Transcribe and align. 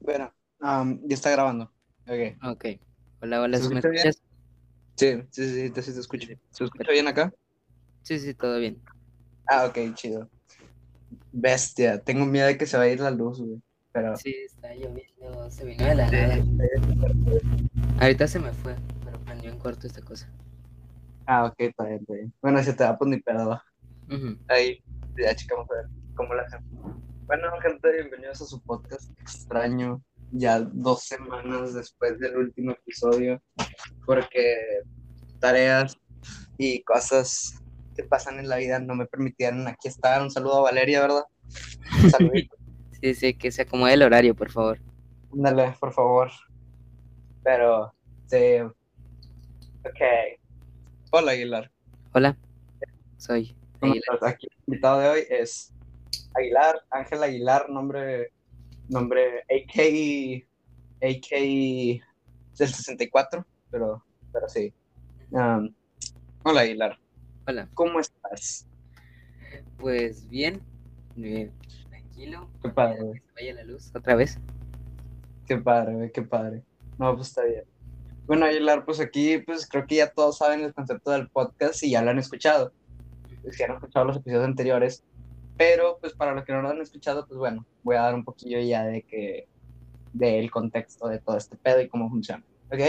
Bueno, 0.00 0.32
am, 0.60 1.00
ya 1.06 1.14
está 1.14 1.30
grabando. 1.30 1.64
Ok. 2.06 2.42
Ok. 2.44 2.64
Hola, 3.20 3.42
hola, 3.42 3.58
¿Se 3.58 3.64
¿sí 3.64 3.74
me 3.74 3.80
bien? 3.80 3.94
escuchas? 3.96 4.22
Sí, 4.96 5.22
sí, 5.30 5.44
sí, 5.48 5.60
sí, 5.66 5.70
te, 5.70 5.82
sí 5.82 5.92
te 5.94 6.00
escucho. 6.00 6.26
¿Se 6.50 6.64
escucha 6.64 6.90
bien 6.92 7.06
acá? 7.06 7.32
Sí, 8.02 8.18
sí, 8.18 8.34
todo 8.34 8.58
bien. 8.58 8.82
Ah, 9.46 9.66
ok, 9.66 9.94
chido. 9.94 10.30
Bestia, 11.32 12.02
tengo 12.02 12.24
miedo 12.24 12.46
de 12.46 12.56
que 12.56 12.66
se 12.66 12.76
va 12.76 12.84
a 12.84 12.88
ir 12.88 13.00
la 13.00 13.10
luz, 13.10 13.40
güey. 13.40 13.60
Pero. 13.92 14.16
Sí, 14.16 14.34
está 14.44 14.74
lloviendo, 14.74 15.50
se 15.50 15.64
vino 15.64 15.84
de 15.84 15.94
la 15.94 16.10
nada. 16.10 16.38
Ahorita 18.00 18.26
se 18.26 18.38
me 18.38 18.52
fue, 18.52 18.74
pero 19.04 19.18
prendió 19.20 19.50
en 19.50 19.58
corto 19.58 19.86
esta 19.86 20.00
cosa. 20.02 20.28
Ah, 21.26 21.44
ok, 21.44 21.54
está 21.58 21.84
bien, 21.84 22.00
está 22.00 22.14
bien. 22.14 22.34
Bueno, 22.40 22.62
si 22.62 22.74
te 22.74 22.84
va, 22.84 22.96
pues 22.96 23.10
ni 23.10 23.20
pedo. 23.20 23.62
Ujú. 24.08 24.38
Ahí, 24.48 24.82
ya 25.18 25.34
checamos 25.34 25.70
a 25.70 25.74
ver 25.74 25.84
cómo 26.14 26.34
la 26.34 26.42
hacemos. 26.42 27.00
Bueno, 27.30 27.48
gente, 27.62 27.92
bienvenidos 27.92 28.42
a 28.42 28.44
su 28.44 28.60
podcast 28.60 29.08
extraño. 29.20 30.02
Ya 30.32 30.58
dos 30.58 31.04
semanas 31.04 31.74
después 31.74 32.18
del 32.18 32.36
último 32.36 32.72
episodio, 32.72 33.40
porque 34.04 34.56
tareas 35.38 35.96
y 36.58 36.82
cosas 36.82 37.62
que 37.94 38.02
pasan 38.02 38.40
en 38.40 38.48
la 38.48 38.56
vida 38.56 38.80
no 38.80 38.96
me 38.96 39.06
permitieron 39.06 39.68
aquí 39.68 39.86
estar. 39.86 40.20
Un 40.20 40.32
saludo 40.32 40.56
a 40.58 40.62
Valeria, 40.62 41.02
¿verdad? 41.02 41.22
Un 42.02 42.10
saludito. 42.10 42.56
Sí, 43.00 43.14
sí, 43.14 43.34
que 43.34 43.52
se 43.52 43.62
acomode 43.62 43.94
el 43.94 44.02
horario, 44.02 44.34
por 44.34 44.50
favor. 44.50 44.80
Ándale, 45.32 45.76
por 45.78 45.92
favor. 45.92 46.32
Pero, 47.44 47.94
sí. 48.26 48.58
Ok. 49.84 50.00
Hola, 51.12 51.30
Aguilar. 51.30 51.70
Hola, 52.12 52.36
soy 53.18 53.56
¿Cómo 53.78 53.92
Aguilar. 53.92 54.18
Aquí 54.22 54.48
el 54.50 54.58
invitado 54.66 54.98
de 54.98 55.08
hoy 55.08 55.22
es 55.30 55.72
Aguilar, 56.34 56.82
Ángel 56.90 57.22
Aguilar, 57.22 57.68
nombre, 57.70 58.32
nombre 58.88 59.40
AK, 59.50 60.44
AK 61.02 61.30
del 62.58 62.68
64, 62.68 63.44
pero, 63.70 64.04
pero 64.32 64.48
sí. 64.48 64.72
Um, 65.30 65.72
hola, 66.42 66.62
Aguilar. 66.62 66.98
Hola, 67.46 67.68
¿Cómo 67.74 68.00
estás? 68.00 68.66
pues 69.78 70.28
bien, 70.28 70.60
bien, 71.16 71.52
tranquilo. 71.88 72.48
Qué 72.62 72.68
padre, 72.68 72.98
Que 73.14 73.20
se 73.20 73.32
vaya 73.34 73.54
la 73.54 73.64
luz 73.64 73.90
otra 73.94 74.14
vez. 74.14 74.38
Qué 75.46 75.56
padre, 75.56 76.12
qué 76.12 76.22
padre. 76.22 76.62
No, 76.98 77.14
pues 77.16 77.28
está 77.28 77.44
bien. 77.44 77.64
Bueno, 78.26 78.46
Aguilar, 78.46 78.84
pues 78.84 79.00
aquí, 79.00 79.38
pues 79.38 79.66
creo 79.66 79.86
que 79.86 79.96
ya 79.96 80.12
todos 80.12 80.38
saben 80.38 80.60
el 80.60 80.74
concepto 80.74 81.10
del 81.10 81.28
podcast 81.28 81.82
y 81.82 81.90
ya 81.90 82.02
lo 82.02 82.10
han 82.10 82.18
escuchado. 82.18 82.72
Es 83.42 83.56
que 83.56 83.64
han 83.64 83.72
escuchado 83.72 84.04
los 84.04 84.18
episodios 84.18 84.44
anteriores. 84.44 85.02
Pero, 85.60 85.98
pues 86.00 86.14
para 86.14 86.32
los 86.32 86.46
que 86.46 86.54
no 86.54 86.62
lo 86.62 86.70
han 86.70 86.80
escuchado, 86.80 87.26
pues 87.26 87.36
bueno, 87.36 87.66
voy 87.82 87.96
a 87.96 88.00
dar 88.00 88.14
un 88.14 88.24
poquillo 88.24 88.58
ya 88.60 88.82
de 88.86 89.02
que, 89.02 89.46
del 90.14 90.50
contexto 90.50 91.06
de 91.06 91.18
todo 91.18 91.36
este 91.36 91.54
pedo 91.54 91.82
y 91.82 91.88
cómo 91.90 92.08
funciona. 92.08 92.42
¿Ok? 92.72 92.80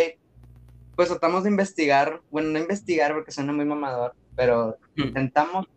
Pues 0.96 1.10
tratamos 1.10 1.44
de 1.44 1.50
investigar, 1.50 2.22
bueno, 2.32 2.48
no 2.48 2.60
investigar 2.60 3.14
porque 3.14 3.34
suena 3.34 3.52
muy 3.52 3.66
mamador, 3.66 4.16
pero 4.38 4.78
intentamos 4.96 5.68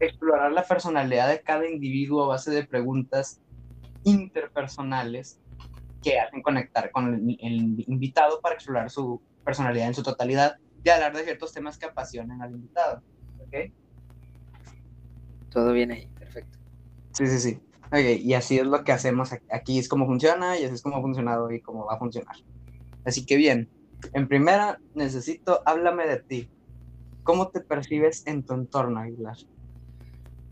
explorar 0.00 0.52
la 0.52 0.64
personalidad 0.64 1.28
de 1.28 1.42
cada 1.42 1.68
individuo 1.68 2.24
a 2.24 2.28
base 2.28 2.50
de 2.50 2.64
preguntas 2.64 3.42
interpersonales 4.04 5.38
que 6.02 6.18
hacen 6.18 6.40
conectar 6.40 6.92
con 6.92 7.12
el, 7.12 7.36
el 7.42 7.84
invitado 7.86 8.40
para 8.40 8.54
explorar 8.54 8.88
su 8.88 9.20
personalidad 9.44 9.88
en 9.88 9.94
su 9.94 10.02
totalidad 10.02 10.56
y 10.82 10.88
hablar 10.88 11.14
de 11.14 11.24
ciertos 11.24 11.52
temas 11.52 11.76
que 11.76 11.84
apasionan 11.84 12.40
al 12.40 12.52
invitado. 12.52 13.02
¿Ok? 13.40 13.70
Todo 15.54 15.72
bien 15.72 15.92
ahí, 15.92 16.08
perfecto. 16.18 16.58
Sí, 17.12 17.28
sí, 17.28 17.38
sí. 17.38 17.60
Ok, 17.92 18.20
y 18.20 18.34
así 18.34 18.58
es 18.58 18.66
lo 18.66 18.82
que 18.82 18.90
hacemos 18.90 19.32
aquí. 19.32 19.46
Aquí 19.50 19.78
es 19.78 19.88
como 19.88 20.04
funciona 20.04 20.58
y 20.58 20.64
así 20.64 20.74
es 20.74 20.82
como 20.82 20.96
ha 20.96 21.00
funcionado 21.00 21.48
y 21.52 21.60
cómo 21.62 21.86
va 21.86 21.94
a 21.94 21.98
funcionar. 21.98 22.34
Así 23.04 23.24
que 23.24 23.36
bien, 23.36 23.70
en 24.14 24.26
primera 24.26 24.80
necesito, 24.94 25.62
háblame 25.64 26.08
de 26.08 26.20
ti. 26.26 26.50
¿Cómo 27.22 27.50
te 27.50 27.60
percibes 27.60 28.26
en 28.26 28.44
tu 28.44 28.54
entorno, 28.54 28.98
Aguilar? 28.98 29.36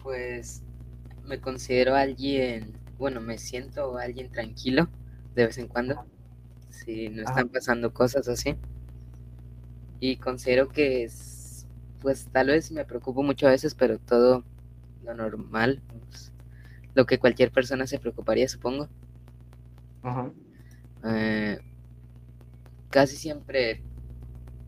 Pues 0.04 0.62
me 1.24 1.40
considero 1.40 1.96
alguien, 1.96 2.78
bueno, 2.96 3.20
me 3.20 3.38
siento 3.38 3.98
alguien 3.98 4.30
tranquilo 4.30 4.88
de 5.34 5.46
vez 5.46 5.58
en 5.58 5.66
cuando, 5.66 6.06
si 6.70 7.08
no 7.08 7.22
están 7.22 7.46
Ajá. 7.46 7.52
pasando 7.52 7.92
cosas 7.92 8.28
así. 8.28 8.54
Y 9.98 10.16
considero 10.16 10.68
que 10.68 11.02
es, 11.02 11.66
pues 12.00 12.28
tal 12.32 12.48
vez 12.48 12.70
me 12.70 12.84
preocupo 12.84 13.24
mucho 13.24 13.48
a 13.48 13.50
veces, 13.50 13.74
pero 13.74 13.98
todo 13.98 14.44
lo 15.04 15.14
normal, 15.14 15.82
pues, 16.08 16.32
lo 16.94 17.06
que 17.06 17.18
cualquier 17.18 17.50
persona 17.52 17.86
se 17.86 17.98
preocuparía, 17.98 18.48
supongo. 18.48 18.88
Ajá. 20.02 20.32
Eh, 21.04 21.58
casi 22.90 23.16
siempre 23.16 23.82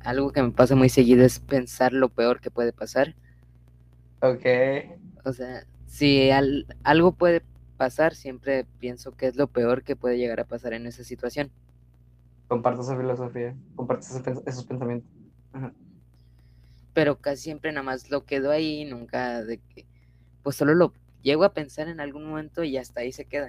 algo 0.01 0.33
que 0.33 0.43
me 0.43 0.51
pasa 0.51 0.75
muy 0.75 0.89
seguido 0.89 1.25
es 1.25 1.41
pensar 1.41 1.93
lo 1.93 2.09
peor 2.09 2.41
que 2.41 2.51
puede 2.51 2.73
pasar. 2.73 3.15
Ok. 4.21 4.45
O 5.25 5.33
sea, 5.33 5.67
si 5.87 6.31
al- 6.31 6.67
algo 6.83 7.13
puede 7.13 7.43
pasar, 7.77 8.15
siempre 8.15 8.67
pienso 8.81 9.13
que 9.17 9.27
es 9.27 9.37
lo 9.37 9.49
peor 9.49 9.83
que 9.83 9.97
puede 9.97 10.19
llegar 10.19 10.41
a 10.41 10.45
pasar 10.45 10.73
en 10.75 10.87
esa 10.87 11.05
situación. 11.05 11.51
Comparto 12.49 12.83
esa 12.83 12.97
filosofía, 12.97 13.57
comparto 13.75 14.07
esos 14.47 14.65
pensamientos. 14.65 15.11
Ajá. 15.53 15.73
Pero 16.93 17.21
casi 17.21 17.43
siempre 17.45 17.73
nada 17.73 17.83
más 17.83 18.11
lo 18.11 18.25
quedo 18.25 18.51
ahí, 18.51 18.85
nunca 18.85 19.43
de 19.43 19.59
que, 19.59 19.87
pues 20.45 20.55
solo 20.55 20.75
lo 20.75 20.93
llego 21.23 21.43
a 21.43 21.53
pensar 21.53 21.89
en 21.89 21.99
algún 21.99 22.29
momento 22.29 22.63
y 22.63 22.77
hasta 22.77 23.01
ahí 23.01 23.11
se 23.11 23.25
queda. 23.25 23.49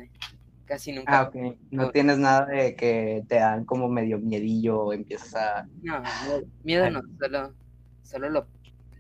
Casi 0.66 0.94
nunca. 0.94 1.20
Ah, 1.20 1.24
ok. 1.28 1.36
No 1.70 1.84
No. 1.84 1.92
tienes 1.92 2.18
nada 2.18 2.48
de 2.48 2.76
que 2.76 3.24
te 3.28 3.36
dan 3.36 3.66
como 3.66 3.88
medio 3.88 4.18
miedillo 4.18 4.80
o 4.82 4.94
empiezas 4.94 5.36
a... 5.36 5.68
No, 5.84 6.02
miedo- 6.02 6.44
miedo 6.64 6.90
no, 6.90 7.02
solo, 7.20 7.54
solo 8.02 8.30
lo, 8.32 8.48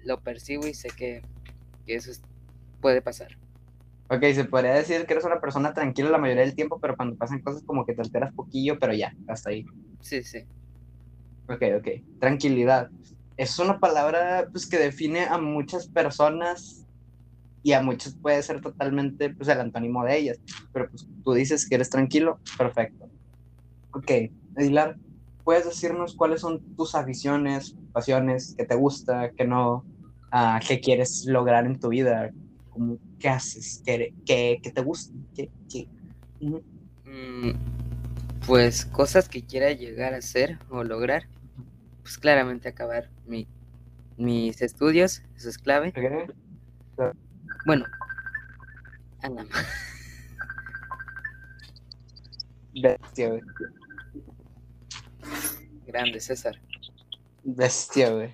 lo 0.03 0.19
percibo 0.19 0.67
y 0.67 0.75
sé 0.75 0.89
que, 0.89 1.23
que 1.87 1.95
eso 1.95 2.11
es- 2.11 2.21
puede 2.81 3.01
pasar. 3.01 3.29
Ok, 4.09 4.21
se 4.35 4.45
podría 4.45 4.75
decir 4.75 5.07
que 5.07 5.13
eres 5.13 5.25
una 5.25 5.41
persona 5.41 5.73
tranquila 5.73 6.11
la 6.11 6.19
mayoría 6.19 6.43
del 6.43 6.53
tiempo, 6.53 6.77
pero 6.79 6.95
cuando 6.95 7.15
pasan 7.15 7.41
cosas 7.41 7.63
como 7.63 7.83
que 7.87 7.95
te 7.95 8.01
alteras 8.03 8.31
poquillo, 8.33 8.77
pero 8.77 8.93
ya, 8.93 9.11
hasta 9.27 9.49
ahí. 9.49 9.65
Sí, 10.01 10.21
sí. 10.21 10.45
Ok, 11.49 11.63
ok. 11.79 11.87
Tranquilidad. 12.19 12.91
Es 13.37 13.57
una 13.57 13.79
palabra 13.79 14.47
pues, 14.51 14.67
que 14.67 14.77
define 14.77 15.25
a 15.25 15.39
muchas 15.39 15.87
personas 15.87 16.84
y 17.65 17.73
a 17.73 17.81
muchos 17.81 18.15
puede 18.21 18.43
ser 18.43 18.61
totalmente 18.61 19.31
pues, 19.31 19.49
el 19.49 19.59
antónimo 19.59 20.05
de 20.05 20.19
ellas. 20.19 20.39
Pero 20.71 20.87
pues 20.87 21.07
tú 21.23 21.33
dices 21.33 21.67
que 21.67 21.73
eres 21.73 21.89
tranquilo, 21.89 22.39
perfecto. 22.59 23.09
Ok, 23.89 24.11
Aguilar, 24.55 24.97
¿puedes 25.43 25.65
decirnos 25.65 26.13
cuáles 26.15 26.41
son 26.41 26.61
tus 26.75 26.93
aficiones, 26.93 27.75
pasiones, 27.91 28.53
que 28.55 28.65
te 28.65 28.75
gusta, 28.75 29.31
que 29.31 29.47
no, 29.47 29.83
ah, 30.31 30.59
qué 30.65 30.79
quieres 30.79 31.25
lograr 31.25 31.65
en 31.65 31.79
tu 31.79 31.89
vida? 31.89 32.29
Como, 32.69 32.99
¿Qué 33.17 33.29
haces? 33.29 33.81
¿Qué, 33.83 34.13
qué, 34.27 34.59
qué 34.61 34.69
te 34.69 34.81
gusta? 34.83 35.15
¿Qué, 35.33 35.49
qué? 35.67 35.87
Mm, 36.39 37.49
pues 38.45 38.85
cosas 38.85 39.27
que 39.27 39.41
quiera 39.41 39.71
llegar 39.71 40.13
a 40.13 40.17
hacer 40.17 40.59
o 40.69 40.83
lograr, 40.83 41.23
pues 42.03 42.19
claramente 42.19 42.69
acabar 42.69 43.09
mi, 43.25 43.47
mis 44.17 44.61
estudios, 44.61 45.23
eso 45.35 45.49
es 45.49 45.57
clave. 45.57 45.89
Ok. 45.89 47.15
Bueno, 47.65 47.85
a 49.21 49.29
la 49.29 49.43
ma- 49.43 49.49
Bestia, 52.73 53.29
güey. 53.29 53.41
grande 55.87 56.19
César. 56.19 56.61
Bestia, 57.43 58.11
güey. 58.11 58.33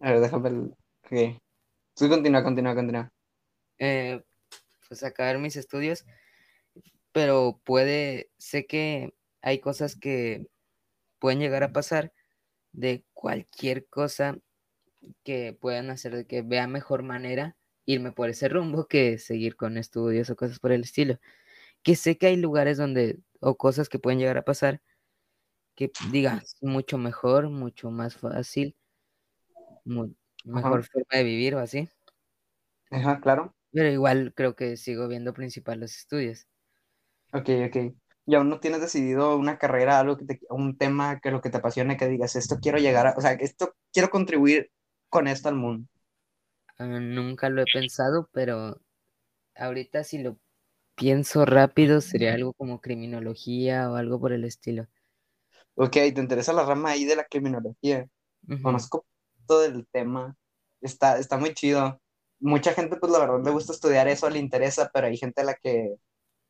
A 0.00 0.12
ver, 0.12 0.20
déjame 0.20 0.48
el... 0.50 0.74
Ok. 1.04 1.40
Tú 1.96 2.08
continúa, 2.08 2.42
continúa, 2.44 2.74
continúa. 2.74 3.12
Eh, 3.78 4.22
pues 4.88 5.02
acabar 5.02 5.38
mis 5.38 5.56
estudios, 5.56 6.04
pero 7.12 7.60
puede, 7.64 8.30
sé 8.38 8.66
que 8.66 9.14
hay 9.42 9.58
cosas 9.60 9.96
que 9.96 10.46
pueden 11.18 11.40
llegar 11.40 11.62
a 11.62 11.72
pasar 11.72 12.12
de 12.72 13.04
cualquier 13.12 13.86
cosa 13.88 14.38
que 15.22 15.56
puedan 15.58 15.90
hacer 15.90 16.14
de 16.14 16.26
que 16.26 16.42
vea 16.42 16.66
mejor 16.66 17.02
manera 17.02 17.56
irme 17.86 18.12
por 18.12 18.28
ese 18.28 18.48
rumbo 18.48 18.86
que 18.86 19.18
seguir 19.18 19.56
con 19.56 19.76
estudios 19.76 20.30
o 20.30 20.36
cosas 20.36 20.58
por 20.58 20.72
el 20.72 20.82
estilo. 20.82 21.18
Que 21.82 21.96
sé 21.96 22.18
que 22.18 22.26
hay 22.26 22.36
lugares 22.36 22.78
donde, 22.78 23.20
o 23.40 23.56
cosas 23.56 23.88
que 23.88 23.98
pueden 23.98 24.18
llegar 24.18 24.38
a 24.38 24.44
pasar, 24.44 24.82
que 25.74 25.90
digas 26.10 26.56
mucho 26.60 26.98
mejor, 26.98 27.48
mucho 27.48 27.90
más 27.90 28.16
fácil, 28.16 28.76
mejor 29.84 30.84
forma 30.84 31.06
de 31.10 31.24
vivir 31.24 31.54
o 31.54 31.58
así. 31.58 31.88
Ajá, 32.90 33.20
claro. 33.20 33.54
Pero 33.72 33.88
igual 33.88 34.34
creo 34.34 34.56
que 34.56 34.76
sigo 34.76 35.08
viendo 35.08 35.32
principal 35.32 35.80
los 35.80 35.96
estudios. 35.96 36.46
Ok, 37.32 37.48
ok. 37.66 37.94
Y 38.26 38.34
aún 38.34 38.48
no 38.48 38.60
tienes 38.60 38.80
decidido 38.80 39.36
una 39.36 39.58
carrera, 39.58 39.98
algo 39.98 40.16
que 40.16 40.24
te, 40.24 40.40
un 40.50 40.76
tema 40.76 41.20
que 41.20 41.30
lo 41.30 41.40
que 41.40 41.50
te 41.50 41.56
apasione, 41.56 41.96
que 41.96 42.08
digas, 42.08 42.36
esto 42.36 42.58
quiero 42.60 42.78
llegar 42.78 43.06
a, 43.06 43.14
o 43.16 43.20
sea, 43.20 43.32
esto 43.32 43.74
quiero 43.92 44.10
contribuir 44.10 44.70
con 45.10 45.28
esto 45.28 45.48
al 45.48 45.56
mundo. 45.56 45.86
Ah, 46.78 46.86
nunca 46.86 47.50
lo 47.50 47.60
he 47.62 47.66
pensado, 47.70 48.30
pero 48.32 48.80
ahorita 49.54 50.02
si 50.04 50.18
lo 50.18 50.38
pienso 50.94 51.44
rápido, 51.44 52.00
sería 52.00 52.34
algo 52.34 52.52
como 52.54 52.80
criminología 52.80 53.90
o 53.90 53.96
algo 53.96 54.20
por 54.20 54.32
el 54.32 54.44
estilo. 54.44 54.86
Ok, 55.74 55.92
te 55.92 56.20
interesa 56.20 56.52
la 56.52 56.64
rama 56.64 56.90
ahí 56.90 57.04
de 57.04 57.16
la 57.16 57.24
criminología. 57.24 58.06
Conozco 58.62 59.06
todo 59.46 59.64
el 59.64 59.86
tema. 59.88 60.36
Está, 60.80 61.18
está 61.18 61.36
muy 61.38 61.54
chido. 61.54 62.00
Mucha 62.38 62.72
gente, 62.72 62.96
pues 62.96 63.12
la 63.12 63.18
verdad, 63.18 63.42
le 63.44 63.50
gusta 63.50 63.72
estudiar 63.72 64.08
eso, 64.08 64.28
le 64.30 64.38
interesa, 64.38 64.90
pero 64.92 65.06
hay 65.06 65.16
gente 65.16 65.42
a 65.42 65.44
la 65.44 65.54
que, 65.54 65.96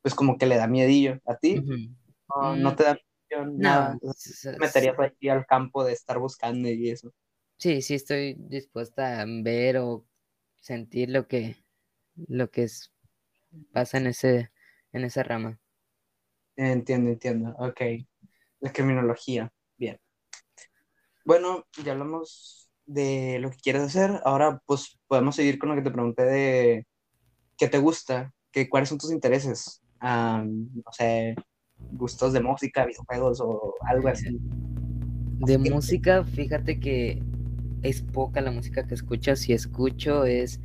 pues 0.02 0.14
como 0.14 0.38
que 0.38 0.46
le 0.46 0.56
da 0.56 0.66
miedillo. 0.66 1.18
¿A 1.26 1.36
ti? 1.36 1.60
no, 1.60 2.56
no, 2.56 2.72
mm, 2.72 2.76
te 2.76 2.84
da 2.84 2.98
miedo 3.30 3.52
nada. 3.56 3.98
No, 4.02 4.12
meterías 4.58 4.96
ahí 4.98 5.28
al 5.28 5.46
campo 5.46 5.84
de 5.84 5.92
estar 5.92 6.18
buscando 6.18 6.68
y 6.68 6.90
eso. 6.90 7.12
Sí, 7.60 7.82
sí, 7.82 7.94
estoy 7.94 8.36
dispuesta 8.38 9.20
a 9.20 9.26
ver 9.28 9.76
o 9.76 10.06
sentir 10.62 11.10
lo 11.10 11.28
que, 11.28 11.62
lo 12.14 12.50
que 12.50 12.62
es, 12.62 12.90
pasa 13.70 13.98
en, 13.98 14.06
ese, 14.06 14.50
en 14.92 15.04
esa 15.04 15.22
rama. 15.22 15.60
Entiendo, 16.56 17.10
entiendo. 17.10 17.54
Ok. 17.58 17.82
La 18.60 18.72
criminología. 18.72 19.52
Bien. 19.76 20.00
Bueno, 21.26 21.66
ya 21.84 21.92
hablamos 21.92 22.70
de 22.86 23.38
lo 23.40 23.50
que 23.50 23.58
quieres 23.58 23.82
hacer. 23.82 24.22
Ahora, 24.24 24.62
pues, 24.64 24.98
podemos 25.06 25.36
seguir 25.36 25.58
con 25.58 25.68
lo 25.68 25.74
que 25.74 25.82
te 25.82 25.90
pregunté 25.90 26.22
de 26.24 26.86
qué 27.58 27.68
te 27.68 27.76
gusta, 27.76 28.32
qué, 28.50 28.70
cuáles 28.70 28.88
son 28.88 28.96
tus 28.96 29.12
intereses. 29.12 29.82
no 30.00 30.92
sé, 30.92 31.34
gustos 31.76 32.32
de 32.32 32.40
música, 32.40 32.86
videojuegos 32.86 33.38
o 33.42 33.74
algo 33.86 34.08
así. 34.08 34.38
De 35.40 35.58
música, 35.58 36.24
fíjate 36.24 36.80
que 36.80 37.22
es 37.82 38.02
poca 38.02 38.40
la 38.40 38.50
música 38.50 38.86
que 38.86 38.94
escucho. 38.94 39.36
Si 39.36 39.52
escucho 39.52 40.24
es 40.24 40.60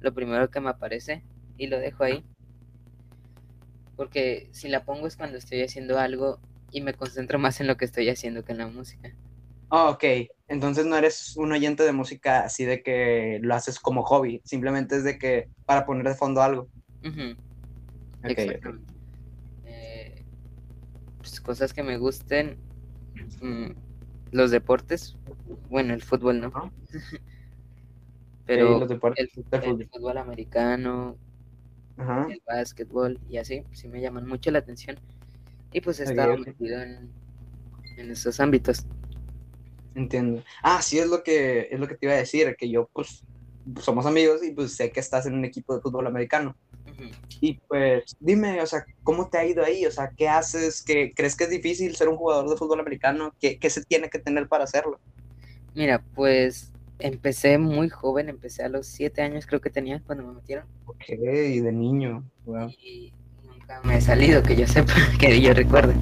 lo 0.00 0.14
primero 0.14 0.50
que 0.50 0.60
me 0.60 0.70
aparece 0.70 1.22
y 1.56 1.66
lo 1.66 1.78
dejo 1.78 2.04
ahí. 2.04 2.24
Porque 3.96 4.48
si 4.52 4.68
la 4.68 4.84
pongo 4.84 5.06
es 5.06 5.16
cuando 5.16 5.38
estoy 5.38 5.62
haciendo 5.62 5.98
algo 5.98 6.40
y 6.72 6.80
me 6.80 6.94
concentro 6.94 7.38
más 7.38 7.60
en 7.60 7.66
lo 7.66 7.76
que 7.76 7.84
estoy 7.84 8.08
haciendo 8.08 8.44
que 8.44 8.52
en 8.52 8.58
la 8.58 8.66
música. 8.66 9.14
Oh, 9.72 9.90
ok, 9.90 10.04
entonces 10.48 10.84
no 10.84 10.96
eres 10.96 11.36
un 11.36 11.52
oyente 11.52 11.84
de 11.84 11.92
música 11.92 12.40
así 12.40 12.64
de 12.64 12.82
que 12.82 13.38
lo 13.40 13.54
haces 13.54 13.78
como 13.78 14.02
hobby, 14.02 14.42
simplemente 14.44 14.96
es 14.96 15.04
de 15.04 15.16
que 15.16 15.48
para 15.64 15.86
poner 15.86 16.08
de 16.08 16.16
fondo 16.16 16.42
algo. 16.42 16.68
Eh, 19.64 20.24
pues, 21.18 21.40
cosas 21.40 21.72
que 21.72 21.84
me 21.84 21.98
gusten, 21.98 22.58
mm, 23.40 23.70
los 24.32 24.50
deportes, 24.50 25.16
bueno, 25.68 25.94
el 25.94 26.02
fútbol 26.02 26.40
no. 26.40 26.72
Pero 28.46 28.82
el, 28.82 28.88
fútbol. 29.88 30.18
americano, 30.18 31.16
el 31.96 32.42
básquetbol 32.44 33.20
y 33.28 33.36
así, 33.36 33.62
sí 33.70 33.86
me 33.86 34.00
llaman 34.00 34.26
mucho 34.26 34.50
la 34.50 34.58
atención. 34.58 34.96
Y 35.72 35.80
pues 35.80 36.00
he 36.00 36.04
estado 36.04 36.36
metido 36.36 36.82
en, 36.82 37.12
esos 37.96 38.40
ámbitos. 38.40 38.86
Entiendo. 39.94 40.42
Ah, 40.62 40.82
sí, 40.82 40.98
es 40.98 41.08
lo 41.08 41.22
que 41.22 41.68
es 41.70 41.78
lo 41.78 41.86
que 41.86 41.94
te 41.94 42.06
iba 42.06 42.14
a 42.14 42.18
decir, 42.18 42.56
que 42.56 42.68
yo 42.68 42.88
pues 42.92 43.24
somos 43.80 44.04
amigos 44.06 44.42
y 44.42 44.50
pues 44.50 44.74
sé 44.74 44.90
que 44.90 44.98
estás 44.98 45.26
en 45.26 45.34
un 45.34 45.44
equipo 45.44 45.76
de 45.76 45.82
fútbol 45.82 46.08
americano. 46.08 46.56
Y 47.40 47.54
pues 47.68 48.16
dime, 48.20 48.60
o 48.60 48.66
sea, 48.66 48.84
¿cómo 49.02 49.28
te 49.28 49.38
ha 49.38 49.44
ido 49.44 49.64
ahí? 49.64 49.86
O 49.86 49.90
sea, 49.90 50.10
¿qué 50.16 50.28
haces? 50.28 50.82
¿Qué, 50.82 51.12
¿Crees 51.14 51.36
que 51.36 51.44
es 51.44 51.50
difícil 51.50 51.96
ser 51.96 52.08
un 52.08 52.16
jugador 52.16 52.48
de 52.48 52.56
fútbol 52.56 52.80
americano? 52.80 53.34
¿Qué, 53.40 53.58
¿Qué, 53.58 53.70
se 53.70 53.84
tiene 53.84 54.10
que 54.10 54.18
tener 54.18 54.48
para 54.48 54.64
hacerlo? 54.64 55.00
Mira, 55.74 56.02
pues 56.14 56.72
empecé 56.98 57.58
muy 57.58 57.88
joven, 57.88 58.28
empecé 58.28 58.62
a 58.62 58.68
los 58.68 58.86
siete 58.86 59.22
años 59.22 59.46
creo 59.46 59.60
que 59.60 59.70
tenía 59.70 60.02
cuando 60.06 60.24
me 60.26 60.34
metieron. 60.34 60.66
Ok, 60.86 61.06
de 61.08 61.72
niño. 61.72 62.24
Y 62.78 63.12
nunca 63.44 63.80
me 63.84 63.96
he 63.96 64.00
salido, 64.00 64.42
que 64.42 64.56
yo 64.56 64.66
sepa, 64.66 64.92
que 65.18 65.40
yo 65.40 65.54
recuerde. 65.54 65.94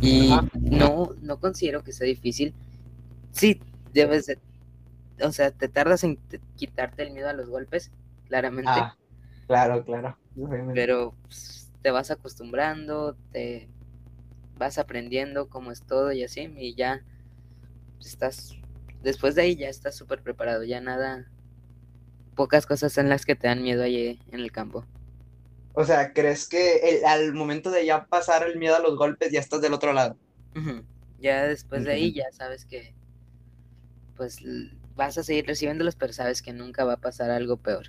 Y 0.00 0.32
no, 0.54 1.14
no 1.22 1.40
considero 1.40 1.82
que 1.82 1.92
sea 1.92 2.06
difícil. 2.06 2.54
Sí, 3.32 3.60
debes 3.92 4.26
de, 4.26 4.38
o 5.22 5.32
sea, 5.32 5.50
te 5.50 5.68
tardas 5.68 6.04
en 6.04 6.18
quitarte 6.56 7.02
el 7.02 7.12
miedo 7.12 7.28
a 7.28 7.32
los 7.32 7.48
golpes, 7.48 7.90
claramente. 8.28 8.70
Ah, 8.72 8.96
claro, 9.48 9.84
claro. 9.84 10.16
Pero 10.74 11.14
pues, 11.22 11.72
te 11.82 11.90
vas 11.90 12.12
acostumbrando, 12.12 13.16
te 13.32 13.68
vas 14.56 14.78
aprendiendo 14.78 15.48
cómo 15.48 15.72
es 15.72 15.82
todo 15.82 16.12
y 16.12 16.22
así, 16.22 16.54
y 16.56 16.76
ya 16.76 17.02
estás 17.98 18.54
después 19.02 19.34
de 19.34 19.42
ahí 19.42 19.56
ya 19.56 19.68
estás 19.68 19.96
súper 19.96 20.22
preparado, 20.22 20.64
ya 20.64 20.80
nada, 20.80 21.28
pocas 22.34 22.66
cosas 22.66 22.92
son 22.92 23.08
las 23.08 23.24
que 23.24 23.34
te 23.34 23.48
dan 23.48 23.62
miedo 23.62 23.82
allí 23.82 24.20
en 24.30 24.40
el 24.40 24.52
campo. 24.52 24.84
O 25.72 25.84
sea, 25.84 26.12
¿crees 26.12 26.48
que 26.48 27.02
al 27.06 27.34
momento 27.34 27.70
de 27.70 27.86
ya 27.86 28.06
pasar 28.06 28.46
el 28.46 28.58
miedo 28.58 28.74
a 28.76 28.80
los 28.80 28.96
golpes 28.96 29.30
ya 29.30 29.40
estás 29.40 29.60
del 29.60 29.74
otro 29.74 29.92
lado? 29.92 30.16
Ya 31.20 31.46
después 31.46 31.84
de 31.84 31.92
ahí 31.92 32.12
ya 32.12 32.30
sabes 32.32 32.64
que 32.64 32.94
pues 34.16 34.40
vas 34.96 35.16
a 35.18 35.22
seguir 35.22 35.46
recibiéndolos, 35.46 35.94
pero 35.94 36.12
sabes 36.12 36.42
que 36.42 36.52
nunca 36.52 36.84
va 36.84 36.94
a 36.94 37.00
pasar 37.00 37.30
algo 37.30 37.56
peor. 37.56 37.86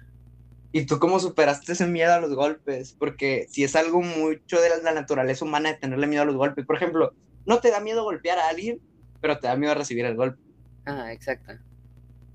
¿Y 0.72 0.86
tú 0.86 1.00
cómo 1.00 1.20
superaste 1.20 1.72
ese 1.72 1.88
miedo 1.88 2.14
a 2.14 2.20
los 2.20 2.36
golpes? 2.36 2.96
Porque 2.98 3.48
si 3.50 3.64
es 3.64 3.76
algo 3.76 4.02
mucho 4.02 4.62
de 4.62 4.70
la 4.84 4.94
naturaleza 4.94 5.46
humana 5.46 5.70
de 5.70 5.78
tenerle 5.78 6.08
miedo 6.08 6.24
a 6.24 6.26
los 6.26 6.36
golpes. 6.36 6.66
Por 6.66 6.76
ejemplo, 6.76 7.14
no 7.46 7.60
te 7.60 7.72
da 7.72 7.80
miedo 7.80 8.04
golpear 8.04 8.38
a 8.38 8.50
alguien, 8.50 8.80
pero 9.20 9.40
te 9.40 9.48
da 9.48 9.56
miedo 9.56 9.74
recibir 9.74 10.06
el 10.06 10.16
golpe. 10.16 10.40
Ah, 10.86 11.12
exacto. 11.12 11.54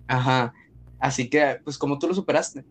Ajá. 0.08 0.52
Así 0.98 1.30
que, 1.30 1.60
pues, 1.62 1.78
¿cómo 1.78 1.98
tú 1.98 2.08
lo 2.08 2.14
superaste? 2.14 2.64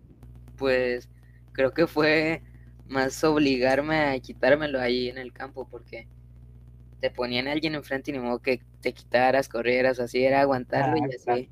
Pues, 0.57 1.09
creo 1.53 1.73
que 1.73 1.87
fue 1.87 2.43
más 2.87 3.23
obligarme 3.23 3.97
a 3.97 4.19
quitármelo 4.19 4.79
ahí 4.79 5.07
en 5.07 5.17
el 5.17 5.31
campo, 5.31 5.67
porque 5.69 6.07
te 6.99 7.09
ponían 7.09 7.47
a 7.47 7.51
alguien 7.51 7.75
enfrente 7.75 8.11
y 8.11 8.13
ni 8.13 8.19
modo 8.19 8.39
que 8.39 8.61
te 8.81 8.93
quitaras, 8.93 9.49
corrieras, 9.49 9.99
así 9.99 10.23
era 10.23 10.41
aguantarlo 10.41 10.97
y 10.97 11.01
ah, 11.01 11.33
así. 11.33 11.49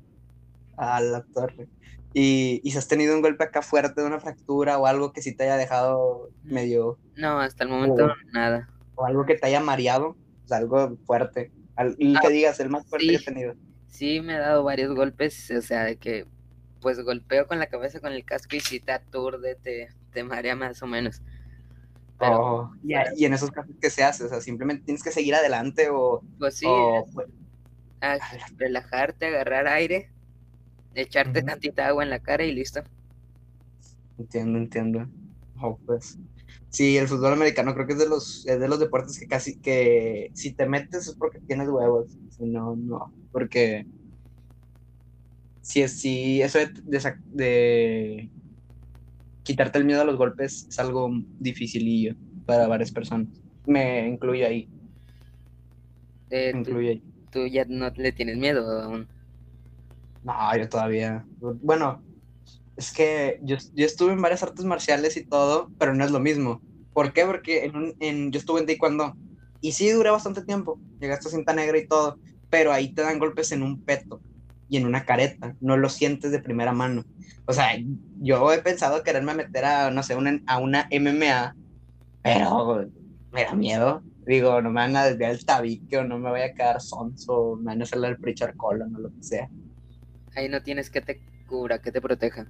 A 0.76 1.00
la 1.00 1.22
torre. 1.24 1.68
¿Y, 2.14 2.60
¿Y 2.62 2.70
si 2.70 2.78
has 2.78 2.88
tenido 2.88 3.14
un 3.14 3.22
golpe 3.22 3.44
acá 3.44 3.62
fuerte 3.62 4.02
una 4.02 4.20
fractura 4.20 4.78
o 4.78 4.86
algo 4.86 5.12
que 5.12 5.22
sí 5.22 5.34
te 5.34 5.44
haya 5.44 5.56
dejado 5.56 6.30
medio... 6.44 6.98
No, 7.16 7.40
hasta 7.40 7.64
el 7.64 7.70
momento 7.70 8.12
nada. 8.32 8.68
O 8.94 9.04
algo 9.06 9.24
que 9.24 9.36
te 9.36 9.46
haya 9.46 9.60
mareado, 9.60 10.16
o 10.44 10.48
sea, 10.48 10.58
algo 10.58 10.96
fuerte. 11.06 11.50
y 11.98 12.12
que 12.12 12.26
ah, 12.26 12.30
digas, 12.30 12.60
el 12.60 12.68
más 12.68 12.86
fuerte 12.86 13.08
que 13.08 13.14
he 13.14 13.18
tenido 13.20 13.54
sí 13.92 14.20
me 14.20 14.34
he 14.34 14.38
dado 14.38 14.64
varios 14.64 14.94
golpes, 14.94 15.50
o 15.50 15.62
sea, 15.62 15.84
de 15.84 15.96
que 15.96 16.26
pues 16.80 16.98
golpeo 17.00 17.46
con 17.46 17.60
la 17.60 17.68
cabeza 17.68 18.00
con 18.00 18.12
el 18.12 18.24
casco 18.24 18.56
y 18.56 18.60
si 18.60 18.80
te 18.80 18.90
aturde, 18.90 19.54
te, 19.54 19.88
te 20.12 20.24
marea 20.24 20.56
más 20.56 20.82
o 20.82 20.86
menos. 20.88 21.22
Pero, 22.18 22.40
oh, 22.40 22.72
y, 22.82 23.24
en 23.24 23.34
esos 23.34 23.52
casos, 23.52 23.76
¿qué 23.80 23.90
se 23.90 24.02
hace? 24.02 24.24
O 24.24 24.28
sea, 24.28 24.40
simplemente 24.40 24.84
tienes 24.84 25.02
que 25.02 25.12
seguir 25.12 25.34
adelante 25.34 25.88
o... 25.90 26.22
Pues 26.38 26.56
sí, 26.56 26.66
pues, 27.12 27.28
relajarte, 28.56 29.26
agarrar 29.26 29.68
aire, 29.68 30.10
echarte 30.94 31.42
tantita 31.42 31.86
agua 31.86 32.02
en 32.02 32.10
la 32.10 32.18
cara 32.18 32.44
y 32.44 32.52
listo. 32.52 32.82
Entiendo, 34.18 34.58
entiendo. 34.58 35.08
Oh, 35.60 35.78
pues. 35.86 36.18
Sí, 36.68 36.96
el 36.96 37.08
fútbol 37.08 37.34
americano 37.34 37.74
creo 37.74 37.86
que 37.86 37.92
es 37.92 37.98
de 37.98 38.08
los, 38.08 38.46
es 38.46 38.58
de 38.58 38.68
los 38.68 38.80
deportes 38.80 39.18
que 39.18 39.26
casi 39.26 39.60
que 39.60 40.30
si 40.34 40.52
te 40.52 40.66
metes 40.66 41.06
es 41.06 41.14
porque 41.14 41.40
tienes 41.40 41.68
huevos. 41.68 42.16
Si 42.30 42.44
no, 42.44 42.74
no. 42.76 43.12
Porque 43.30 43.86
si, 45.62 45.86
si 45.88 46.42
eso 46.42 46.58
de, 46.58 46.70
de, 47.26 48.30
quitarte 49.42 49.78
el 49.78 49.84
miedo 49.84 50.02
a 50.02 50.04
los 50.04 50.16
golpes 50.16 50.66
es 50.68 50.78
algo 50.78 51.10
dificilillo 51.38 52.14
para 52.46 52.66
varias 52.66 52.90
personas. 52.90 53.28
Me 53.66 54.08
incluye 54.08 54.44
ahí. 54.44 54.68
Eh, 56.30 56.52
incluye 56.54 56.88
ahí. 56.90 57.02
¿Tú 57.30 57.46
ya 57.46 57.64
no 57.66 57.90
le 57.90 58.12
tienes 58.12 58.36
miedo 58.36 58.82
aún? 58.82 59.06
No, 60.22 60.56
yo 60.56 60.68
todavía. 60.68 61.24
Bueno, 61.62 62.02
es 62.76 62.92
que 62.92 63.40
yo, 63.42 63.56
yo, 63.74 63.86
estuve 63.86 64.12
en 64.12 64.22
varias 64.22 64.42
artes 64.42 64.64
marciales 64.64 65.16
y 65.16 65.24
todo, 65.24 65.70
pero 65.78 65.94
no 65.94 66.04
es 66.04 66.10
lo 66.10 66.20
mismo. 66.20 66.60
¿Por 66.92 67.12
qué? 67.12 67.24
Porque 67.24 67.64
en 67.64 67.94
en, 68.00 68.32
yo 68.32 68.38
estuve 68.38 68.60
en 68.60 68.66
taekwondo 68.66 69.16
y 69.60 69.72
sí 69.72 69.90
duré 69.90 70.10
bastante 70.10 70.42
tiempo. 70.42 70.78
Llegaste 71.00 71.28
a 71.28 71.30
cinta 71.30 71.54
negra 71.54 71.78
y 71.78 71.86
todo, 71.86 72.18
pero 72.50 72.72
ahí 72.72 72.92
te 72.92 73.02
dan 73.02 73.18
golpes 73.18 73.52
en 73.52 73.62
un 73.62 73.80
peto 73.82 74.20
y 74.68 74.76
en 74.76 74.86
una 74.86 75.04
careta. 75.04 75.56
No 75.60 75.76
lo 75.76 75.88
sientes 75.88 76.32
de 76.32 76.40
primera 76.40 76.72
mano. 76.72 77.04
O 77.46 77.52
sea, 77.52 77.70
yo 78.20 78.52
he 78.52 78.58
pensado 78.58 79.02
quererme 79.02 79.34
meter 79.34 79.64
a, 79.64 79.90
no 79.90 80.02
sé, 80.02 80.16
una, 80.16 80.40
a 80.46 80.58
una 80.58 80.88
MMA, 80.90 81.56
pero 82.22 82.88
me 83.32 83.44
da 83.44 83.54
miedo. 83.54 84.02
Digo, 84.26 84.62
no 84.62 84.70
me 84.70 84.80
van 84.80 84.96
a 84.96 85.04
desviar 85.04 85.32
el 85.32 85.44
tabique 85.44 85.98
o 85.98 86.04
no 86.04 86.18
me 86.18 86.30
voy 86.30 86.42
a 86.42 86.54
quedar 86.54 86.80
sonso, 86.80 87.56
me 87.56 87.72
van 87.72 87.80
a 87.80 87.84
hacer 87.84 88.04
el 88.04 88.16
preacher 88.18 88.54
colon 88.56 88.94
o 88.94 89.00
lo 89.00 89.10
que 89.10 89.22
sea. 89.22 89.50
Ahí 90.34 90.48
no 90.48 90.62
tienes 90.62 90.90
que 90.90 91.00
te 91.00 91.20
cubra, 91.46 91.80
que 91.80 91.92
te 91.92 92.00
proteja. 92.00 92.46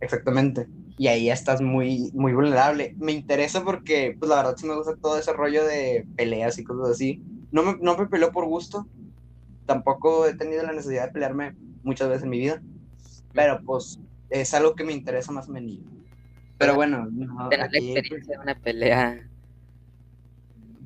Exactamente. 0.00 0.68
Y 0.98 1.08
ahí 1.08 1.30
estás 1.30 1.60
muy, 1.60 2.10
muy 2.14 2.32
vulnerable. 2.32 2.94
Me 2.98 3.12
interesa 3.12 3.64
porque, 3.64 4.16
pues 4.18 4.28
la 4.28 4.36
verdad 4.36 4.56
sí 4.56 4.66
me 4.66 4.76
gusta 4.76 4.96
todo 4.96 5.18
ese 5.18 5.32
rollo 5.32 5.64
de 5.64 6.06
peleas 6.16 6.58
y 6.58 6.64
cosas 6.64 6.90
así. 6.90 7.22
No 7.50 7.62
me, 7.62 7.76
no 7.80 7.96
me 7.96 8.06
peleo 8.06 8.32
por 8.32 8.46
gusto. 8.46 8.86
Tampoco 9.66 10.26
he 10.26 10.34
tenido 10.34 10.62
la 10.62 10.72
necesidad 10.72 11.06
de 11.06 11.12
pelearme 11.12 11.56
muchas 11.82 12.08
veces 12.08 12.24
en 12.24 12.30
mi 12.30 12.38
vida. 12.38 12.62
Pero 13.32 13.60
pues 13.64 14.00
es 14.30 14.54
algo 14.54 14.74
que 14.74 14.84
me 14.84 14.92
interesa 14.92 15.32
más 15.32 15.48
o 15.48 15.52
menos. 15.52 15.78
Pero 16.58 16.74
bueno, 16.74 17.06
no, 17.10 17.48
Tener 17.48 17.70
la 17.72 17.78
aquí, 17.78 17.92
experiencia 17.92 18.36
de 18.36 18.42
una 18.42 18.54
pelea. 18.60 19.28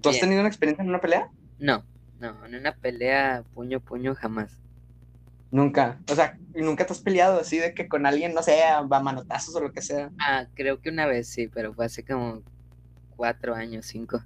¿tú 0.00 0.08
has 0.08 0.14
bien. 0.16 0.20
tenido 0.20 0.40
una 0.40 0.48
experiencia 0.48 0.82
en 0.82 0.88
una 0.90 1.00
pelea? 1.00 1.30
No, 1.58 1.84
no, 2.20 2.44
en 2.46 2.54
una 2.54 2.74
pelea 2.76 3.44
puño 3.54 3.80
puño 3.80 4.14
jamás. 4.14 4.52
Nunca. 5.50 5.98
O 6.10 6.14
sea, 6.14 6.36
¿y 6.54 6.60
nunca 6.62 6.84
te 6.86 6.92
has 6.92 7.00
peleado 7.00 7.40
así 7.40 7.58
de 7.58 7.72
que 7.74 7.88
con 7.88 8.04
alguien, 8.06 8.34
no 8.34 8.42
sé, 8.42 8.62
a 8.64 8.82
manotazos 8.82 9.54
o 9.54 9.60
lo 9.60 9.72
que 9.72 9.80
sea. 9.82 10.10
Ah, 10.20 10.46
creo 10.54 10.80
que 10.80 10.90
una 10.90 11.06
vez 11.06 11.28
sí, 11.28 11.48
pero 11.48 11.72
fue 11.72 11.86
hace 11.86 12.04
como 12.04 12.42
cuatro 13.16 13.54
años, 13.54 13.86
cinco. 13.86 14.22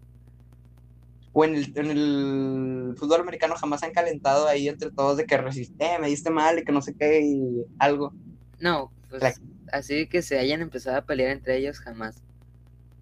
O 1.33 1.45
en 1.45 1.55
el, 1.55 1.73
en 1.79 1.91
el 1.91 2.95
fútbol 2.97 3.21
americano 3.23 3.55
jamás 3.55 3.83
han 3.83 3.93
calentado 3.93 4.47
ahí 4.49 4.69
entre 4.69 4.91
todos 4.91 5.17
de 5.17 5.25
que 5.25 5.37
resiste, 5.39 5.85
eh, 5.85 5.99
me 5.99 6.09
diste 6.09 6.31
mal 6.31 6.59
y 6.59 6.65
que 6.65 6.73
no 6.73 6.83
sé 6.83 6.95
qué 6.95 7.23
y 7.23 7.65
algo. 7.79 8.13
No, 8.61 8.91
pues 9.09 9.23
La- 9.23 9.35
así 9.73 10.07
que 10.09 10.21
se 10.23 10.39
hayan 10.39 10.61
empezado 10.61 10.99
a 10.99 11.03
pelear 11.07 11.31
entre 11.31 11.57
ellos 11.57 11.79
jamás. 11.79 12.17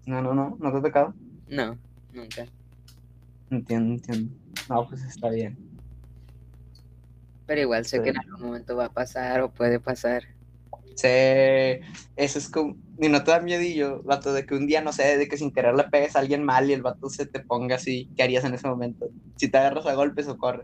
No, 0.05 0.21
no, 0.21 0.33
no, 0.33 0.57
no 0.59 0.71
te 0.71 0.77
ha 0.77 0.81
tocado. 0.81 1.13
No, 1.49 1.77
nunca. 2.13 2.45
Entiendo, 3.49 3.95
entiendo. 3.95 4.33
No, 4.69 4.87
pues 4.87 5.03
está 5.03 5.29
bien. 5.29 5.57
Pero 7.51 7.63
igual 7.63 7.83
sé 7.85 7.97
Sí. 7.97 8.03
que 8.03 8.09
en 8.11 8.17
algún 8.17 8.41
momento 8.43 8.77
va 8.77 8.85
a 8.85 8.93
pasar 8.93 9.41
o 9.41 9.51
puede 9.51 9.77
pasar. 9.77 10.23
Sí, 10.95 11.85
eso 12.15 12.39
es 12.39 12.47
como, 12.49 12.77
ni 12.97 13.09
no 13.09 13.25
te 13.25 13.31
da 13.31 13.41
miedillo, 13.41 14.01
vato, 14.03 14.31
de 14.31 14.45
que 14.45 14.55
un 14.55 14.67
día, 14.67 14.79
no 14.79 14.93
sé, 14.93 15.17
de 15.17 15.27
que 15.27 15.35
sin 15.35 15.51
querer 15.51 15.75
le 15.75 15.83
pegues 15.83 16.15
a 16.15 16.19
alguien 16.19 16.45
mal 16.45 16.69
y 16.69 16.73
el 16.73 16.81
vato 16.81 17.09
se 17.09 17.25
te 17.25 17.41
ponga 17.41 17.75
así, 17.75 18.09
¿qué 18.15 18.23
harías 18.23 18.45
en 18.45 18.53
ese 18.53 18.69
momento? 18.69 19.09
Si 19.35 19.49
te 19.49 19.57
agarras 19.57 19.85
a 19.85 19.95
golpes 19.95 20.29
o 20.29 20.37
corre. 20.37 20.63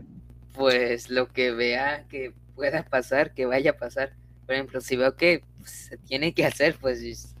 Pues 0.54 1.10
lo 1.10 1.28
que 1.28 1.52
vea 1.52 2.06
que 2.08 2.32
pueda 2.54 2.82
pasar, 2.84 3.34
que 3.34 3.44
vaya 3.44 3.72
a 3.72 3.76
pasar. 3.76 4.14
Por 4.46 4.54
ejemplo, 4.54 4.80
si 4.80 4.96
veo 4.96 5.14
que 5.14 5.42
pues, 5.58 5.70
se 5.70 5.98
tiene 5.98 6.32
que 6.32 6.46
hacer, 6.46 6.78
pues 6.80 7.34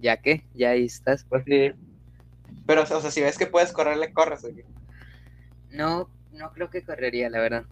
ya 0.00 0.18
que, 0.18 0.44
ya 0.54 0.70
ahí 0.70 0.84
estás. 0.84 1.26
Pues 1.28 1.42
sí. 1.44 1.72
Pero, 2.68 2.82
o 2.84 2.86
sea, 2.86 3.10
si 3.10 3.20
ves 3.20 3.36
que 3.36 3.48
puedes 3.48 3.72
correr, 3.72 3.96
le 3.96 4.12
corres. 4.12 4.44
¿o 4.44 4.54
qué? 4.54 4.64
No, 5.72 6.08
no 6.32 6.52
creo 6.52 6.70
que 6.70 6.84
correría, 6.84 7.28
la 7.30 7.40
verdad. 7.40 7.64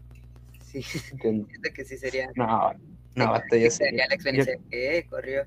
Sí, 0.70 0.82
siento 1.20 1.68
que 1.74 1.84
sí 1.84 1.96
sería. 1.96 2.28
No, 2.36 2.72
no, 3.14 3.34
sería 3.70 4.06
la 4.08 4.14
experiencia 4.14 4.58
que 4.70 5.06
corrió. 5.08 5.42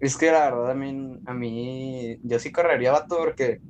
Es 0.00 0.16
que 0.16 0.30
la 0.30 0.50
verdad 0.50 0.70
a 0.70 0.74
mí, 0.74 1.18
a 1.26 1.34
mí, 1.34 2.18
yo 2.22 2.38
sí 2.38 2.52
correría, 2.52 2.92
vato, 2.92 3.18
porque, 3.18 3.60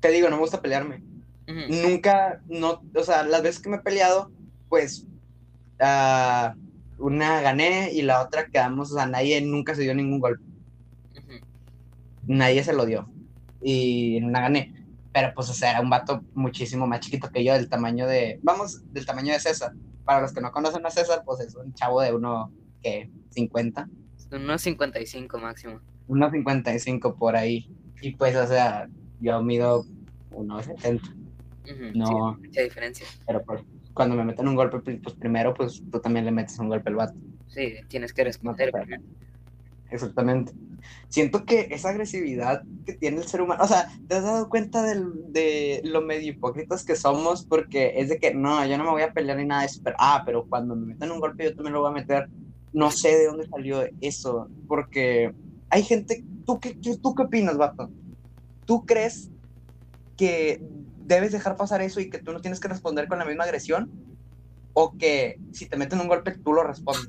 te 0.00 0.10
digo, 0.10 0.28
no 0.28 0.36
me 0.36 0.42
gusta 0.42 0.62
pelearme. 0.62 1.02
Nunca, 1.46 2.40
no, 2.48 2.82
o 2.94 3.02
sea, 3.04 3.24
las 3.24 3.42
veces 3.42 3.60
que 3.60 3.68
me 3.68 3.76
he 3.76 3.80
peleado, 3.80 4.30
pues, 4.68 5.06
ah, 5.80 6.54
una 6.98 7.40
gané 7.40 7.92
y 7.92 8.02
la 8.02 8.22
otra 8.22 8.46
quedamos, 8.46 8.92
o 8.92 8.94
sea, 8.96 9.06
nadie 9.06 9.40
nunca 9.40 9.74
se 9.74 9.82
dio 9.82 9.94
ningún 9.94 10.20
golpe. 10.20 10.44
nadie 12.26 12.64
se 12.64 12.72
lo 12.72 12.86
dio. 12.86 13.08
Y 13.60 14.22
una 14.22 14.40
gané. 14.40 14.75
Pero 15.16 15.32
pues, 15.34 15.48
o 15.48 15.54
sea, 15.54 15.70
era 15.70 15.80
un 15.80 15.88
vato 15.88 16.22
muchísimo 16.34 16.86
más 16.86 17.00
chiquito 17.00 17.30
que 17.30 17.42
yo, 17.42 17.54
del 17.54 17.70
tamaño 17.70 18.06
de, 18.06 18.38
vamos, 18.42 18.82
del 18.92 19.06
tamaño 19.06 19.32
de 19.32 19.40
César. 19.40 19.72
Para 20.04 20.20
los 20.20 20.34
que 20.34 20.42
no 20.42 20.52
conocen 20.52 20.84
a 20.84 20.90
César, 20.90 21.22
pues 21.24 21.40
es 21.40 21.54
un 21.54 21.72
chavo 21.72 22.02
de 22.02 22.12
uno, 22.14 22.52
que 22.82 23.10
50, 23.30 23.88
Unos 24.32 24.60
55 24.60 25.38
máximo. 25.38 25.80
unos 26.08 26.30
55 26.32 27.14
por 27.16 27.34
ahí. 27.34 27.66
Y 28.02 28.14
pues, 28.14 28.36
o 28.36 28.46
sea, 28.46 28.88
yo 29.18 29.42
mido 29.42 29.86
1,70. 30.32 31.00
Ujú, 31.64 31.98
No. 31.98 32.06
sí, 32.36 32.42
mucha 32.48 32.60
diferencia. 32.60 33.06
Pero 33.26 33.42
pues, 33.42 33.62
cuando 33.94 34.16
me 34.16 34.24
meten 34.26 34.46
un 34.46 34.54
golpe, 34.54 34.80
pues 34.80 35.16
primero, 35.16 35.54
pues 35.54 35.82
tú 35.90 35.98
también 35.98 36.26
le 36.26 36.30
metes 36.30 36.58
un 36.58 36.68
golpe 36.68 36.90
al 36.90 36.96
vato. 36.96 37.14
Sí, 37.46 37.72
tienes 37.88 38.12
que 38.12 38.22
responder. 38.22 38.70
Exactamente. 39.90 40.52
Siento 41.08 41.44
que 41.44 41.68
esa 41.70 41.90
agresividad 41.90 42.62
que 42.84 42.94
tiene 42.94 43.18
el 43.18 43.26
ser 43.26 43.40
humano, 43.42 43.62
o 43.64 43.66
sea, 43.68 43.88
¿te 44.08 44.16
has 44.16 44.22
dado 44.24 44.48
cuenta 44.48 44.82
del- 44.82 45.32
de 45.32 45.80
lo 45.84 46.02
medio 46.02 46.30
hipócritas 46.32 46.84
que 46.84 46.96
somos? 46.96 47.44
Porque 47.46 47.94
es 47.96 48.08
de 48.08 48.18
que, 48.18 48.34
no, 48.34 48.64
yo 48.66 48.76
no 48.78 48.84
me 48.84 48.90
voy 48.90 49.02
a 49.02 49.12
pelear 49.12 49.38
ni 49.38 49.44
nada 49.46 49.62
de 49.62 49.66
eso, 49.68 49.80
pero, 49.82 49.96
ah, 49.98 50.22
pero 50.24 50.46
cuando 50.48 50.76
me 50.76 50.86
meten 50.86 51.10
un 51.10 51.20
golpe 51.20 51.44
yo 51.44 51.54
también 51.54 51.74
lo 51.74 51.80
voy 51.80 51.90
a 51.90 51.94
meter. 51.94 52.28
No 52.72 52.90
sé 52.90 53.16
de 53.16 53.26
dónde 53.26 53.46
salió 53.48 53.84
eso, 54.00 54.48
porque 54.68 55.32
hay 55.70 55.82
gente, 55.82 56.24
¿tú 56.44 56.60
qué, 56.60 56.78
qué- 56.80 56.98
tú 56.98 57.14
qué 57.14 57.22
opinas, 57.22 57.56
vato? 57.56 57.90
¿Tú 58.64 58.84
crees 58.84 59.30
que 60.16 60.60
debes 61.06 61.32
dejar 61.32 61.56
pasar 61.56 61.82
eso 61.82 62.00
y 62.00 62.10
que 62.10 62.18
tú 62.18 62.32
no 62.32 62.40
tienes 62.40 62.60
que 62.60 62.68
responder 62.68 63.08
con 63.08 63.18
la 63.18 63.24
misma 63.24 63.44
agresión? 63.44 63.90
¿O 64.72 64.96
que 64.98 65.36
si 65.52 65.66
te 65.66 65.76
meten 65.76 66.00
un 66.00 66.08
golpe 66.08 66.36
tú 66.44 66.52
lo 66.52 66.62
respondes? 66.62 67.08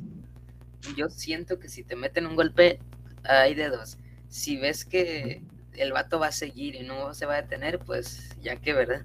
Yo 0.96 1.10
siento 1.10 1.60
que 1.60 1.68
si 1.68 1.84
te 1.84 1.96
meten 1.96 2.28
un 2.28 2.36
golpe, 2.36 2.80
hay 3.28 3.56
de 3.56 3.70
dos. 3.70 3.98
Si 4.30 4.58
ves 4.58 4.86
que 4.86 5.44
el 5.74 5.92
vato 5.94 6.20
va 6.20 6.28
a 6.28 6.32
seguir 6.32 6.76
y 6.76 6.84
no 6.84 7.14
se 7.14 7.26
va 7.26 7.36
a 7.36 7.42
detener, 7.42 7.80
pues 7.80 8.36
ya 8.42 8.58
que, 8.58 8.74
¿verdad? 8.74 9.04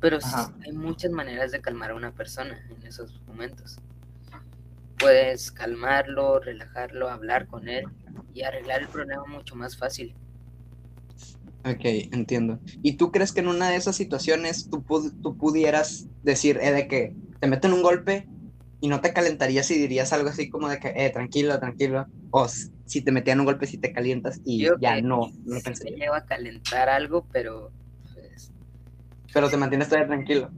Pero 0.00 0.20
sí, 0.20 0.36
hay 0.64 0.72
muchas 0.72 1.10
maneras 1.12 1.52
de 1.52 1.60
calmar 1.60 1.92
a 1.92 1.94
una 1.94 2.12
persona 2.12 2.60
en 2.70 2.86
esos 2.86 3.22
momentos. 3.26 3.80
Puedes 4.98 5.52
calmarlo, 5.52 6.40
relajarlo, 6.40 7.08
hablar 7.08 7.46
con 7.46 7.68
él 7.68 7.84
y 8.34 8.42
arreglar 8.42 8.82
el 8.82 8.88
problema 8.88 9.24
mucho 9.26 9.54
más 9.56 9.76
fácil. 9.76 10.14
Ok, 11.64 11.80
entiendo. 12.12 12.58
¿Y 12.82 12.96
tú 12.96 13.10
crees 13.10 13.32
que 13.32 13.40
en 13.40 13.48
una 13.48 13.70
de 13.70 13.76
esas 13.76 13.96
situaciones 13.96 14.68
tú, 14.68 14.82
pu- 14.84 15.12
tú 15.22 15.36
pudieras 15.38 16.06
decir, 16.22 16.58
eh, 16.60 16.72
de 16.72 16.88
que 16.88 17.14
te 17.40 17.46
meten 17.48 17.72
un 17.72 17.82
golpe 17.82 18.26
y 18.80 18.88
no 18.88 19.00
te 19.00 19.14
calentarías 19.14 19.70
y 19.70 19.78
dirías 19.78 20.12
algo 20.12 20.28
así 20.28 20.50
como 20.50 20.68
de 20.68 20.78
que, 20.78 20.92
eh, 20.94 21.10
tranquilo, 21.10 21.58
tranquilo? 21.58 22.06
O 22.30 22.48
si 22.84 23.02
te 23.04 23.12
metían 23.12 23.40
un 23.40 23.46
golpe, 23.46 23.66
si 23.66 23.78
te 23.78 23.92
calientas 23.92 24.40
y 24.44 24.64
Yo 24.64 24.76
ya 24.80 24.96
que 24.96 25.02
no, 25.02 25.30
no 25.44 25.60
sí 25.60 25.90
me 25.90 25.90
llevo 25.98 26.14
a 26.14 26.24
calentar 26.24 26.88
algo, 26.88 27.26
pero 27.30 27.72
pues, 28.14 28.52
Pero 29.34 29.50
te 29.50 29.58
mantienes 29.58 29.88
todavía 29.88 30.08
tranquilo. 30.08 30.50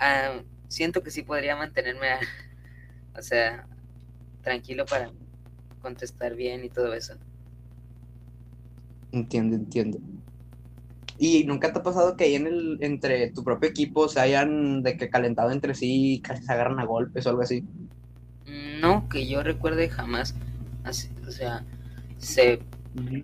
ah, 0.00 0.42
siento 0.68 1.02
que 1.02 1.10
sí 1.10 1.22
podría 1.22 1.56
mantenerme, 1.56 2.10
a- 2.12 2.20
o 3.18 3.22
sea, 3.22 3.68
tranquilo 4.42 4.86
para 4.86 5.12
contestar 5.80 6.34
bien 6.36 6.64
y 6.64 6.70
todo 6.70 6.94
eso. 6.94 7.18
Entiendo, 9.12 9.54
entiendo. 9.56 9.98
¿Y 11.18 11.44
nunca 11.44 11.72
te 11.72 11.78
ha 11.78 11.82
pasado 11.82 12.16
que 12.16 12.24
ahí 12.24 12.34
en 12.34 12.46
el, 12.46 12.78
entre 12.80 13.30
tu 13.32 13.44
propio 13.44 13.68
equipo 13.68 14.08
se 14.08 14.20
hayan 14.20 14.82
de 14.82 14.96
que 14.96 15.10
calentado 15.10 15.50
entre 15.52 15.74
sí 15.74 16.14
y 16.14 16.22
casi 16.22 16.42
se 16.44 16.52
agarran 16.52 16.80
a 16.80 16.86
golpes 16.86 17.26
o 17.26 17.30
algo 17.30 17.42
así? 17.42 17.62
No, 18.80 19.08
que 19.08 19.26
yo 19.28 19.42
recuerde 19.42 19.88
jamás, 19.88 20.34
así, 20.82 21.08
o 21.30 21.32
sea, 21.38 21.64
se, 22.18 22.60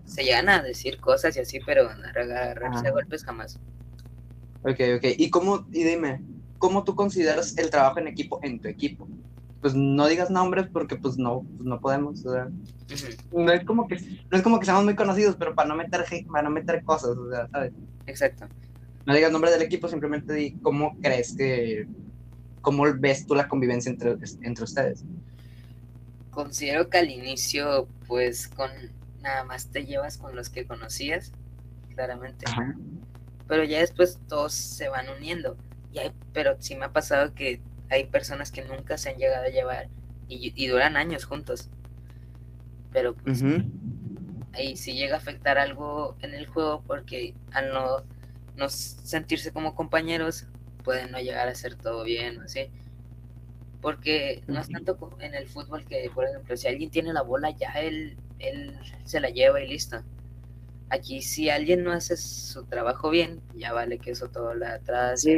se 0.04 0.22
llegan 0.22 0.48
a 0.48 0.62
decir 0.62 0.98
cosas 1.00 1.36
y 1.36 1.40
así, 1.40 1.58
pero 1.66 1.88
agarrarse 1.88 2.86
a 2.86 2.90
Ah. 2.90 2.92
golpes 2.92 3.24
jamás. 3.24 3.58
Ok, 4.62 4.80
ok. 4.96 5.04
¿Y 5.18 5.30
cómo, 5.30 5.66
y 5.72 5.84
dime, 5.84 6.22
cómo 6.58 6.84
tú 6.84 6.94
consideras 6.94 7.56
el 7.58 7.70
trabajo 7.70 7.98
en 7.98 8.08
equipo 8.08 8.40
en 8.42 8.60
tu 8.60 8.68
equipo? 8.68 9.08
Pues 9.60 9.74
no 9.74 10.06
digas 10.06 10.30
nombres 10.30 10.66
porque 10.72 10.96
pues 10.96 11.18
no, 11.18 11.42
pues 11.56 11.66
no 11.66 11.80
podemos, 11.80 12.24
o 12.24 12.32
sea, 12.32 12.48
no 13.32 13.52
es 13.52 13.64
como 13.64 13.88
que, 13.88 13.96
no 14.30 14.36
es 14.36 14.42
como 14.42 14.58
que 14.58 14.66
seamos 14.66 14.84
muy 14.84 14.94
conocidos, 14.94 15.36
pero 15.36 15.54
para 15.54 15.68
no 15.68 15.76
meter, 15.76 16.04
para 16.30 16.42
no 16.44 16.50
meter 16.50 16.84
cosas, 16.84 17.10
o 17.16 17.30
sea, 17.30 17.48
¿sabes? 17.48 17.72
Exacto. 18.06 18.46
No 19.06 19.14
digas 19.14 19.32
nombre 19.32 19.50
del 19.50 19.62
equipo, 19.62 19.88
simplemente 19.88 20.32
di 20.32 20.52
cómo 20.62 20.96
crees 21.00 21.34
que, 21.36 21.86
cómo 22.60 22.84
ves 22.98 23.26
tú 23.26 23.34
la 23.34 23.48
convivencia 23.48 23.90
entre, 23.90 24.16
entre 24.42 24.64
ustedes. 24.64 25.04
Considero 26.36 26.90
que 26.90 26.98
al 26.98 27.10
inicio, 27.10 27.88
pues, 28.06 28.48
con 28.48 28.70
nada 29.22 29.44
más 29.44 29.70
te 29.72 29.86
llevas 29.86 30.18
con 30.18 30.36
los 30.36 30.50
que 30.50 30.66
conocías, 30.66 31.34
claramente. 31.94 32.46
Ajá. 32.46 32.80
pero 33.48 33.64
ya 33.64 33.80
después 33.80 34.20
todos 34.28 34.54
se 34.54 34.88
van 34.88 35.08
uniendo. 35.10 35.58
Y 35.92 35.98
hay, 36.00 36.12
pero 36.32 36.56
sí 36.60 36.76
me 36.76 36.86
ha 36.86 36.92
pasado 36.92 37.34
que 37.34 37.64
hay 37.90 38.06
personas 38.10 38.52
que 38.52 38.64
nunca 38.64 38.98
se 38.98 39.10
han 39.10 39.18
llegado 39.18 39.46
a 39.46 39.50
llevar 39.50 39.90
y, 40.28 40.52
y 40.56 40.68
duran 40.68 40.96
años 40.96 41.24
juntos. 41.26 41.70
Pero 42.92 43.16
pues, 43.16 43.42
Ujú. 43.42 43.62
ahí 44.52 44.76
sí 44.76 44.94
llega 44.94 45.16
a 45.16 45.18
afectar 45.18 45.58
algo 45.58 46.16
en 46.20 46.34
el 46.34 46.46
juego 46.46 46.84
porque 46.86 47.38
al 47.52 47.72
no, 47.72 48.06
no 48.56 48.68
sentirse 48.70 49.52
como 49.52 49.74
compañeros 49.74 50.46
pueden 50.84 51.10
no 51.12 51.18
llegar 51.20 51.48
a 51.48 51.52
hacer 51.52 51.76
todo 51.76 52.04
bien 52.04 52.38
o 52.40 52.44
así. 52.44 52.70
Porque 53.80 54.42
no 54.46 54.60
es 54.60 54.68
tanto 54.68 54.98
en 55.20 55.34
el 55.34 55.46
fútbol 55.46 55.84
que, 55.84 56.10
por 56.14 56.24
ejemplo, 56.24 56.56
si 56.56 56.68
alguien 56.68 56.90
tiene 56.90 57.12
la 57.12 57.22
bola, 57.22 57.50
ya 57.50 57.72
él, 57.72 58.16
él 58.38 58.74
se 59.04 59.20
la 59.20 59.30
lleva 59.30 59.62
y 59.62 59.68
listo. 59.68 60.02
Aquí 60.88 61.20
si 61.20 61.50
alguien 61.50 61.82
no 61.82 61.92
hace 61.92 62.16
su 62.16 62.64
trabajo 62.64 63.10
bien, 63.10 63.40
ya 63.56 63.72
vale 63.72 63.98
que 63.98 64.12
eso 64.12 64.28
todo 64.28 64.54
la 64.54 64.74
atrás. 64.74 65.22
Sí, 65.22 65.34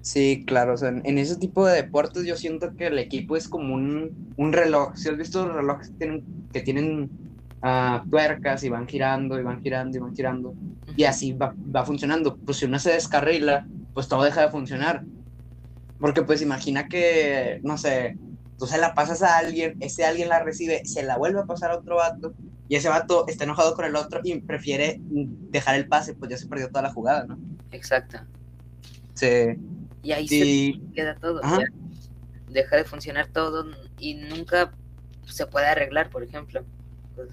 sí, 0.00 0.44
claro. 0.46 0.74
O 0.74 0.76
sea, 0.76 0.88
en, 0.88 1.18
ese 1.18 1.36
tipo 1.36 1.66
de 1.66 1.82
deportes 1.82 2.24
yo 2.24 2.36
siento 2.36 2.74
que 2.74 2.86
el 2.86 2.98
equipo 2.98 3.36
es 3.36 3.48
como 3.48 3.74
un, 3.74 4.32
un 4.36 4.52
reloj. 4.52 4.96
Si 4.96 5.08
has 5.08 5.16
visto 5.16 5.46
los 5.46 5.54
relojes 5.54 5.88
que 5.88 5.94
tienen, 5.96 6.24
que 6.52 6.60
tienen 6.62 7.10
ah, 7.62 8.04
tuercas 8.10 8.64
y 8.64 8.70
van 8.70 8.88
girando 8.88 9.38
y 9.38 9.42
van 9.42 9.62
girando 9.62 9.98
y 9.98 10.00
van 10.00 10.16
girando. 10.16 10.54
Y 10.96 11.04
así 11.04 11.32
va, 11.32 11.54
va 11.74 11.84
funcionando. 11.84 12.36
Pues 12.36 12.56
si 12.56 12.64
uno 12.64 12.78
se 12.78 12.92
descarrila, 12.92 13.66
pues 13.92 14.08
todo 14.08 14.24
deja 14.24 14.42
de 14.42 14.50
funcionar. 14.50 15.04
Porque 15.98 16.22
pues 16.22 16.42
imagina 16.42 16.88
que, 16.88 17.60
no 17.62 17.76
sé, 17.76 18.16
tú 18.58 18.66
se 18.66 18.78
la 18.78 18.94
pasas 18.94 19.22
a 19.22 19.38
alguien, 19.38 19.76
ese 19.80 20.04
alguien 20.04 20.28
la 20.28 20.42
recibe, 20.42 20.84
se 20.84 21.02
la 21.02 21.16
vuelve 21.16 21.40
a 21.40 21.46
pasar 21.46 21.70
a 21.70 21.78
otro 21.78 21.96
vato 21.96 22.34
y 22.68 22.76
ese 22.76 22.88
vato 22.88 23.26
está 23.28 23.44
enojado 23.44 23.74
con 23.74 23.84
el 23.84 23.96
otro 23.96 24.20
y 24.22 24.38
prefiere 24.40 25.00
dejar 25.00 25.76
el 25.76 25.88
pase, 25.88 26.14
pues 26.14 26.30
ya 26.30 26.36
se 26.36 26.46
perdió 26.46 26.68
toda 26.68 26.82
la 26.82 26.92
jugada, 26.92 27.24
¿no? 27.24 27.38
Exacto. 27.72 28.18
Sí. 29.14 29.56
Y 30.02 30.12
ahí 30.12 30.24
Y, 30.24 30.28
se 30.88 30.94
queda 30.94 31.14
todo. 31.16 31.40
Deja 32.48 32.76
de 32.76 32.84
funcionar 32.84 33.26
todo 33.28 33.66
y 33.98 34.14
nunca 34.14 34.72
se 35.26 35.46
puede 35.46 35.66
arreglar, 35.66 36.10
por 36.10 36.22
ejemplo. 36.22 36.64
Pues, 37.14 37.30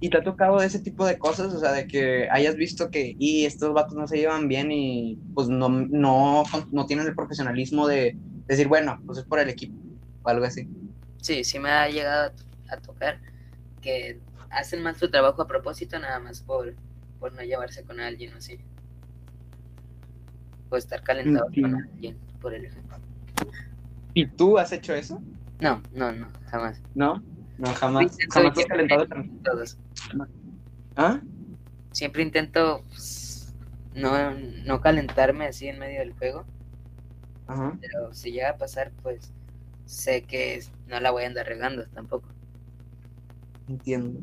y 0.00 0.08
te 0.08 0.16
ha 0.16 0.24
tocado 0.24 0.62
ese 0.62 0.78
tipo 0.78 1.06
de 1.06 1.18
cosas, 1.18 1.52
o 1.52 1.60
sea, 1.60 1.72
de 1.72 1.86
que 1.86 2.26
hayas 2.30 2.56
visto 2.56 2.90
que 2.90 3.14
y 3.18 3.44
estos 3.44 3.74
vatos 3.74 3.94
no 3.94 4.08
se 4.08 4.16
llevan 4.16 4.48
bien 4.48 4.72
y 4.72 5.18
pues 5.34 5.48
no, 5.48 5.68
no, 5.68 6.42
no 6.72 6.86
tienen 6.86 7.06
el 7.06 7.14
profesionalismo 7.14 7.86
de 7.86 8.16
decir, 8.46 8.66
bueno, 8.66 8.98
pues 9.04 9.18
es 9.18 9.24
por 9.24 9.38
el 9.38 9.50
equipo 9.50 9.78
o 10.22 10.28
algo 10.28 10.46
así. 10.46 10.66
sí, 11.20 11.44
sí 11.44 11.58
me 11.58 11.70
ha 11.70 11.88
llegado 11.88 12.32
a, 12.70 12.76
tocar 12.78 13.20
que 13.82 14.18
hacen 14.48 14.82
mal 14.82 14.96
su 14.96 15.10
trabajo 15.10 15.42
a 15.42 15.46
propósito 15.46 15.98
nada 15.98 16.18
más 16.18 16.40
por, 16.40 16.74
por 17.18 17.34
no 17.34 17.42
llevarse 17.42 17.84
con 17.84 18.00
alguien 18.00 18.32
o 18.32 18.38
así. 18.38 18.58
O 20.70 20.76
estar 20.76 21.02
calentado 21.02 21.46
con 21.46 21.74
alguien, 21.74 22.16
por 22.40 22.54
el 22.54 22.64
ejemplo. 22.64 22.96
¿Y 24.14 24.26
tú 24.26 24.56
has 24.56 24.72
hecho 24.72 24.94
eso? 24.94 25.20
No, 25.60 25.82
no, 25.92 26.12
no, 26.12 26.28
jamás. 26.46 26.80
No, 26.94 27.22
no, 27.60 27.68
jamás. 27.74 28.02
Intento 28.12 28.34
Jamás 28.34 28.50
has 28.50 28.54
siempre- 28.56 28.88
calentado 28.88 29.06
Todos. 29.44 29.78
¿Ah? 30.96 31.20
Siempre 31.92 32.22
intento 32.22 32.82
pues, 32.88 33.54
no, 33.94 34.12
no 34.64 34.80
calentarme 34.80 35.46
así 35.46 35.66
en 35.68 35.78
medio 35.78 36.00
del 36.00 36.12
juego, 36.14 36.44
Ajá. 37.46 37.76
pero 37.80 38.12
si 38.14 38.32
llega 38.32 38.50
a 38.50 38.56
pasar, 38.56 38.92
pues 39.02 39.32
sé 39.84 40.22
que 40.22 40.62
no 40.88 41.00
la 41.00 41.10
voy 41.10 41.24
a 41.24 41.26
andar 41.26 41.46
regando 41.46 41.84
tampoco. 41.88 42.28
Entiendo. 43.68 44.20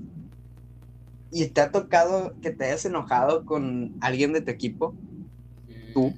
¿Y 1.32 1.48
te 1.48 1.62
ha 1.62 1.72
tocado 1.72 2.36
que 2.42 2.52
te 2.52 2.66
hayas 2.66 2.86
enojado 2.86 3.46
con 3.46 3.96
alguien 4.02 4.34
de 4.34 4.42
tu 4.42 4.52
equipo 4.52 4.94
Mm, 5.68 5.94
¿Tú? 5.94 6.14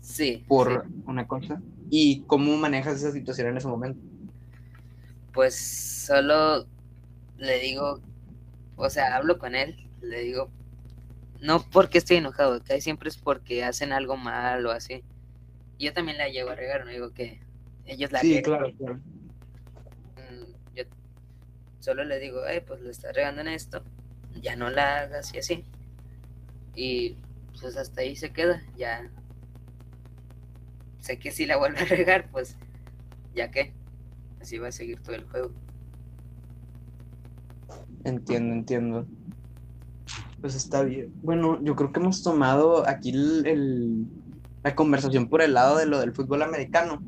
Sí. 0.00 0.44
por 0.48 0.84
sí. 0.86 1.02
una 1.06 1.26
cosa? 1.26 1.60
¿Y 1.90 2.20
cómo 2.26 2.56
manejas 2.56 2.96
esa 2.96 3.12
situación 3.12 3.48
en 3.48 3.58
ese 3.58 3.68
momento? 3.68 4.00
Pues 5.38 5.54
solo 5.54 6.66
le 7.36 7.60
digo, 7.60 8.00
o 8.74 8.90
sea, 8.90 9.14
hablo 9.14 9.38
con 9.38 9.54
él, 9.54 9.88
le 10.00 10.22
digo, 10.22 10.50
no 11.40 11.62
porque 11.70 11.98
estoy 11.98 12.16
enojado, 12.16 12.60
que 12.60 12.80
siempre 12.80 13.08
es 13.08 13.16
porque 13.16 13.62
hacen 13.62 13.92
algo 13.92 14.16
mal 14.16 14.66
o 14.66 14.72
así. 14.72 15.04
Yo 15.78 15.92
también 15.92 16.18
la 16.18 16.28
llego 16.28 16.50
a 16.50 16.56
regar, 16.56 16.84
no 16.84 16.90
digo 16.90 17.12
que 17.12 17.40
ellos 17.86 18.10
la 18.10 18.20
riegan. 18.20 18.42
claro, 18.42 18.72
claro. 18.76 18.94
Mm, 20.16 20.74
Yo 20.74 20.82
solo 21.78 22.02
le 22.02 22.18
digo, 22.18 22.44
eh, 22.48 22.60
pues 22.60 22.80
le 22.80 22.90
estás 22.90 23.14
regando 23.14 23.40
en 23.40 23.46
esto, 23.46 23.84
ya 24.40 24.56
no 24.56 24.70
la 24.70 25.02
hagas 25.02 25.32
y 25.34 25.38
así. 25.38 25.64
Y 26.74 27.16
pues 27.60 27.76
hasta 27.76 28.00
ahí 28.00 28.16
se 28.16 28.32
queda, 28.32 28.60
ya. 28.76 29.08
Sé 30.98 31.20
que 31.20 31.30
si 31.30 31.46
la 31.46 31.58
vuelve 31.58 31.78
a 31.78 31.84
regar, 31.84 32.28
pues 32.28 32.56
ya 33.36 33.52
que, 33.52 33.77
así 34.40 34.58
va 34.58 34.68
a 34.68 34.72
seguir 34.72 35.00
todo 35.00 35.14
el 35.14 35.24
juego. 35.24 35.50
Entiendo, 38.04 38.54
entiendo. 38.54 39.06
Pues 40.40 40.54
está 40.54 40.82
bien. 40.82 41.12
Bueno, 41.22 41.62
yo 41.62 41.74
creo 41.74 41.92
que 41.92 42.00
hemos 42.00 42.22
tomado 42.22 42.88
aquí 42.88 43.10
el, 43.10 44.06
la 44.62 44.74
conversación 44.74 45.28
por 45.28 45.42
el 45.42 45.54
lado 45.54 45.76
de 45.76 45.86
lo 45.86 46.00
del 46.00 46.12
fútbol 46.12 46.42
americano. 46.42 47.02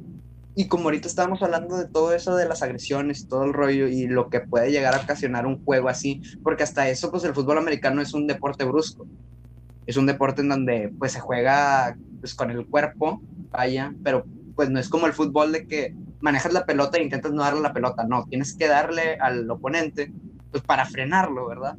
Y 0.54 0.66
como 0.66 0.84
ahorita 0.84 1.06
estábamos 1.06 1.42
hablando 1.42 1.76
de 1.76 1.88
todo 1.88 2.12
eso 2.12 2.34
de 2.34 2.46
las 2.46 2.62
agresiones 2.62 3.28
todo 3.28 3.44
el 3.44 3.52
rollo 3.52 3.86
y 3.86 4.08
lo 4.08 4.28
que 4.28 4.40
puede 4.40 4.72
llegar 4.72 4.94
a 4.94 5.00
ocasionar 5.00 5.46
un 5.46 5.64
juego 5.64 5.88
así, 5.88 6.20
porque 6.42 6.64
hasta 6.64 6.88
eso, 6.88 7.10
pues 7.10 7.22
el 7.24 7.34
fútbol 7.34 7.58
americano 7.58 8.02
es 8.02 8.12
un 8.14 8.26
deporte 8.26 8.64
brusco. 8.64 9.06
Es 9.86 9.96
un 9.96 10.06
deporte 10.06 10.42
en 10.42 10.48
donde 10.48 10.92
pues 10.98 11.12
se 11.12 11.20
juega 11.20 11.96
pues 12.18 12.34
con 12.34 12.50
el 12.50 12.66
cuerpo, 12.66 13.22
vaya, 13.50 13.94
pero 14.02 14.24
pues 14.54 14.68
no 14.70 14.78
es 14.78 14.88
como 14.88 15.06
el 15.06 15.12
fútbol 15.12 15.52
de 15.52 15.66
que 15.66 15.94
manejas 16.20 16.52
la 16.52 16.66
pelota 16.66 16.98
e 16.98 17.02
intentas 17.02 17.32
no 17.32 17.42
darle 17.42 17.60
la 17.60 17.72
pelota, 17.72 18.04
no, 18.04 18.24
tienes 18.26 18.54
que 18.54 18.68
darle 18.68 19.16
al 19.20 19.50
oponente 19.50 20.12
pues 20.50 20.62
para 20.62 20.84
frenarlo, 20.84 21.46
¿verdad? 21.46 21.76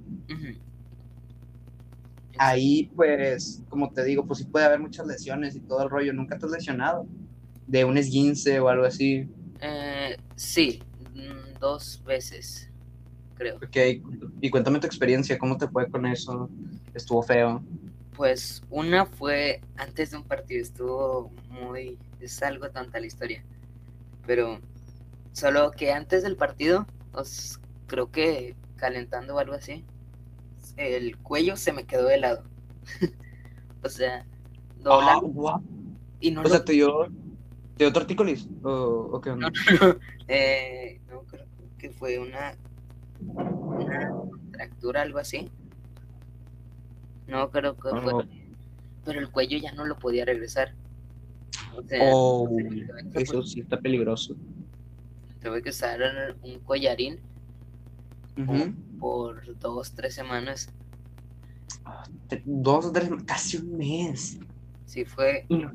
Ahí, 2.38 2.90
pues, 2.96 3.62
como 3.70 3.92
te 3.92 4.04
digo, 4.04 4.26
pues 4.26 4.40
sí 4.40 4.46
puede 4.46 4.66
haber 4.66 4.80
muchas 4.80 5.06
lesiones 5.06 5.56
y 5.56 5.60
todo 5.60 5.84
el 5.84 5.90
rollo. 5.90 6.14
¿Nunca 6.14 6.38
te 6.38 6.46
has 6.46 6.52
lesionado? 6.52 7.06
De 7.68 7.86
un 7.86 7.98
esguince 7.98 8.60
o 8.60 8.70
algo 8.70 8.86
así. 8.86 9.30
Eh, 9.60 10.18
sí, 10.36 10.82
mm, 11.14 11.60
dos 11.60 12.02
veces, 12.06 12.70
creo. 13.36 13.58
Ok, 13.58 13.78
y 14.42 14.50
cuéntame 14.50 14.80
tu 14.80 14.88
experiencia, 14.88 15.38
¿cómo 15.38 15.58
te 15.58 15.68
fue 15.68 15.90
con 15.90 16.06
eso? 16.06 16.50
¿Estuvo 16.94 17.22
feo? 17.22 17.62
Pues 18.16 18.64
una 18.70 19.06
fue 19.06 19.62
antes 19.76 20.12
de 20.12 20.18
un 20.18 20.24
partido, 20.24 20.62
estuvo 20.62 21.32
muy... 21.50 21.98
Es 22.20 22.42
algo 22.44 22.70
tonta 22.70 23.00
la 23.00 23.08
historia. 23.08 23.44
Pero 24.26 24.60
solo 25.34 25.72
que 25.72 25.92
antes 25.92 26.24
del 26.24 26.36
partido, 26.38 26.86
os, 27.14 27.60
creo 27.88 28.12
que 28.12 28.56
calentando 28.76 29.36
o 29.36 29.40
algo 29.40 29.54
así, 29.54 29.84
el 30.78 31.18
cuello 31.18 31.56
se 31.58 31.74
me 31.74 31.86
quedó 31.86 32.10
helado. 32.10 32.44
o 33.84 33.90
sea, 33.90 34.26
doblar 34.80 35.18
Ah, 35.18 35.22
guau. 35.24 35.62
y 36.20 36.32
no 36.32 36.42
O 36.42 36.44
lo- 36.44 36.50
sea, 36.50 36.64
¿te 36.66 36.74
dio, 36.74 37.06
te 37.78 37.84
dio 37.86 37.94
tortícolis? 37.94 38.48
¿O, 38.64 38.72
o 39.12 39.22
qué 39.22 39.32
onda? 39.32 39.50
no, 39.50 39.88
no, 39.88 39.96
eh, 40.28 41.00
no, 41.10 41.22
creo 41.24 41.46
que 41.78 41.90
fue 41.92 42.20
una, 42.20 42.56
una 43.22 44.12
fractura, 44.52 45.02
algo 45.02 45.20
así. 45.20 45.50
No 47.28 47.50
creo 47.50 47.76
que 47.76 47.90
fue. 47.90 48.14
Oh. 48.14 48.24
Pero 49.06 49.20
el 49.20 49.30
cuello 49.32 49.58
ya 49.58 49.72
no 49.74 49.86
lo 49.86 49.98
podía 49.98 50.26
regresar. 50.26 50.74
O 51.76 51.84
sea, 51.84 52.00
Oh, 52.14 52.50
eso 53.14 53.42
sí 53.44 53.62
está 53.62 53.80
peligroso. 53.80 54.36
tuve 55.42 55.62
que 55.62 55.70
usar 55.70 56.00
un 56.44 56.60
collarín 56.60 57.20
por 59.00 59.58
dos, 59.60 59.94
tres 59.94 60.14
semanas. 60.14 60.74
Te- 62.28 62.44
Dos 62.46 62.86
o 62.86 62.92
tres, 62.92 63.10
casi 63.26 63.58
un 63.58 63.78
mes. 63.78 64.40
Sí 64.86 65.06
fue, 65.06 65.46
Y 65.50 65.58
no- 65.58 65.72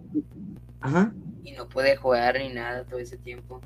Ajá. 0.80 1.12
y 1.42 1.52
no 1.52 1.68
pude 1.68 1.96
jugar 1.96 2.38
ni 2.38 2.52
nada 2.52 2.84
todo 2.84 2.98
ese 3.00 3.16
tiempo. 3.16 3.62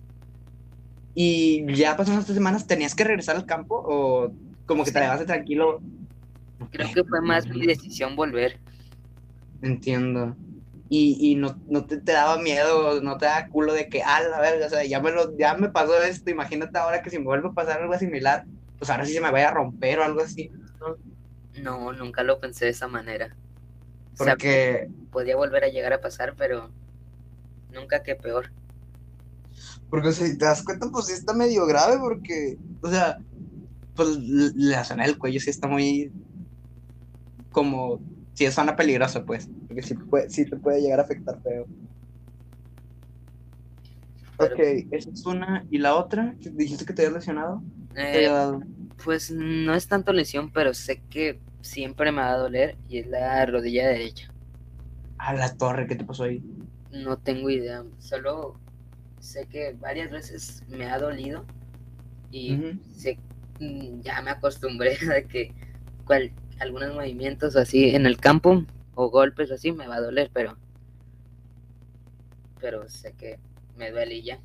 Y 1.15 1.67
ya 1.75 1.97
pasaron 1.97 2.21
estas 2.21 2.37
semanas, 2.37 2.67
¿tenías 2.67 2.95
que 2.95 3.05
regresar 3.05 3.37
al 3.37 3.45
campo 3.47 3.83
o 3.85 4.33
como 4.65 4.85
que 4.85 4.93
te 4.93 5.01
llevaste 5.01 5.27
tranquilo? 5.27 5.81
Creo 6.71 6.93
que 6.95 7.05
fue 7.05 7.21
más 7.21 7.49
mi 7.49 7.67
decisión 7.67 8.15
volver. 8.15 8.61
Entiendo. 9.61 10.37
Y, 10.91 11.19
y 11.33 11.37
no, 11.37 11.57
no 11.69 11.87
te, 11.87 11.99
te 11.99 12.13
daba 12.13 12.39
miedo, 12.43 13.01
no 13.01 13.17
te 13.19 13.27
daba 13.27 13.49
culo 13.49 13.73
de 13.75 13.89
que, 13.89 14.03
ah, 14.03 14.21
la 14.23 14.41
verga, 14.41 14.67
o 14.67 14.71
sea, 14.71 14.85
ya 14.85 15.01
me, 15.01 15.13
lo, 15.13 15.37
ya 15.39 15.55
me 15.57 15.71
pasó 15.71 16.03
esto, 16.03 16.31
imagínate 16.31 16.79
ahora 16.79 17.03
que 17.03 17.11
si 17.11 17.19
me 17.19 17.27
vuelve 17.27 17.49
a 17.49 17.53
pasar 17.53 17.81
algo 17.83 17.97
similar, 17.99 18.47
pues 18.79 18.91
ahora 18.91 19.07
sí 19.07 19.13
se 19.15 19.21
me 19.23 19.31
vaya 19.31 19.51
a 19.51 19.55
romper 19.55 20.01
o 20.01 20.05
algo 20.05 20.21
así. 20.23 20.53
No, 21.55 21.93
nunca 21.93 22.25
lo 22.25 22.41
pensé 22.41 22.67
de 22.67 22.73
esa 22.73 22.89
manera. 22.89 23.37
O 24.19 24.25
sea, 24.25 24.37
Porque, 24.37 24.91
podía 25.13 25.37
volver 25.37 25.65
a 25.65 25.69
llegar 25.69 25.93
a 25.95 26.01
pasar, 26.03 26.35
pero 26.37 26.75
nunca 27.71 28.03
que 28.03 28.17
peor. 28.17 28.53
porque 29.89 30.09
o 30.09 30.13
sea, 30.13 30.27
si 30.27 30.39
te 30.39 30.45
das 30.45 30.63
cuenta, 30.65 30.89
pues 30.91 31.07
sí 31.07 31.13
está 31.13 31.35
medio 31.35 31.67
grave 31.67 31.99
porque, 31.99 32.59
o 32.83 32.91
sea, 32.91 33.19
pues 33.95 34.09
la 34.19 34.85
zona 34.85 35.05
del 35.07 35.19
cuello 35.19 35.41
sí 35.41 35.51
está 35.51 35.69
muy, 35.69 36.13
como, 37.51 38.01
sí 38.41 38.47
es 38.47 38.55
zona 38.55 38.75
peligrosa, 38.75 39.23
pues, 39.23 39.51
porque 39.69 39.83
sí, 39.83 39.95
puede, 39.95 40.31
sí 40.31 40.49
te 40.49 40.57
puede 40.57 40.81
llegar 40.81 40.99
a 40.99 41.03
afectar 41.03 41.39
feo. 41.43 41.67
Pero- 44.39 44.55
Ok, 44.55 44.61
esa 44.93 45.11
es 45.11 45.27
una. 45.27 45.67
¿Y 45.71 45.77
la 45.77 45.95
otra? 45.95 46.35
¿Que 46.41 46.49
¿Dijiste 46.49 46.87
que 46.87 46.95
te 46.95 47.03
habías 47.03 47.17
lesionado? 47.17 47.63
¿Te 47.93 48.23
Eh, 48.23 48.25
dado? 48.25 48.63
pues 49.05 49.31
no 49.31 49.75
es 49.75 49.87
tanto 49.87 50.15
lesión, 50.15 50.51
pero 50.51 50.73
sé 50.73 51.03
que 51.11 51.43
siempre 51.61 52.13
me 52.13 52.23
va 52.23 52.33
a 52.33 52.39
doler 52.39 52.79
y 52.89 53.01
es 53.01 53.07
la 53.09 53.45
rodilla 53.45 53.89
derecha. 53.89 54.33
A 55.19 55.35
la 55.35 55.55
torre, 55.55 55.87
¿qué 55.87 55.97
te 55.97 56.05
pasó 56.07 56.25
ahí? 56.25 56.43
No 56.91 57.19
tengo 57.19 57.51
idea, 57.51 57.85
solo 57.99 58.59
sé 59.19 59.47
que 59.49 59.75
varias 59.79 60.11
veces 60.11 60.65
me 60.69 60.87
ha 60.91 60.99
dolido 60.99 61.47
y 62.31 62.55
Ujú. 62.55 62.81
sé, 62.97 63.21
mm, 63.61 64.01
ya 64.03 64.23
me 64.23 64.31
acostumbré 64.31 64.97
a 65.17 65.27
que 65.29 65.55
cual, 66.05 66.33
algunos 66.61 66.95
movimientos 66.95 67.57
así 67.57 67.91
en 67.91 68.07
el 68.07 68.19
campo 68.19 68.65
o 68.95 69.11
golpes 69.11 69.51
así 69.51 69.73
me 69.73 69.89
va 69.89 69.97
a 69.97 70.01
doler, 70.01 70.31
pero 70.33 70.57
pero 72.61 72.89
sé 72.89 73.15
que 73.15 73.39
me 73.77 73.91
duele 73.91 74.17
y 74.17 74.23
ya. 74.23 74.39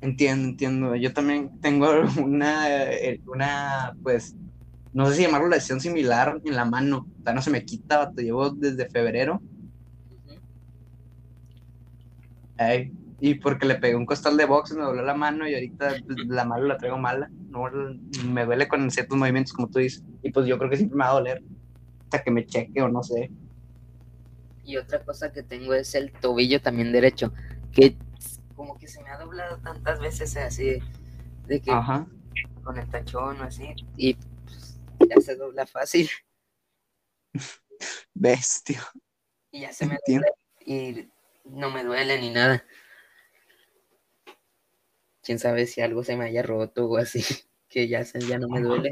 Entiendo, 0.00 0.48
entiendo. 0.48 0.94
Yo 0.94 1.12
también 1.12 1.60
tengo 1.60 1.88
una, 2.22 2.92
eh, 2.92 3.20
una, 3.26 3.96
pues, 4.02 4.36
no 4.92 5.06
sé 5.08 5.16
si 5.16 5.22
llamarlo 5.22 5.48
lesión 5.48 5.80
similar 5.80 6.40
en 6.44 6.54
la 6.54 6.64
mano. 6.64 7.06
O 7.20 7.22
sea, 7.24 7.32
no 7.32 7.42
se 7.42 7.50
me 7.50 7.64
quita, 7.64 8.12
te 8.12 8.22
llevo 8.22 8.50
desde 8.50 8.88
febrero. 8.88 9.40
Ey, 12.58 12.92
y 13.18 13.34
porque 13.34 13.66
le 13.66 13.76
pegué 13.76 13.96
un 13.96 14.04
costal 14.04 14.36
de 14.36 14.44
box 14.44 14.72
me 14.72 14.82
dobló 14.82 15.02
la 15.02 15.14
mano 15.14 15.48
y 15.48 15.54
ahorita 15.54 15.96
pues, 16.06 16.18
la 16.26 16.44
mano 16.44 16.64
la 16.64 16.76
traigo 16.76 16.98
mala. 16.98 17.30
No, 17.48 17.64
me 18.24 18.44
duele 18.44 18.68
con 18.68 18.90
ciertos 18.90 19.16
movimientos, 19.16 19.54
como 19.54 19.68
tú 19.68 19.78
dices. 19.78 20.04
Y 20.22 20.30
pues 20.30 20.46
yo 20.46 20.58
creo 20.58 20.70
que 20.70 20.76
siempre 20.76 20.98
me 20.98 21.04
va 21.04 21.10
a 21.10 21.14
doler 21.14 21.42
hasta 22.04 22.22
que 22.22 22.30
me 22.30 22.44
cheque 22.44 22.82
o 22.82 22.88
no 22.88 23.02
sé. 23.02 23.30
Y 24.64 24.76
otra 24.76 25.02
cosa 25.02 25.32
que 25.32 25.42
tengo 25.42 25.72
es 25.74 25.94
el 25.94 26.12
tobillo 26.12 26.60
también 26.60 26.92
derecho, 26.92 27.32
que 27.72 27.96
como 28.54 28.76
que 28.76 28.88
se 28.88 29.02
me 29.02 29.10
ha 29.10 29.18
doblado 29.18 29.58
tantas 29.58 30.00
veces 30.00 30.36
así, 30.36 30.80
de 31.46 31.60
que 31.60 31.72
con 32.64 32.76
el 32.76 32.88
tachón 32.88 33.40
o 33.40 33.44
así, 33.44 33.74
y 33.96 34.14
pues, 34.14 34.80
ya 35.08 35.20
se 35.20 35.36
dobla 35.36 35.66
fácil. 35.66 36.10
Bestia. 38.14 38.82
Y 39.52 39.60
ya 39.60 39.72
se 39.72 39.86
me 39.86 39.98
dobla 40.04 40.26
y 40.64 41.08
no 41.44 41.70
me 41.70 41.84
duele 41.84 42.20
ni 42.20 42.30
nada. 42.30 42.64
Quién 45.26 45.40
sabe 45.40 45.66
si 45.66 45.80
algo 45.80 46.04
se 46.04 46.16
me 46.16 46.26
haya 46.26 46.44
roto 46.44 46.86
o 46.86 46.98
así, 46.98 47.18
que 47.68 47.88
ya, 47.88 48.02
ya 48.02 48.38
no 48.38 48.48
me 48.48 48.60
duele. 48.60 48.90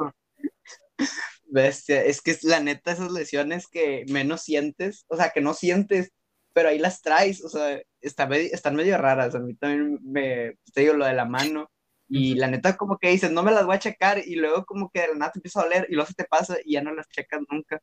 Bestia, 1.46 2.02
es 2.04 2.20
que 2.20 2.36
la 2.42 2.58
neta 2.58 2.90
esas 2.90 3.12
lesiones 3.12 3.68
que 3.68 4.04
menos 4.08 4.42
sientes, 4.42 5.04
o 5.06 5.16
sea, 5.16 5.30
que 5.30 5.40
no 5.40 5.54
sientes, 5.54 6.10
pero 6.52 6.70
ahí 6.70 6.80
las 6.80 7.02
traes, 7.02 7.44
o 7.44 7.48
sea, 7.48 7.80
está, 8.00 8.24
están 8.34 8.74
medio 8.74 8.98
raras. 8.98 9.36
A 9.36 9.38
mí 9.38 9.54
también 9.54 10.00
me, 10.02 10.58
te 10.72 10.80
digo, 10.80 10.94
lo 10.94 11.06
de 11.06 11.14
la 11.14 11.24
mano. 11.24 11.70
Y 12.08 12.34
la 12.34 12.48
neta, 12.48 12.76
como 12.76 12.98
que 12.98 13.08
dices, 13.10 13.30
no 13.30 13.42
me 13.42 13.50
las 13.50 13.64
voy 13.64 13.76
a 13.76 13.80
checar, 13.80 14.18
y 14.18 14.34
luego, 14.36 14.64
como 14.64 14.90
que 14.90 15.00
de 15.00 15.08
la 15.08 15.14
nada 15.14 15.32
te 15.32 15.38
empieza 15.38 15.60
a 15.60 15.64
doler, 15.64 15.86
y 15.88 15.94
luego 15.94 16.08
se 16.08 16.14
te 16.14 16.24
pasa, 16.24 16.56
y 16.64 16.74
ya 16.74 16.82
no 16.82 16.92
las 16.94 17.08
checas 17.08 17.40
nunca. 17.50 17.80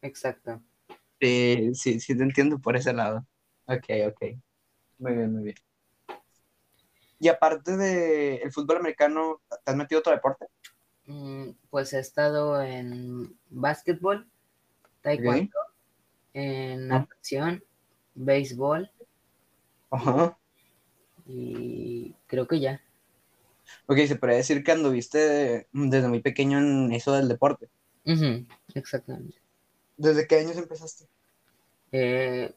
Exacto. 0.00 0.62
Sí, 1.20 1.70
sí, 1.74 2.00
sí, 2.00 2.16
te 2.16 2.22
entiendo 2.22 2.58
por 2.58 2.76
ese 2.76 2.92
lado. 2.92 3.26
Ok, 3.66 3.86
ok. 4.08 4.38
Muy 4.98 5.12
bien, 5.14 5.32
muy 5.32 5.42
bien. 5.44 5.56
Y 7.22 7.28
aparte 7.28 7.76
del 7.76 8.40
el 8.42 8.52
fútbol 8.52 8.78
americano, 8.78 9.40
¿te 9.48 9.70
has 9.70 9.76
metido 9.76 10.00
otro 10.00 10.10
deporte? 10.10 10.46
Mm, 11.06 11.50
pues 11.70 11.92
he 11.92 12.00
estado 12.00 12.60
en 12.60 13.38
básquetbol, 13.48 14.28
taekwondo, 15.02 15.56
en 16.34 16.90
ah. 16.90 16.98
natación, 16.98 17.62
béisbol. 18.16 18.90
Ajá. 19.92 20.36
Y 21.24 22.12
creo 22.26 22.48
que 22.48 22.58
ya. 22.58 22.82
Ok, 23.86 23.98
se 23.98 24.16
podría 24.16 24.38
decir 24.38 24.64
que 24.64 24.72
anduviste 24.72 25.68
desde 25.72 26.08
muy 26.08 26.22
pequeño 26.22 26.58
en 26.58 26.92
eso 26.92 27.12
del 27.12 27.28
deporte. 27.28 27.68
exactamente. 28.74 29.40
¿Desde 29.96 30.26
qué 30.26 30.40
años 30.40 30.56
empezaste? 30.56 31.06
Eh, 31.92 32.52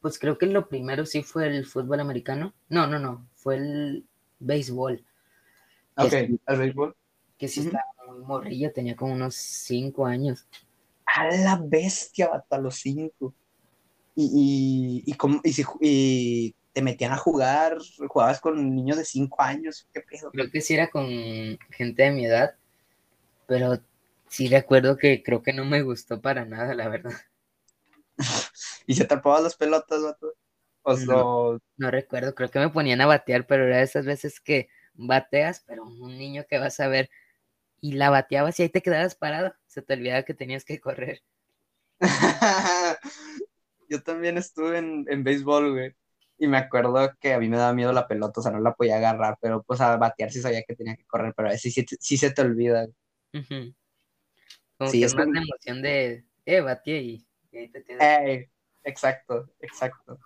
pues 0.00 0.18
creo 0.18 0.38
que 0.38 0.46
lo 0.46 0.68
primero 0.68 1.04
sí 1.04 1.22
fue 1.22 1.46
el 1.46 1.66
fútbol 1.66 2.00
americano. 2.00 2.54
No, 2.68 2.86
no, 2.86 2.98
no, 2.98 3.28
fue 3.34 3.56
el 3.56 4.06
béisbol. 4.38 5.04
Ok, 5.96 6.12
el 6.12 6.58
béisbol. 6.58 6.96
Que 7.36 7.48
sí 7.48 7.60
estaba 7.60 7.84
muy 8.08 8.24
morrillo, 8.24 8.72
tenía 8.72 8.96
como 8.96 9.14
unos 9.14 9.34
cinco 9.34 10.06
años. 10.06 10.46
A 11.06 11.26
la 11.26 11.60
bestia, 11.62 12.30
hasta 12.32 12.58
los 12.58 12.76
cinco. 12.76 13.34
Y, 14.14 15.02
y, 15.06 15.12
y, 15.12 15.64
y, 15.80 16.54
te 16.72 16.82
metían 16.82 17.12
a 17.12 17.16
jugar, 17.16 17.78
jugabas 18.08 18.40
con 18.40 18.74
niños 18.74 18.96
de 18.96 19.04
cinco 19.04 19.42
años, 19.42 19.88
¿qué 19.92 20.00
pedo? 20.02 20.30
Creo 20.30 20.50
que 20.50 20.60
sí 20.60 20.74
era 20.74 20.88
con 20.88 21.06
gente 21.70 22.04
de 22.04 22.10
mi 22.12 22.26
edad, 22.26 22.54
pero 23.46 23.80
sí 24.28 24.48
recuerdo 24.48 24.96
que 24.96 25.22
creo 25.22 25.42
que 25.42 25.52
no 25.52 25.64
me 25.64 25.82
gustó 25.82 26.20
para 26.20 26.44
nada, 26.44 26.74
la 26.74 26.88
verdad. 26.88 27.12
¿Y 28.90 28.94
se 28.94 29.04
atrapaban 29.04 29.44
las 29.44 29.54
pelotas, 29.54 30.02
vato? 30.02 30.34
O 30.82 30.96
no, 30.96 31.60
no, 31.76 31.90
recuerdo, 31.92 32.34
creo 32.34 32.50
que 32.50 32.58
me 32.58 32.70
ponían 32.70 33.00
a 33.00 33.06
batear, 33.06 33.46
pero 33.46 33.64
era 33.64 33.76
de 33.76 33.84
esas 33.84 34.04
veces 34.04 34.40
que 34.40 34.68
bateas, 34.94 35.62
pero 35.64 35.84
un 35.84 36.18
niño 36.18 36.44
que 36.50 36.58
vas 36.58 36.80
a 36.80 36.88
ver 36.88 37.08
y 37.80 37.92
la 37.92 38.10
bateabas 38.10 38.58
y 38.58 38.64
ahí 38.64 38.68
te 38.68 38.82
quedabas 38.82 39.14
parado, 39.14 39.54
se 39.68 39.80
te 39.80 39.94
olvidaba 39.94 40.24
que 40.24 40.34
tenías 40.34 40.64
que 40.64 40.80
correr. 40.80 41.22
Yo 43.88 44.02
también 44.02 44.36
estuve 44.38 44.78
en, 44.78 45.06
en 45.08 45.22
béisbol, 45.22 45.70
güey. 45.70 45.94
Y 46.38 46.48
me 46.48 46.56
acuerdo 46.56 47.16
que 47.20 47.32
a 47.32 47.38
mí 47.38 47.48
me 47.48 47.58
daba 47.58 47.72
miedo 47.72 47.92
la 47.92 48.08
pelota, 48.08 48.40
o 48.40 48.42
sea, 48.42 48.50
no 48.50 48.58
la 48.58 48.74
podía 48.74 48.96
agarrar, 48.96 49.38
pero 49.40 49.62
pues 49.62 49.80
a 49.80 49.96
batear 49.98 50.32
sí 50.32 50.42
sabía 50.42 50.64
que 50.64 50.74
tenía 50.74 50.96
que 50.96 51.06
correr, 51.06 51.32
pero 51.36 51.46
a 51.46 51.52
veces 51.52 51.72
sí, 51.72 51.86
sí, 52.00 52.16
se 52.16 52.32
te 52.32 52.42
olvida. 52.42 52.88
Como 53.30 54.90
sí, 54.90 54.98
que 54.98 55.06
es 55.06 55.14
más 55.14 55.28
la 55.28 55.42
emoción 55.42 55.80
de, 55.80 56.24
eh, 56.44 56.60
batí 56.60 56.90
y 56.90 57.26
exacto, 58.84 59.50
exacto. 59.60 60.18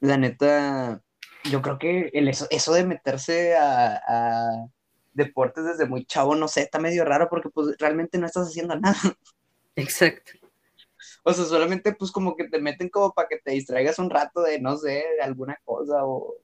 La 0.00 0.16
neta, 0.16 1.02
yo 1.44 1.62
creo 1.62 1.78
que 1.78 2.10
el 2.12 2.28
eso, 2.28 2.46
eso 2.50 2.72
de 2.72 2.84
meterse 2.84 3.56
a, 3.56 4.66
deportes 5.12 5.64
desde 5.64 5.86
muy 5.86 6.04
chavo, 6.04 6.34
no 6.36 6.48
sé, 6.48 6.62
está 6.62 6.78
medio 6.78 7.04
raro 7.04 7.28
porque 7.28 7.50
pues 7.50 7.76
realmente 7.78 8.16
no 8.18 8.26
estás 8.26 8.48
haciendo 8.48 8.76
nada. 8.76 8.96
Exacto. 9.76 10.32
O 11.24 11.32
sea, 11.32 11.44
solamente 11.44 11.92
pues 11.92 12.10
como 12.10 12.36
que 12.36 12.48
te 12.48 12.60
meten 12.60 12.88
como 12.88 13.12
para 13.12 13.28
que 13.28 13.38
te 13.38 13.52
distraigas 13.52 13.98
un 13.98 14.08
rato 14.08 14.42
de, 14.42 14.60
no 14.60 14.76
sé, 14.76 15.04
de 15.16 15.22
alguna 15.22 15.58
cosa 15.64 16.04
o 16.04 16.34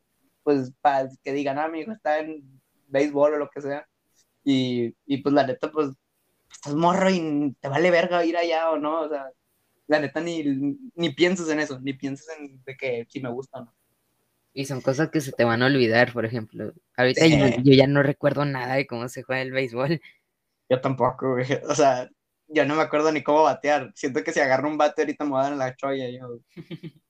pues 0.43 0.73
para 0.81 1.09
que 1.23 1.33
digan, 1.33 1.59
ah, 1.59 1.69
mi 1.69 1.81
hijo 1.81 1.93
está 1.93 2.19
en 2.21 2.61
béisbol 2.89 3.35
o 3.35 3.39
lo 3.39 3.51
que 3.51 3.61
sea. 3.61 3.89
Y, 4.45 4.95
y 5.07 5.19
pues 5.19 5.35
la 5.35 5.47
neta, 5.47 5.71
pues 5.71 5.91
estás 6.53 6.75
morro 6.75 7.11
y 7.11 7.57
te 7.61 7.69
vale 7.69 7.91
verga 7.91 8.25
ir 8.25 8.37
allá 8.37 8.71
o 8.71 8.79
no, 8.79 9.03
o 9.03 9.09
sea, 9.09 9.31
la 9.87 10.01
neta 10.01 10.21
ni, 10.21 10.43
ni 10.95 11.11
piensas 11.11 11.49
en 11.49 11.61
eso, 11.61 11.79
ni 11.81 11.93
piensas 11.93 12.37
en 12.39 12.63
de 12.65 12.77
que 12.77 13.07
si 13.09 13.21
me 13.21 13.31
gusta 13.31 13.61
o 13.61 13.65
no. 13.67 13.75
Y 14.53 14.65
son 14.65 14.81
cosas 14.81 15.11
que 15.11 15.21
se 15.21 15.33
te 15.33 15.45
van 15.45 15.63
a 15.63 15.67
olvidar, 15.67 16.15
por 16.15 16.25
ejemplo. 16.25 16.73
Ahorita 16.97 17.27
yo, 17.27 17.75
ya 17.75 17.87
no 17.87 18.03
recuerdo 18.03 18.47
nada 18.47 18.77
de 18.77 18.87
cómo 18.87 19.07
se 19.09 19.23
juega 19.23 19.43
el 19.43 19.53
béisbol. 19.53 20.01
Yo 20.71 20.81
tampoco, 20.81 21.33
güey. 21.35 21.47
O 21.69 21.75
sea, 21.75 22.11
yo 22.49 22.65
no 22.65 22.75
me 22.75 22.83
acuerdo 22.83 23.13
ni 23.13 23.23
cómo 23.23 23.43
batear. 23.43 23.93
Siento 23.95 24.25
que 24.25 24.33
si 24.33 24.41
agarro 24.41 24.69
un 24.69 24.79
bate 24.79 25.03
ahorita 25.03 25.25
me 25.25 25.31
voy 25.33 25.41
a 25.41 25.43
dar 25.43 25.53
en 25.53 25.59
la 25.59 25.77
cholla. 25.77 26.09
Yo. 26.09 26.41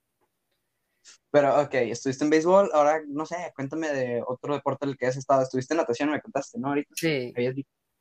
Pero, 1.31 1.63
ok, 1.63 1.75
estuviste 1.75 2.25
en 2.25 2.31
béisbol. 2.31 2.71
Ahora, 2.73 3.01
no 3.07 3.25
sé, 3.25 3.37
cuéntame 3.55 3.91
de 3.91 4.25
otro 4.27 4.55
deporte 4.55 4.85
en 4.85 4.91
el 4.91 4.97
que 4.97 5.07
has 5.07 5.17
estado. 5.17 5.43
Estuviste 5.43 5.73
en 5.73 5.79
natación, 5.79 6.11
me 6.11 6.21
contaste, 6.21 6.59
¿no? 6.59 6.69
Ahorita. 6.69 6.91
Sí. 6.97 7.33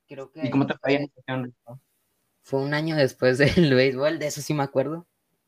Creo 0.08 0.32
que... 0.32 0.48
¿Y 0.48 0.50
cómo 0.50 0.66
te 0.66 0.74
fue 0.76 0.96
en 0.96 1.02
natación? 1.04 1.54
Fue 2.46 2.62
un 2.62 2.76
año 2.76 2.96
después 2.96 3.38
del 3.40 3.74
béisbol, 3.74 4.20
de 4.20 4.28
eso 4.28 4.40
sí 4.40 4.54
me 4.54 4.64
acuerdo. 4.64 5.08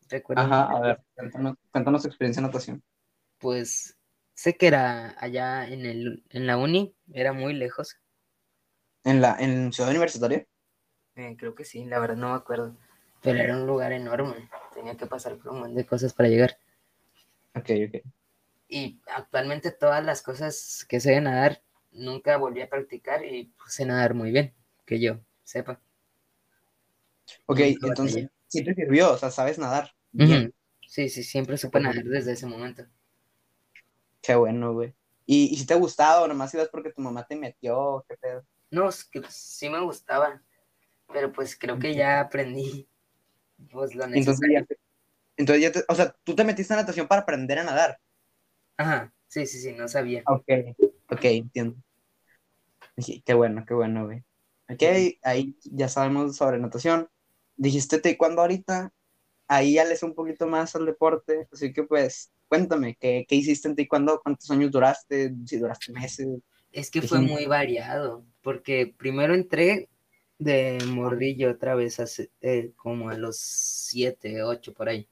Recuerdo 0.09 0.41
Ajá, 0.41 0.63
a 0.63 0.79
ver, 0.79 1.01
cuéntanos, 1.71 2.01
tu 2.01 2.07
experiencia 2.07 2.39
en 2.39 2.47
natación. 2.47 2.83
Pues 3.37 3.97
sé 4.33 4.57
que 4.57 4.67
era 4.67 5.15
allá 5.19 5.67
en, 5.67 5.85
el, 5.85 6.23
en 6.29 6.47
la 6.47 6.57
uni, 6.57 6.95
era 7.13 7.33
muy 7.33 7.53
lejos. 7.53 7.97
¿En 9.03 9.21
la 9.21 9.37
en 9.39 9.71
Ciudad 9.71 9.91
Universitaria? 9.91 10.47
Eh, 11.15 11.35
creo 11.37 11.53
que 11.53 11.65
sí, 11.65 11.85
la 11.85 11.99
verdad 11.99 12.15
no 12.15 12.29
me 12.29 12.35
acuerdo. 12.35 12.75
Pero 13.21 13.39
era 13.39 13.55
un 13.55 13.67
lugar 13.67 13.91
enorme, 13.91 14.49
tenía 14.73 14.97
que 14.97 15.05
pasar 15.05 15.37
por 15.37 15.51
un 15.51 15.59
montón 15.59 15.75
de 15.75 15.85
cosas 15.85 16.13
para 16.13 16.29
llegar. 16.29 16.57
Ok, 17.53 17.69
ok. 17.87 18.01
Y 18.69 18.99
actualmente 19.13 19.71
todas 19.71 20.03
las 20.03 20.23
cosas 20.23 20.83
que 20.89 20.99
sé 20.99 21.21
nadar, 21.21 21.61
nunca 21.91 22.37
volví 22.37 22.61
a 22.61 22.69
practicar 22.69 23.23
y 23.23 23.53
sé 23.67 23.85
nadar 23.85 24.15
muy 24.15 24.31
bien, 24.31 24.55
que 24.85 24.99
yo 24.99 25.19
sepa. 25.43 25.79
Ok, 27.47 27.59
entonces 27.59 28.27
sí 28.47 28.63
te 28.63 28.75
sirvió, 28.75 29.13
o 29.13 29.17
sea, 29.17 29.31
sabes 29.31 29.57
nadar. 29.57 29.91
Sí, 30.87 31.09
sí, 31.09 31.23
siempre 31.23 31.57
supe 31.57 31.79
nadar 31.79 32.03
desde 32.03 32.33
ese 32.33 32.45
momento. 32.45 32.85
Qué 34.21 34.35
bueno, 34.35 34.73
güey. 34.73 34.93
¿Y, 35.25 35.55
si 35.57 35.65
te 35.65 35.73
ha 35.73 35.77
gustado 35.77 36.23
o 36.23 36.27
nomás 36.27 36.53
ibas 36.53 36.69
porque 36.69 36.91
tu 36.91 37.01
mamá 37.01 37.25
te 37.25 37.35
metió? 37.35 38.05
¿Qué 38.07 38.15
pedo? 38.17 38.45
No, 38.71 38.89
es 38.89 39.03
que 39.05 39.21
sí 39.29 39.69
me 39.69 39.81
gustaba, 39.81 40.41
pero 41.11 41.31
pues 41.31 41.57
creo 41.57 41.79
que 41.79 41.93
ya 41.93 42.21
aprendí 42.21 42.87
pues, 43.71 43.95
lo 43.95 44.05
Entonces 44.05 44.49
ya, 44.51 44.65
entonces 45.37 45.61
ya 45.61 45.71
te, 45.71 45.83
o 45.87 45.95
sea, 45.95 46.15
tú 46.23 46.35
te 46.35 46.43
metiste 46.43 46.73
en 46.73 46.79
natación 46.79 47.07
para 47.07 47.21
aprender 47.21 47.59
a 47.59 47.63
nadar. 47.63 47.99
Ajá, 48.77 49.13
sí, 49.27 49.45
sí, 49.45 49.59
sí, 49.59 49.73
no 49.73 49.87
sabía. 49.87 50.23
Ok, 50.27 50.49
ok, 51.09 51.23
entiendo. 51.23 51.77
qué 53.25 53.33
bueno, 53.33 53.65
qué 53.65 53.73
bueno, 53.73 54.05
güey. 54.05 54.23
Ok, 54.69 54.83
ahí 55.23 55.57
ya 55.63 55.87
sabemos 55.87 56.35
sobre 56.35 56.59
natación 56.59 57.09
dijiste 57.57 57.99
taekwondo 57.99 58.41
ahorita, 58.41 58.93
ahí 59.47 59.73
ya 59.73 59.83
le 59.83 59.97
un 60.01 60.13
poquito 60.13 60.47
más 60.47 60.75
al 60.75 60.85
deporte, 60.85 61.47
así 61.51 61.73
que 61.73 61.83
pues 61.83 62.31
cuéntame, 62.47 62.95
¿qué, 62.95 63.25
qué 63.27 63.35
hiciste 63.35 63.67
en 63.67 63.75
taekwondo? 63.75 64.21
¿Cuántos 64.23 64.49
años 64.51 64.71
duraste? 64.71 65.33
Si 65.45 65.57
duraste 65.57 65.91
meses. 65.91 66.27
Es 66.71 66.91
que 66.91 67.01
fue 67.01 67.19
muy 67.19 67.45
variado, 67.45 68.25
porque 68.41 68.93
primero 68.97 69.33
entré 69.33 69.89
de 70.37 70.77
mordillo 70.85 71.51
otra 71.51 71.75
vez 71.75 71.99
hace, 71.99 72.31
eh, 72.41 72.71
como 72.75 73.09
a 73.09 73.17
los 73.17 73.37
siete, 73.37 74.43
ocho 74.43 74.73
por 74.73 74.89
ahí. 74.89 75.09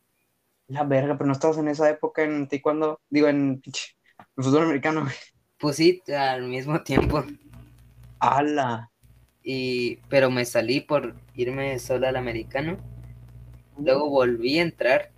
La 0.67 0.84
verga, 0.84 1.17
pero 1.17 1.27
no 1.27 1.34
estabas 1.34 1.58
en 1.58 1.67
esa 1.67 1.89
época 1.89 2.23
en 2.23 2.47
taekwondo, 2.47 3.01
digo 3.10 3.27
en, 3.27 3.62
en 3.65 4.43
fútbol 4.43 4.63
americano. 4.63 5.08
Pues 5.58 5.77
sí, 5.77 6.03
al 6.15 6.43
mismo 6.43 6.84
tiempo. 6.84 7.23
¡Hala! 8.19 8.91
Y, 9.47 9.97
pero 10.10 10.31
me 10.31 10.43
salí 10.43 10.81
por 10.81 11.15
irme 11.36 11.77
solo 11.77 12.08
al 12.08 12.15
americano. 12.15 12.77
Luego 13.77 14.10
volví 14.10 14.58
a 14.58 14.63
entrar 14.63 15.12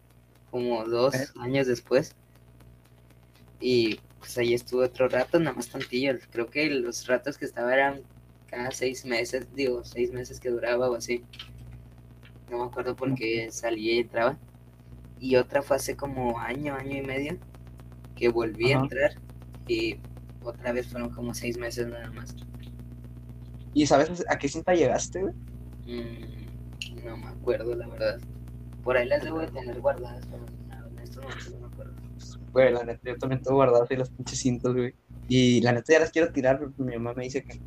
como 0.51 0.83
dos 0.83 1.15
años 1.39 1.65
después. 1.65 2.13
Y 3.61 4.01
pues 4.19 4.37
ahí 4.37 4.53
estuve 4.53 4.85
otro 4.85 5.07
rato, 5.07 5.39
nada 5.39 5.55
más 5.55 5.69
tantillo. 5.69 6.13
Creo 6.29 6.47
que 6.47 6.69
los 6.69 7.07
ratos 7.07 7.37
que 7.37 7.45
estaba 7.45 7.73
eran 7.73 8.01
cada 8.47 8.71
seis 8.71 9.05
meses, 9.05 9.47
digo, 9.55 9.85
seis 9.85 10.11
meses 10.11 10.41
que 10.41 10.49
duraba 10.49 10.89
o 10.89 10.95
así. 10.95 11.23
No 12.51 12.59
me 12.59 12.65
acuerdo 12.65 12.97
por 12.97 13.15
qué 13.15 13.49
salía 13.49 13.93
y 13.93 13.99
entraba. 13.99 14.37
Y 15.21 15.37
otra 15.37 15.61
fue 15.61 15.77
hace 15.77 15.95
como 15.95 16.37
año, 16.37 16.75
año 16.75 16.97
y 16.97 17.01
medio, 17.01 17.37
que 18.17 18.27
volví 18.27 18.73
a 18.73 18.79
entrar 18.79 19.11
y 19.67 19.97
otra 20.43 20.73
vez 20.73 20.87
fueron 20.87 21.11
como 21.11 21.33
seis 21.33 21.57
meses 21.57 21.87
nada 21.87 22.11
más. 22.11 22.35
¿Y 23.77 23.85
sabes 23.85 24.25
a 24.27 24.39
qué 24.39 24.49
cinta 24.49 24.73
llegaste, 24.73 25.21
güey? 25.21 25.35
Mm, 25.85 27.05
no 27.05 27.15
me 27.15 27.27
acuerdo, 27.27 27.75
la 27.75 27.87
verdad. 27.87 28.19
Por 28.83 28.97
ahí 28.97 29.07
las 29.07 29.23
debo 29.23 29.37
de 29.37 29.45
tener 29.49 29.79
guardadas, 29.81 30.25
pero 30.31 30.43
no, 30.67 30.87
en 30.87 30.97
estos 30.97 31.21
momentos 31.23 31.53
no 31.53 31.59
me 31.59 31.67
acuerdo. 31.67 31.93
Güey, 32.53 32.73
la 32.73 32.83
neta, 32.83 33.01
yo 33.03 33.17
también 33.19 33.43
tengo 33.43 33.57
guardadas 33.57 33.91
ahí 33.91 33.97
las 33.97 34.09
pinches 34.09 34.39
cintas, 34.39 34.73
güey. 34.73 34.95
Y 35.27 35.61
la 35.61 35.73
neta 35.73 35.93
ya 35.93 35.99
las 35.99 36.09
quiero 36.09 36.31
tirar, 36.31 36.57
pero 36.57 36.73
mi 36.79 36.95
mamá 36.95 37.13
me 37.13 37.25
dice 37.25 37.43
que, 37.43 37.61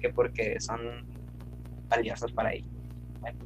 que 0.00 0.08
porque 0.08 0.58
son 0.58 0.80
valiosas 1.90 2.32
para 2.32 2.54
ella. 2.54 2.70
Bueno. 3.20 3.38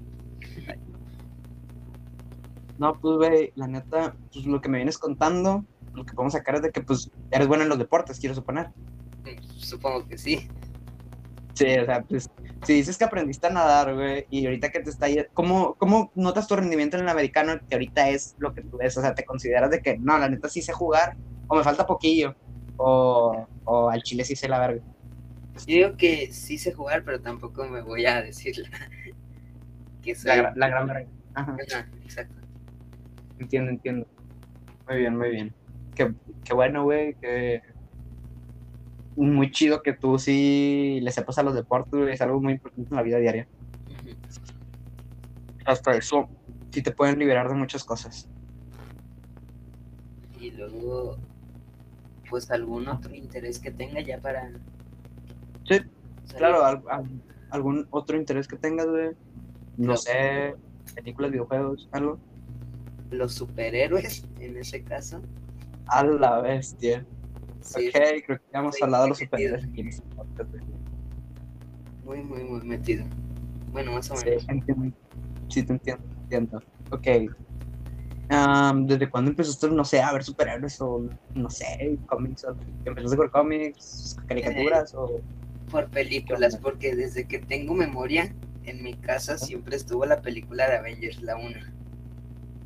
No, 2.79 3.01
pues, 3.01 3.17
güey, 3.17 3.53
la 3.57 3.67
neta, 3.67 4.15
pues 4.33 4.47
lo 4.47 4.61
que 4.61 4.69
me 4.69 4.79
vienes 4.79 4.97
contando, 4.97 5.65
lo 5.93 6.07
que 6.07 6.15
podemos 6.15 6.35
sacar 6.35 6.55
es 6.55 6.63
de 6.63 6.71
que, 6.71 6.83
pues, 6.83 7.11
eres 7.33 7.49
bueno 7.49 7.65
en 7.65 7.69
los 7.69 7.79
deportes, 7.79 8.21
quiero 8.21 8.37
suponer. 8.37 8.69
Mm, 9.25 9.43
Supongo 9.57 10.07
que 10.07 10.17
sí. 10.19 10.49
Sí, 11.55 11.67
o 11.79 11.85
sea, 11.85 12.03
pues, 12.03 12.27
si 12.65 12.73
dices 12.75 12.99
que 12.99 13.05
aprendiste 13.05 13.47
a 13.47 13.51
nadar, 13.51 13.95
güey, 13.95 14.27
y 14.31 14.45
ahorita 14.47 14.71
que 14.71 14.81
te 14.81 14.91
está 14.91 15.09
yendo, 15.09 15.25
¿cómo, 15.35 15.77
¿cómo 15.77 16.11
notas 16.15 16.49
tu 16.49 16.57
rendimiento 16.57 16.97
en 16.97 17.05
el 17.05 17.09
americano 17.09 17.55
que 17.69 17.75
ahorita 17.77 18.09
es 18.11 18.35
lo 18.39 18.53
que 18.55 18.63
tú 18.63 18.79
ves? 18.79 18.97
O 18.97 19.01
sea, 19.03 19.15
¿te 19.15 19.25
consideras 19.25 19.71
de 19.71 19.81
que, 19.81 19.99
no, 19.99 20.19
la 20.19 20.29
neta 20.29 20.49
sí 20.49 20.63
sé 20.63 20.73
jugar, 20.73 21.17
o 21.47 21.57
me 21.57 21.63
falta 21.63 21.87
poquillo, 21.87 22.35
o, 22.77 23.47
o 23.65 23.91
al 23.91 24.03
chile 24.03 24.25
sí 24.25 24.35
sé 24.37 24.49
la 24.49 24.59
verga? 24.59 24.83
Yo 25.67 25.75
digo 25.77 25.97
que 25.97 26.33
sí 26.33 26.59
sé 26.59 26.73
jugar, 26.73 27.05
pero 27.05 27.21
tampoco 27.21 27.65
me 27.67 27.83
voy 27.83 28.07
a 28.07 28.21
decir 28.23 28.57
que 30.03 30.15
soy... 30.15 30.37
La, 30.37 30.37
gra- 30.37 30.53
la 30.57 30.69
gran 30.69 30.87
verga. 30.89 31.09
Ajá, 31.35 31.57
Ajá, 31.71 31.89
exacto. 32.03 32.41
entiendo, 33.39 33.71
entiendo. 33.71 34.07
Muy 34.89 34.99
bien, 34.99 35.17
muy 35.17 35.31
bien. 35.31 35.55
Qué, 35.95 36.13
qué 36.45 36.55
bueno, 36.55 36.85
güey, 36.85 37.15
que... 37.21 37.63
Muy 39.17 39.51
chido 39.53 39.83
que 39.83 39.93
tú 39.93 40.19
sí 40.19 40.99
le 41.03 41.11
sepas 41.13 41.39
a 41.39 41.43
los 41.43 41.55
deportes, 41.55 42.09
es 42.09 42.21
algo 42.21 42.41
muy 42.41 42.55
importante 42.55 42.89
en 42.91 42.97
la 42.97 43.03
vida 43.03 43.19
diaria. 43.19 43.47
Hasta 45.65 45.95
eso, 45.97 46.29
sí 46.71 46.83
te 46.83 46.91
pueden 46.91 47.19
liberar 47.19 47.49
de 47.49 47.55
muchas 47.55 47.85
cosas. 47.85 48.29
Y 50.41 50.51
luego, 50.51 51.17
pues 52.29 52.51
algún 52.51 52.89
otro 52.89 53.15
interés 53.15 53.59
que 53.59 53.71
tenga 53.71 54.01
ya 54.01 54.19
para... 54.19 54.51
Sí. 55.69 55.79
Claro, 56.37 56.65
al- 56.65 56.83
al- 56.91 57.23
algún 57.51 57.87
otro 57.91 58.17
interés 58.17 58.49
que 58.49 58.57
tengas, 58.57 58.87
güey. 58.89 59.11
No 59.77 59.97
sé, 59.97 60.55
películas, 60.95 61.31
videojuegos, 61.31 61.89
algo. 61.93 62.19
Los 63.11 63.35
superhéroes, 63.35 64.27
en 64.41 64.57
ese 64.59 64.83
caso. 64.83 65.23
A 65.87 66.03
la 66.05 66.41
bestia. 66.41 67.07
Sí, 67.65 67.89
ok, 67.89 67.95
creo 68.27 68.39
que 68.39 68.45
ya 68.53 68.59
hemos 68.59 68.75
sí, 68.75 68.85
hablado 68.85 69.05
de 69.05 69.09
los 69.09 69.19
sí, 69.19 69.25
superhéroes 69.25 69.65
aquí 69.65 69.81
en 69.81 69.89
este 69.89 70.03
podcast, 70.15 70.51
muy, 72.05 72.23
muy, 72.23 72.45
muy 72.45 72.61
metido. 72.67 73.05
Bueno, 73.73 73.93
más 73.93 74.11
o 74.11 74.17
Sí, 74.17 74.27
menos. 74.27 74.49
entiendo. 74.49 74.97
Sí, 75.49 75.63
te 75.63 75.73
entiendo, 75.73 76.05
entiendo. 76.23 76.63
Ok. 76.91 77.07
¿Desde 78.87 79.11
cuándo 79.11 79.31
empezaste, 79.31 79.69
no 79.69 79.85
sé, 79.85 80.03
a 80.03 80.13
ver 80.13 80.23
superhéroes 80.23 80.81
o, 80.81 81.09
no 81.35 81.51
sé, 81.51 81.99
cómics? 82.07 82.45
O, 82.45 82.57
¿Empezaste 82.85 83.17
con 83.17 83.29
cómics, 83.31 84.17
caricaturas 84.27 84.95
o...? 84.95 85.21
Por 85.71 85.89
películas, 85.89 86.57
porque 86.57 86.95
desde 86.95 87.27
que 87.27 87.39
tengo 87.39 87.75
memoria, 87.75 88.35
en 88.65 88.83
mi 88.83 88.95
casa 88.95 89.39
siempre 89.39 89.77
estuvo 89.77 90.05
la 90.05 90.21
película 90.21 90.69
de 90.69 90.77
Avengers, 90.77 91.23
la 91.23 91.37
1. 91.37 91.59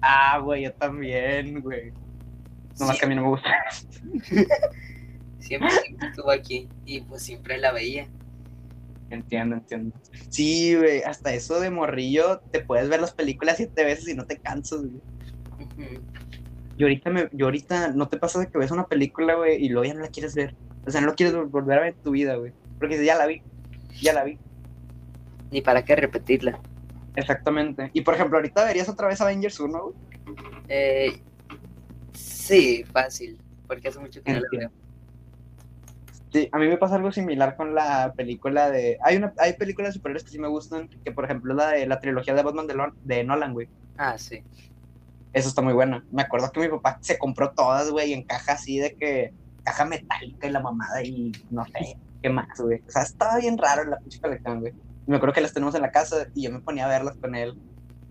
Ah, 0.03 0.39
güey, 0.39 0.65
yo 0.65 0.73
también, 0.75 1.61
güey. 1.61 1.93
Nomás 2.79 2.99
que 2.99 3.07
a 3.07 3.09
mí 3.09 3.15
no 3.15 3.23
me 3.23 3.29
gusta. 3.29 3.51
Siempre, 5.39 5.71
siempre 5.71 6.09
estuvo 6.09 6.31
aquí 6.31 6.69
y 6.85 7.01
pues 7.03 7.23
siempre 7.23 7.59
la 7.59 7.73
veía. 7.73 8.09
Entiendo, 9.11 9.57
entiendo. 9.57 9.97
Sí, 10.29 10.75
güey, 10.77 11.03
hasta 11.03 11.33
eso 11.33 11.61
de 11.61 11.71
morrillo, 11.71 12.41
te 12.51 12.61
puedes 12.61 12.89
ver 12.89 13.01
las 13.01 13.13
películas 13.13 13.57
siete 13.57 13.85
veces 13.85 14.09
y 14.09 14.15
no 14.15 14.27
te 14.27 14.37
cansas, 14.39 14.81
güey. 14.81 15.01
Ujú. 15.61 16.03
Y 16.77 16.83
ahorita, 16.83 17.11
me, 17.11 17.29
yo 17.33 17.47
ahorita, 17.47 17.89
¿no 17.93 18.09
te 18.09 18.19
pasa 18.19 18.39
de 18.39 18.49
que 18.49 18.59
ves 18.59 18.71
una 18.71 18.87
película, 18.87 19.35
güey, 19.35 19.65
y 19.65 19.69
luego 19.71 19.87
ya 19.87 19.95
no 19.95 20.01
la 20.01 20.09
quieres 20.09 20.35
ver? 20.35 20.55
O 20.87 20.91
sea, 20.91 21.01
no 21.01 21.09
lo 21.09 21.15
quieres 21.15 21.35
vol- 21.35 21.51
volver 21.51 21.79
a 21.79 21.83
ver 21.83 21.95
en 21.95 22.03
tu 22.03 22.11
vida, 22.11 22.37
güey. 22.37 22.53
Porque 22.79 23.03
ya 23.05 23.17
la 23.17 23.27
vi, 23.27 23.43
ya 24.01 24.13
la 24.13 24.25
vi. 24.25 24.39
Ni 25.51 25.61
para 25.63 25.85
qué 25.85 25.97
repetirla. 25.97 26.61
Exactamente. 27.17 27.91
Y 27.95 28.03
por 28.03 28.15
ejemplo, 28.15 28.37
ahorita 28.39 28.65
verías 28.65 28.89
otra 28.89 29.09
vez 29.09 29.21
Avengers 29.21 29.59
1, 29.59 29.81
güey. 29.83 29.95
Eh, 30.69 31.21
sí, 32.13 32.85
fácil, 32.93 33.39
porque 33.67 33.89
hace 33.89 33.99
mucho 33.99 34.23
que 34.23 34.33
no 34.35 34.41
la 34.41 34.49
veo. 34.53 34.71
Sí, 36.31 36.49
a 36.53 36.59
mí 36.59 36.69
me 36.69 36.77
pasa 36.77 36.97
algo 36.97 37.11
similar 37.11 37.57
con 37.57 37.75
la 37.75 38.13
película 38.15 38.71
de... 38.71 38.99
Hay 39.03 39.17
una 39.17 39.33
hay 39.39 39.55
películas 39.55 39.91
de 39.91 39.95
superhéroes 39.95 40.25
que 40.25 40.31
sí 40.31 40.39
me 40.39 40.49
gustan, 40.49 40.89
que 41.05 41.13
por 41.13 41.25
ejemplo 41.25 41.55
la 41.55 41.71
de 41.71 41.87
la 41.87 42.01
trilogía 42.01 42.35
de 42.35 42.43
Batman 42.43 42.67
de, 42.67 42.75
Lon- 42.75 42.95
de 43.03 43.25
Nolan, 43.25 43.55
güey. 43.55 43.71
Ah, 43.97 44.19
sí. 44.19 44.45
Eso 45.33 45.49
está 45.49 45.63
muy 45.63 45.73
buena. 45.75 46.05
Me 46.11 46.23
acuerdo 46.23 46.51
que 46.53 46.61
mi 46.61 46.69
papá 46.69 46.99
se 47.03 47.19
compró 47.19 47.53
todas, 47.55 47.91
güey, 47.91 48.13
en 48.13 48.25
caja 48.25 48.53
así 48.55 48.79
de 48.79 48.95
que... 48.99 49.35
Caja 49.63 49.85
metálica 49.85 50.47
y 50.47 50.51
la 50.51 50.61
mamada 50.61 51.03
y 51.05 51.37
no 51.51 51.65
sé, 51.67 51.99
qué 52.23 52.31
más, 52.31 52.47
güey. 52.59 52.79
O 52.87 52.91
sea, 52.91 53.03
estaba 53.03 53.37
bien 53.39 53.59
raro 53.59 53.85
la 53.85 53.99
pinche 53.99 54.19
colección, 54.21 54.61
güey. 54.61 54.73
Y 55.07 55.11
me 55.11 55.17
acuerdo 55.19 55.35
que 55.35 55.43
las 55.43 55.53
tenemos 55.53 55.75
en 55.75 55.83
la 55.83 55.91
casa 55.91 56.27
y 56.35 56.45
yo 56.45 56.51
me 56.53 56.63
ponía 56.63 56.87
a 56.87 56.89
verlas 56.89 57.17
con 57.21 57.35
él. 57.35 57.55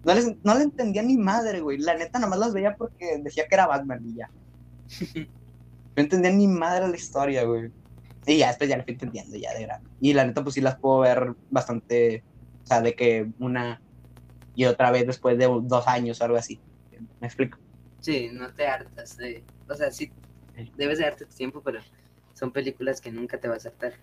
No, 0.04 0.14
les, 0.14 0.28
no 0.44 0.56
le 0.56 0.64
entendía 0.66 1.02
ni 1.04 1.18
madre, 1.18 1.62
güey. 1.62 1.80
La 1.80 1.96
neta, 1.96 2.20
nomás 2.20 2.40
las 2.40 2.54
veía 2.54 2.76
porque 2.78 3.18
decía 3.24 3.46
que 3.50 3.56
era 3.56 3.68
Batman 3.68 4.02
y 4.06 4.16
ya. 4.18 4.32
No 5.96 6.04
entendía 6.04 6.32
ni 6.32 6.48
madre 6.48 6.88
la 6.88 6.96
historia, 6.96 7.44
güey. 7.44 7.72
Y 8.28 8.38
ya 8.40 8.50
después 8.50 8.70
ya 8.70 8.78
la 8.78 8.84
fui 8.84 8.94
entendiendo 8.94 9.38
ya 9.38 9.54
de 9.54 9.64
grande. 9.64 9.90
Y 10.02 10.14
la 10.14 10.26
neta, 10.26 10.44
pues 10.44 10.56
sí 10.56 10.62
las 10.62 10.78
puedo 10.78 11.00
ver 11.00 11.34
bastante, 11.50 12.26
o 12.64 12.68
sea, 12.68 12.82
de 12.82 12.94
que 12.94 13.32
una 13.40 13.82
y 14.54 14.66
otra 14.66 14.92
vez 14.92 15.08
después 15.08 15.38
de 15.38 15.48
dos 15.64 15.88
años 15.88 16.20
o 16.20 16.26
algo 16.26 16.38
así. 16.38 16.60
¿Me 17.20 17.28
explico? 17.28 17.58
Sí, 18.00 18.30
no 18.34 18.54
te 18.54 18.68
hartas 18.68 19.16
de... 19.18 19.46
O 19.70 19.76
sea, 19.76 19.92
sí, 19.92 20.12
debes 20.76 20.98
de 20.98 21.06
darte 21.06 21.26
tu 21.26 21.36
tiempo, 21.36 21.62
pero 21.64 21.80
son 22.34 22.52
películas 22.52 23.00
que 23.00 23.12
nunca 23.12 23.40
te 23.40 23.48
vas 23.48 23.66
a 23.66 23.70
hartar. 23.70 23.94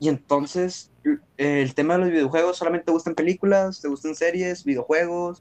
Y 0.00 0.08
entonces, 0.08 0.90
el 1.36 1.74
tema 1.74 1.94
de 1.94 2.00
los 2.00 2.10
videojuegos, 2.10 2.56
¿solamente 2.56 2.86
te 2.86 2.92
gustan 2.92 3.14
películas? 3.14 3.80
¿Te 3.80 3.88
gustan 3.88 4.16
series, 4.16 4.64
videojuegos? 4.64 5.40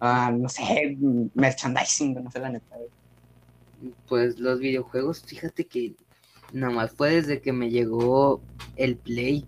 Ah, 0.00 0.32
no 0.36 0.48
sé, 0.48 0.96
merchandising, 1.34 2.14
no 2.14 2.30
sé 2.30 2.40
la 2.40 2.48
neta. 2.48 2.76
Pues 4.08 4.40
los 4.40 4.58
videojuegos, 4.58 5.22
fíjate 5.22 5.66
que 5.66 5.94
nomás 6.52 6.92
fue 6.92 7.10
desde 7.16 7.40
que 7.40 7.52
me 7.52 7.70
llegó 7.70 8.40
el 8.76 8.96
Play. 8.96 9.46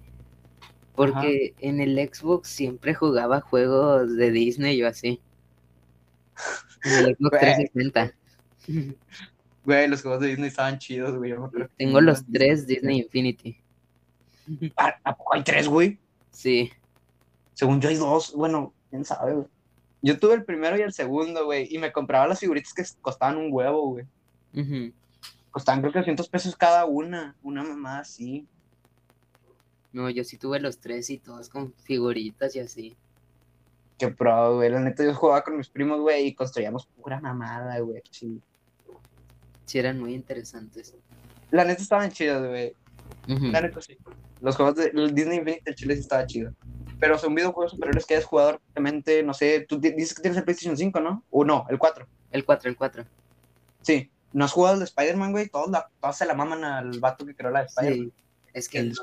Porque 0.94 1.54
en 1.58 1.80
el 1.80 1.96
Xbox 1.96 2.48
siempre 2.48 2.94
jugaba 2.94 3.40
juegos 3.40 4.16
de 4.16 4.30
Disney 4.30 4.80
o 4.82 4.88
así. 4.88 5.20
En 6.84 6.92
el 6.92 7.16
Xbox 7.16 7.30
Güey. 7.30 7.40
360. 7.40 8.14
Güey, 9.64 9.88
los 9.88 10.02
juegos 10.02 10.20
de 10.20 10.28
Disney 10.28 10.48
estaban 10.48 10.78
chidos, 10.78 11.16
güey. 11.16 11.34
Tengo 11.76 12.00
los 12.00 12.24
tres 12.32 12.66
Disney 12.66 12.98
Infinity. 13.00 13.56
¿A, 14.76 14.94
¿A 15.02 15.16
poco 15.16 15.34
hay 15.34 15.42
tres, 15.42 15.66
güey? 15.66 15.98
Sí. 16.30 16.70
Según 17.54 17.80
yo 17.80 17.88
hay 17.88 17.96
dos, 17.96 18.32
bueno, 18.34 18.72
quién 18.90 19.04
sabe, 19.04 19.32
güey. 19.32 19.46
Yo 20.02 20.18
tuve 20.18 20.34
el 20.34 20.44
primero 20.44 20.76
y 20.76 20.82
el 20.82 20.92
segundo, 20.92 21.46
güey, 21.46 21.66
y 21.74 21.78
me 21.78 21.90
compraba 21.90 22.26
las 22.26 22.40
figuritas 22.40 22.74
que 22.74 22.84
costaban 23.00 23.38
un 23.38 23.48
huevo, 23.50 23.88
güey. 23.88 24.04
Ujú. 24.54 24.92
Costaban 25.54 25.82
creo 25.82 25.92
que 25.92 26.00
200 26.00 26.28
pesos 26.28 26.56
cada 26.56 26.84
una, 26.84 27.36
una 27.44 27.62
mamá 27.62 28.00
así. 28.00 28.48
No, 29.92 30.10
yo 30.10 30.24
sí 30.24 30.36
tuve 30.36 30.58
los 30.58 30.78
tres 30.80 31.08
y 31.10 31.18
todos 31.18 31.48
con 31.48 31.72
figuritas 31.74 32.56
y 32.56 32.58
así. 32.58 32.96
Qué 33.96 34.08
pro, 34.08 34.56
güey. 34.56 34.68
La 34.68 34.80
neta, 34.80 35.04
yo 35.04 35.14
jugaba 35.14 35.44
con 35.44 35.56
mis 35.56 35.68
primos, 35.68 36.00
güey, 36.00 36.26
y 36.26 36.34
construíamos 36.34 36.86
pura 37.00 37.20
mamada, 37.20 37.78
güey. 37.78 38.02
Sí. 38.10 38.42
Sí, 39.64 39.78
eran 39.78 40.00
muy 40.00 40.12
interesantes. 40.14 40.96
La 41.52 41.64
neta 41.64 41.82
estaban 41.82 42.10
chidos, 42.10 42.48
güey. 42.48 42.74
Ujú. 43.28 43.46
La 43.52 43.60
neta 43.60 43.80
sí. 43.80 43.96
Los 44.40 44.56
juegos 44.56 44.74
de 44.74 44.86
el 44.86 45.14
Disney 45.14 45.38
Infinity 45.38 45.62
del 45.64 45.74
Chile 45.76 45.94
sí 45.94 46.00
estaba 46.00 46.26
chido. 46.26 46.52
Pero 46.98 47.16
son 47.16 47.32
videojuegos 47.32 47.70
superiores 47.70 48.04
que 48.06 48.14
hayas 48.14 48.26
jugado 48.26 48.60
realmente, 48.74 49.22
no 49.22 49.32
sé, 49.32 49.64
tú 49.68 49.78
di- 49.78 49.92
dices 49.92 50.14
que 50.14 50.22
tienes 50.22 50.36
el 50.38 50.42
PlayStation 50.44 50.76
5, 50.76 50.98
¿no? 50.98 51.22
O 51.30 51.44
no, 51.44 51.64
el 51.70 51.78
4. 51.78 52.08
El 52.32 52.44
4, 52.44 52.68
el 52.68 52.76
4. 52.76 53.04
Sí. 53.82 54.10
¿No 54.34 54.44
has 54.44 54.52
jugado 54.52 54.74
el 54.74 54.80
de 54.80 54.84
Spider-Man, 54.84 55.32
güey? 55.32 55.48
Todos, 55.48 55.70
la- 55.70 55.88
todos 56.00 56.16
se 56.18 56.26
la 56.26 56.34
maman 56.34 56.62
al 56.64 56.98
vato 57.00 57.24
que 57.24 57.34
creó 57.34 57.50
la 57.50 57.60
de 57.60 57.66
Spider-Man. 57.66 58.10
Sí. 58.14 58.22
Es 58.52 58.68
que 58.68 58.78
el 58.80 58.94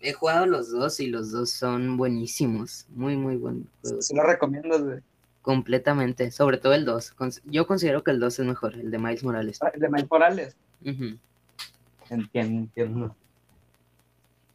he 0.00 0.14
jugado 0.14 0.46
los 0.46 0.70
dos 0.70 0.98
y 1.00 1.08
los 1.08 1.30
dos 1.30 1.50
son 1.50 1.98
buenísimos. 1.98 2.86
Muy, 2.88 3.16
muy 3.16 3.36
buenos 3.36 3.64
juegos. 3.82 4.06
Sí 4.06 4.14
lo 4.14 4.22
recomiendo, 4.22 4.82
güey. 4.82 5.00
Completamente, 5.42 6.30
sobre 6.30 6.56
todo 6.56 6.72
el 6.72 6.84
2. 6.86 7.14
Cons- 7.16 7.42
Yo 7.44 7.66
considero 7.66 8.02
que 8.02 8.10
el 8.10 8.18
2 8.20 8.38
es 8.38 8.46
mejor, 8.46 8.74
el 8.74 8.90
de 8.90 8.98
Miles 8.98 9.22
Morales. 9.24 9.58
Ah, 9.62 9.70
De 9.76 9.88
Miles 9.90 10.10
Morales. 10.10 10.56
Ujú, 10.84 11.18
Entiendo, 12.08 12.58
entiendo. 12.60 13.16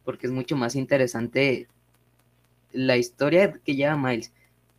Porque 0.03 0.27
es 0.27 0.33
mucho 0.33 0.55
más 0.55 0.75
interesante 0.75 1.67
la 2.71 2.97
historia 2.97 3.53
que 3.63 3.75
lleva 3.75 3.95
Miles. 3.97 4.31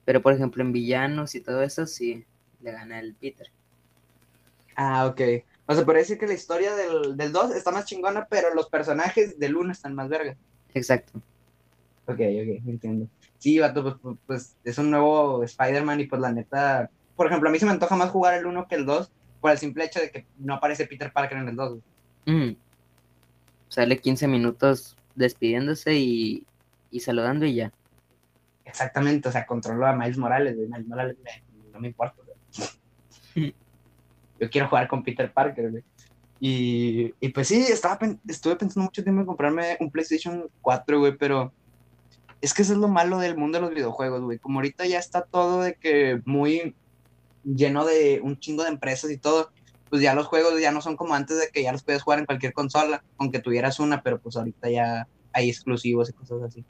Pero, 0.04 0.22
por 0.22 0.32
ejemplo, 0.32 0.62
en 0.62 0.72
villanos 0.72 1.34
y 1.34 1.40
todo 1.40 1.62
eso, 1.62 1.86
sí, 1.86 2.24
le 2.62 2.72
gana 2.72 3.00
el 3.00 3.14
Peter. 3.14 3.48
Ah, 4.76 5.06
ok. 5.06 5.20
O 5.66 5.74
sea, 5.74 5.84
podría 5.84 6.02
decir 6.02 6.18
que 6.18 6.26
la 6.26 6.34
historia 6.34 6.76
del, 6.76 7.16
del 7.16 7.32
2 7.32 7.52
está 7.54 7.70
más 7.72 7.86
chingona, 7.86 8.26
pero 8.30 8.54
los 8.54 8.68
personajes 8.68 9.38
del 9.38 9.56
1 9.56 9.72
están 9.72 9.94
más 9.94 10.08
verga. 10.08 10.36
Exacto. 10.74 11.18
Ok, 12.06 12.20
ok, 12.20 12.20
entiendo. 12.68 13.08
Sí, 13.38 13.58
vato, 13.58 13.82
pues, 13.82 13.94
pues, 14.00 14.16
pues, 14.26 14.56
es 14.64 14.78
un 14.78 14.90
nuevo 14.90 15.42
Spider-Man 15.42 16.00
y 16.00 16.06
pues 16.06 16.20
la 16.20 16.30
neta, 16.32 16.90
por 17.16 17.26
ejemplo, 17.26 17.48
a 17.48 17.52
mí 17.52 17.58
se 17.58 17.64
me 17.66 17.72
antoja 17.72 17.96
más 17.96 18.10
jugar 18.10 18.34
el 18.34 18.46
1 18.46 18.68
que 18.68 18.76
el 18.76 18.86
2 18.86 19.10
por 19.40 19.50
el 19.50 19.58
simple 19.58 19.84
hecho 19.84 20.00
de 20.00 20.10
que 20.10 20.26
no 20.38 20.54
aparece 20.54 20.86
Peter 20.86 21.12
Parker 21.12 21.38
en 21.38 21.48
el 21.48 21.56
2. 21.56 21.80
güey. 22.26 22.36
Ujú. 22.50 22.56
Sale 23.68 23.98
15 23.98 24.28
minutos 24.28 24.96
despidiéndose 25.16 25.94
y, 25.94 26.46
y 26.90 27.00
saludando 27.00 27.44
y 27.46 27.54
ya. 27.56 27.72
Exactamente, 28.64 29.28
o 29.28 29.32
sea, 29.32 29.46
controlo 29.46 29.86
a 29.86 29.92
Miles 29.94 30.18
Morales. 30.18 30.56
Miles 30.56 30.86
Morales 30.86 31.16
me- 31.24 31.42
no 31.72 31.80
me 31.80 31.88
importa. 31.88 32.16
Yo 34.40 34.50
quiero 34.50 34.68
jugar 34.68 34.88
con 34.88 35.02
Peter 35.02 35.32
Parker, 35.32 35.70
güey. 35.70 35.84
Y, 36.38 37.14
y 37.18 37.28
pues 37.30 37.48
sí, 37.48 37.64
estaba, 37.68 37.98
estuve 38.28 38.56
pensando 38.56 38.84
mucho 38.84 39.02
tiempo 39.02 39.20
en 39.20 39.26
comprarme 39.26 39.76
un 39.80 39.90
PlayStation 39.90 40.50
4, 40.60 40.98
güey, 40.98 41.16
pero 41.16 41.52
es 42.40 42.52
que 42.52 42.62
eso 42.62 42.74
es 42.74 42.78
lo 42.78 42.88
malo 42.88 43.18
del 43.18 43.36
mundo 43.36 43.58
de 43.58 43.62
los 43.62 43.74
videojuegos, 43.74 44.22
güey. 44.22 44.38
Como 44.38 44.58
ahorita 44.58 44.86
ya 44.86 44.98
está 44.98 45.22
todo 45.22 45.62
de 45.62 45.74
que 45.74 46.20
muy 46.24 46.74
lleno 47.44 47.84
de 47.84 48.20
un 48.22 48.38
chingo 48.38 48.64
de 48.64 48.70
empresas 48.70 49.10
y 49.10 49.18
todo, 49.18 49.50
pues 49.88 50.02
ya 50.02 50.14
los 50.14 50.26
juegos 50.26 50.60
ya 50.60 50.72
no 50.72 50.82
son 50.82 50.96
como 50.96 51.14
antes 51.14 51.38
de 51.38 51.48
que 51.48 51.62
ya 51.62 51.72
los 51.72 51.82
puedes 51.82 52.02
jugar 52.02 52.18
en 52.18 52.26
cualquier 52.26 52.52
consola, 52.52 53.02
aunque 53.18 53.38
tuvieras 53.38 53.80
una, 53.80 54.02
pero 54.02 54.18
pues 54.20 54.36
ahorita 54.36 54.68
ya 54.68 55.08
hay 55.32 55.48
exclusivos 55.48 56.10
y 56.10 56.12
cosas 56.12 56.42
así. 56.42 56.64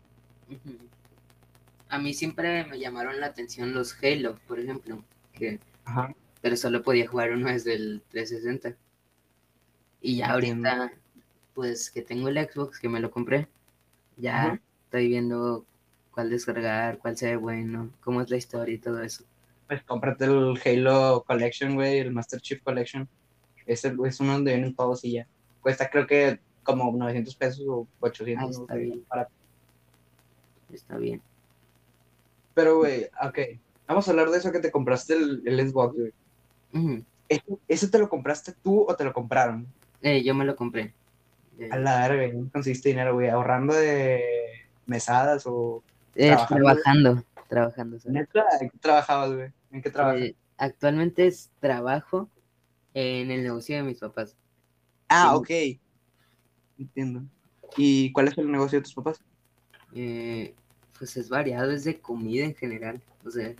A 1.88 1.98
mí 1.98 2.14
siempre 2.14 2.64
me 2.64 2.78
llamaron 2.78 3.20
la 3.20 3.26
atención 3.26 3.74
los 3.74 3.96
Halo, 4.02 4.38
por 4.46 4.60
ejemplo, 4.60 5.02
que, 5.32 5.60
Ajá. 5.84 6.14
Pero 6.40 6.56
solo 6.56 6.82
podía 6.82 7.08
jugar 7.08 7.32
uno 7.32 7.48
desde 7.50 7.74
el 7.74 8.02
360. 8.10 8.76
Y 10.00 10.16
ya 10.18 10.34
Entiendo. 10.34 10.68
ahorita, 10.68 10.92
pues 11.54 11.90
que 11.90 12.02
tengo 12.02 12.28
el 12.28 12.38
Xbox, 12.38 12.78
que 12.78 12.88
me 12.88 13.00
lo 13.00 13.10
compré, 13.10 13.48
ya 14.16 14.60
estoy 14.84 15.08
viendo 15.08 15.64
cuál 16.12 16.30
descargar, 16.30 16.98
cuál 16.98 17.16
se 17.16 17.26
ve 17.30 17.36
bueno, 17.36 17.90
cómo 18.00 18.20
es 18.22 18.30
la 18.30 18.36
historia 18.36 18.74
y 18.74 18.78
todo 18.78 19.02
eso. 19.02 19.24
pues 19.66 19.82
cómprate 19.84 20.24
el 20.26 20.58
Halo 20.64 21.24
Collection, 21.26 21.74
güey, 21.74 21.98
el 21.98 22.12
Master 22.12 22.40
Chief 22.40 22.62
Collection. 22.62 23.08
Ese 23.66 23.94
es 24.06 24.20
uno 24.20 24.34
donde 24.34 24.54
vienen 24.54 24.74
todos 24.76 25.04
y 25.04 25.12
ya. 25.12 25.26
Cuesta 25.60 25.90
creo 25.90 26.06
que 26.06 26.38
como 26.62 26.92
900 26.96 27.34
pesos 27.36 27.64
o 27.68 27.86
800. 28.00 28.46
Ah, 28.46 28.60
está 28.62 28.74
bien. 28.76 29.04
barato. 29.08 29.32
Está 30.72 30.96
bien. 30.98 31.20
Pero, 32.54 32.78
güey, 32.78 33.06
ok. 33.22 33.38
Vamos 33.86 34.06
a 34.06 34.10
hablar 34.12 34.30
de 34.30 34.38
eso 34.38 34.52
que 34.52 34.60
te 34.60 34.70
compraste 34.70 35.14
el, 35.14 35.42
el 35.46 35.68
Xbox, 35.68 35.96
güey. 35.96 36.12
¿Eso, 37.28 37.58
eso 37.66 37.90
te 37.90 37.98
lo 37.98 38.08
compraste 38.08 38.52
tú 38.62 38.84
o 38.88 38.94
te 38.94 39.04
lo 39.04 39.12
compraron? 39.12 39.66
Eh, 40.02 40.22
yo 40.22 40.34
me 40.34 40.44
lo 40.44 40.54
compré. 40.54 40.94
Eh, 41.58 41.68
A 41.72 41.78
la 41.78 42.08
verga, 42.08 42.24
¿en 42.24 42.44
qué 42.46 42.50
consiste 42.52 42.90
dinero, 42.90 43.14
güey? 43.14 43.28
¿Ahorrando 43.28 43.74
de 43.74 44.22
mesadas 44.86 45.44
o...? 45.46 45.82
eh, 46.14 46.36
trabajando. 46.48 47.22
trabajando. 47.48 47.98
¿En 48.04 48.26
qué 48.70 48.78
trabajabas, 48.80 49.32
güey? 49.32 49.50
¿En 49.72 49.82
qué 49.82 49.90
trabajas? 49.90 50.20
Eh, 50.22 50.36
actualmente 50.56 51.26
es 51.26 51.50
trabajo 51.60 52.28
en 52.94 53.30
el 53.30 53.42
negocio 53.42 53.76
de 53.76 53.82
mis 53.82 53.98
papás. 53.98 54.36
ah, 55.08 55.30
sí. 55.46 55.78
ok. 55.78 56.78
Entiendo. 56.78 57.22
¿Y 57.76 58.12
cuál 58.12 58.28
es 58.28 58.38
el 58.38 58.50
negocio 58.50 58.78
de 58.78 58.84
tus 58.84 58.94
papás? 58.94 59.20
Eh, 59.94 60.54
pues 60.98 61.16
es 61.16 61.28
variado, 61.28 61.70
es 61.72 61.84
de 61.84 61.98
comida 62.00 62.44
en 62.44 62.54
general, 62.54 63.00
o 63.24 63.30
sea, 63.30 63.52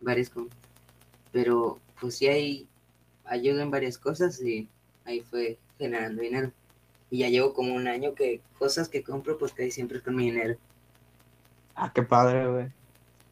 varias 0.00 0.28
com- 0.30 0.48
Pero 1.30 1.78
pues 2.02 2.16
sí 2.16 2.26
hay 2.26 2.68
ayuda 3.24 3.62
en 3.62 3.70
varias 3.70 3.96
cosas 3.96 4.42
y 4.42 4.68
ahí 5.04 5.20
fue 5.20 5.56
generando 5.78 6.20
dinero. 6.20 6.50
Y 7.10 7.18
ya 7.18 7.28
llevo 7.28 7.54
como 7.54 7.74
un 7.74 7.86
año 7.86 8.12
que 8.12 8.40
cosas 8.58 8.88
que 8.88 9.04
compro 9.04 9.38
pues 9.38 9.52
casi 9.52 9.70
siempre 9.70 9.98
es 9.98 10.02
con 10.02 10.16
mi 10.16 10.24
dinero. 10.24 10.56
Ah, 11.76 11.92
qué 11.94 12.02
padre, 12.02 12.48
güey. 12.48 12.66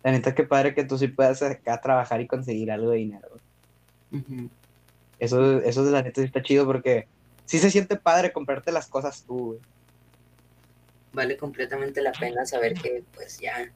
La 0.05 0.13
neta, 0.13 0.37
qué 0.37 0.45
padre 0.45 0.73
que 0.73 0.85
tú 0.85 0.97
sí 0.97 1.09
puedas 1.09 1.43
acá 1.43 1.81
trabajar 1.81 2.21
y 2.21 2.29
conseguir 2.29 2.71
algo 2.71 2.91
de 2.91 2.99
dinero. 2.99 3.29
Ujú. 4.13 4.49
Eso, 5.19 5.59
eso 5.59 5.85
de 5.85 5.91
la 5.91 6.03
neta 6.03 6.21
sí 6.21 6.29
está 6.29 6.41
chido 6.41 6.65
porque 6.65 7.09
sí 7.47 7.59
se 7.59 7.73
siente 7.73 7.97
padre 7.97 8.33
comprarte 8.33 8.71
las 8.71 8.87
cosas 8.87 9.25
tú, 9.25 9.47
güey. 9.47 9.61
Vale 11.13 11.37
completamente 11.37 12.01
la 12.03 12.13
pena 12.13 12.47
saber 12.47 12.75
que 12.75 13.03
pues 13.15 13.41
ya, 13.41 13.73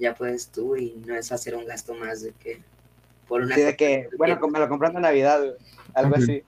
ya 0.00 0.16
puedes 0.16 0.48
tú 0.48 0.74
y 0.74 0.96
no 1.06 1.14
es 1.14 1.30
hacer 1.30 1.54
un 1.54 1.64
gasto 1.64 1.94
más 1.94 2.22
de 2.22 2.32
que 2.32 2.60
por 3.30 3.42
una 3.42 3.54
Sí, 3.54 3.62
de 3.62 3.76
que, 3.76 4.08
bueno, 4.18 4.38
me 4.48 4.58
lo 4.58 4.68
compraron 4.68 4.96
en 4.96 5.02
Navidad, 5.02 5.38
güey. 5.38 5.52
Algo 5.94 6.16
así. 6.16 6.42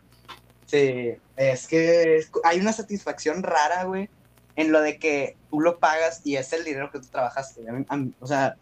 Sí, 0.67 1.15
es 1.37 1.67
que 1.69 2.17
es- 2.17 2.31
hay 2.45 2.59
una 2.61 2.73
satisfacción 2.73 3.43
rara, 3.43 3.85
güey, 3.85 4.11
en 4.57 4.73
lo 4.73 4.81
de 4.81 4.99
que 4.99 5.37
tú 5.49 5.61
lo 5.61 5.79
pagas 5.79 6.21
y 6.25 6.37
es 6.37 6.53
el 6.53 6.65
dinero 6.65 6.91
que 6.91 6.99
tú 6.99 7.07
trabajaste. 7.07 7.67
A 7.69 7.73
mí- 7.73 7.87
a 7.89 7.97
mí- 7.97 8.13
o 8.21 8.27
sea, 8.27 8.57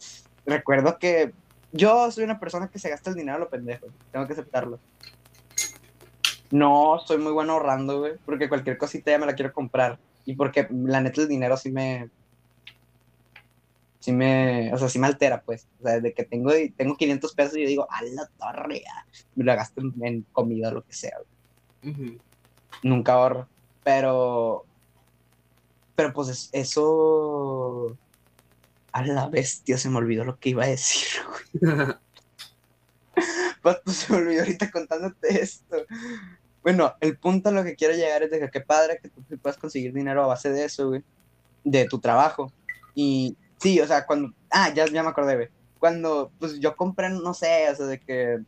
recuerdo 0.44 0.98
que 0.98 1.32
yo 1.72 2.10
soy 2.10 2.24
una 2.24 2.38
persona 2.38 2.68
que 2.68 2.78
se 2.78 2.90
gasta 2.90 3.10
el 3.10 3.16
dinero 3.16 3.36
a 3.36 3.40
lo 3.40 3.48
pendejo. 3.48 3.86
Tengo 4.12 4.26
que 4.26 4.34
aceptarlo. 4.34 4.78
No 6.50 6.98
soy 7.06 7.18
muy 7.18 7.32
bueno 7.32 7.54
ahorrando, 7.54 8.00
güey, 8.00 8.14
porque 8.26 8.48
cualquier 8.48 8.76
cosita 8.76 9.10
ya 9.12 9.18
me 9.18 9.26
la 9.26 9.34
quiero 9.34 9.52
comprar. 9.52 9.98
Y 10.26 10.34
porque 10.34 10.66
la 10.70 11.00
neta 11.00 11.22
el 11.22 11.28
dinero 11.28 11.56
sí 11.56 11.70
me. 11.72 12.10
Sí 14.00 14.12
me. 14.12 14.72
O 14.74 14.78
sea, 14.78 14.88
sí 14.88 14.98
me 14.98 15.06
altera, 15.06 15.42
pues. 15.42 15.68
O 15.78 15.82
sea, 15.84 15.94
desde 15.96 16.12
que 16.14 16.24
tengo, 16.24 16.50
tengo 16.76 16.96
500 16.96 17.34
pesos 17.34 17.56
y 17.56 17.62
yo 17.62 17.68
digo, 17.68 17.86
a 17.90 18.02
la 18.02 18.26
torre, 18.38 18.80
ya. 18.80 19.06
Me 19.36 19.44
lo 19.44 19.54
gasto 19.54 19.80
en, 19.82 19.94
en 20.04 20.22
comida 20.32 20.68
o 20.68 20.72
lo 20.72 20.82
que 20.84 20.92
sea, 20.94 21.16
güey 21.82 21.94
Ujú. 21.94 22.18
nunca 22.82 23.12
ahorro. 23.12 23.46
Pero, 23.84 24.64
pero 25.96 26.12
pues 26.12 26.28
es- 26.28 26.48
eso, 26.52 27.96
a 28.92 29.04
la 29.04 29.28
bestia 29.28 29.76
se 29.78 29.88
me 29.90 29.98
olvidó 29.98 30.24
lo 30.24 30.38
que 30.38 30.48
iba 30.50 30.64
a 30.64 30.68
decir, 30.68 31.08
güey. 31.60 31.94
Pato, 33.62 33.90
se 33.92 34.12
me 34.12 34.18
olvidó 34.18 34.40
ahorita 34.40 34.70
contándote 34.70 35.42
esto. 35.42 35.76
Bueno, 36.62 36.94
el 37.00 37.18
punto 37.18 37.48
a 37.50 37.52
lo 37.52 37.64
que 37.64 37.74
quiero 37.76 37.94
llegar 37.94 38.22
es 38.22 38.30
de 38.30 38.40
que 38.40 38.50
qué 38.50 38.60
padre 38.60 38.98
que 39.02 39.08
tú 39.10 39.22
puedas 39.42 39.58
conseguir 39.58 39.92
dinero 39.92 40.24
a 40.24 40.28
base 40.28 40.50
de 40.50 40.64
eso, 40.64 40.88
güey, 40.88 41.02
de 41.64 41.86
tu 41.86 41.98
trabajo. 41.98 42.52
Y 42.94 43.36
sí, 43.60 43.80
o 43.80 43.86
sea, 43.86 44.06
cuando, 44.06 44.32
ah, 44.50 44.72
ya, 44.74 44.86
ya 44.86 45.02
me 45.02 45.10
acordé, 45.10 45.36
güey. 45.36 45.48
Cuando, 45.78 46.30
pues 46.38 46.58
yo 46.60 46.76
compré, 46.76 47.08
no 47.10 47.32
sé, 47.34 47.68
o 47.70 47.74
sea, 47.74 47.86
de 47.86 48.00
que 48.00 48.40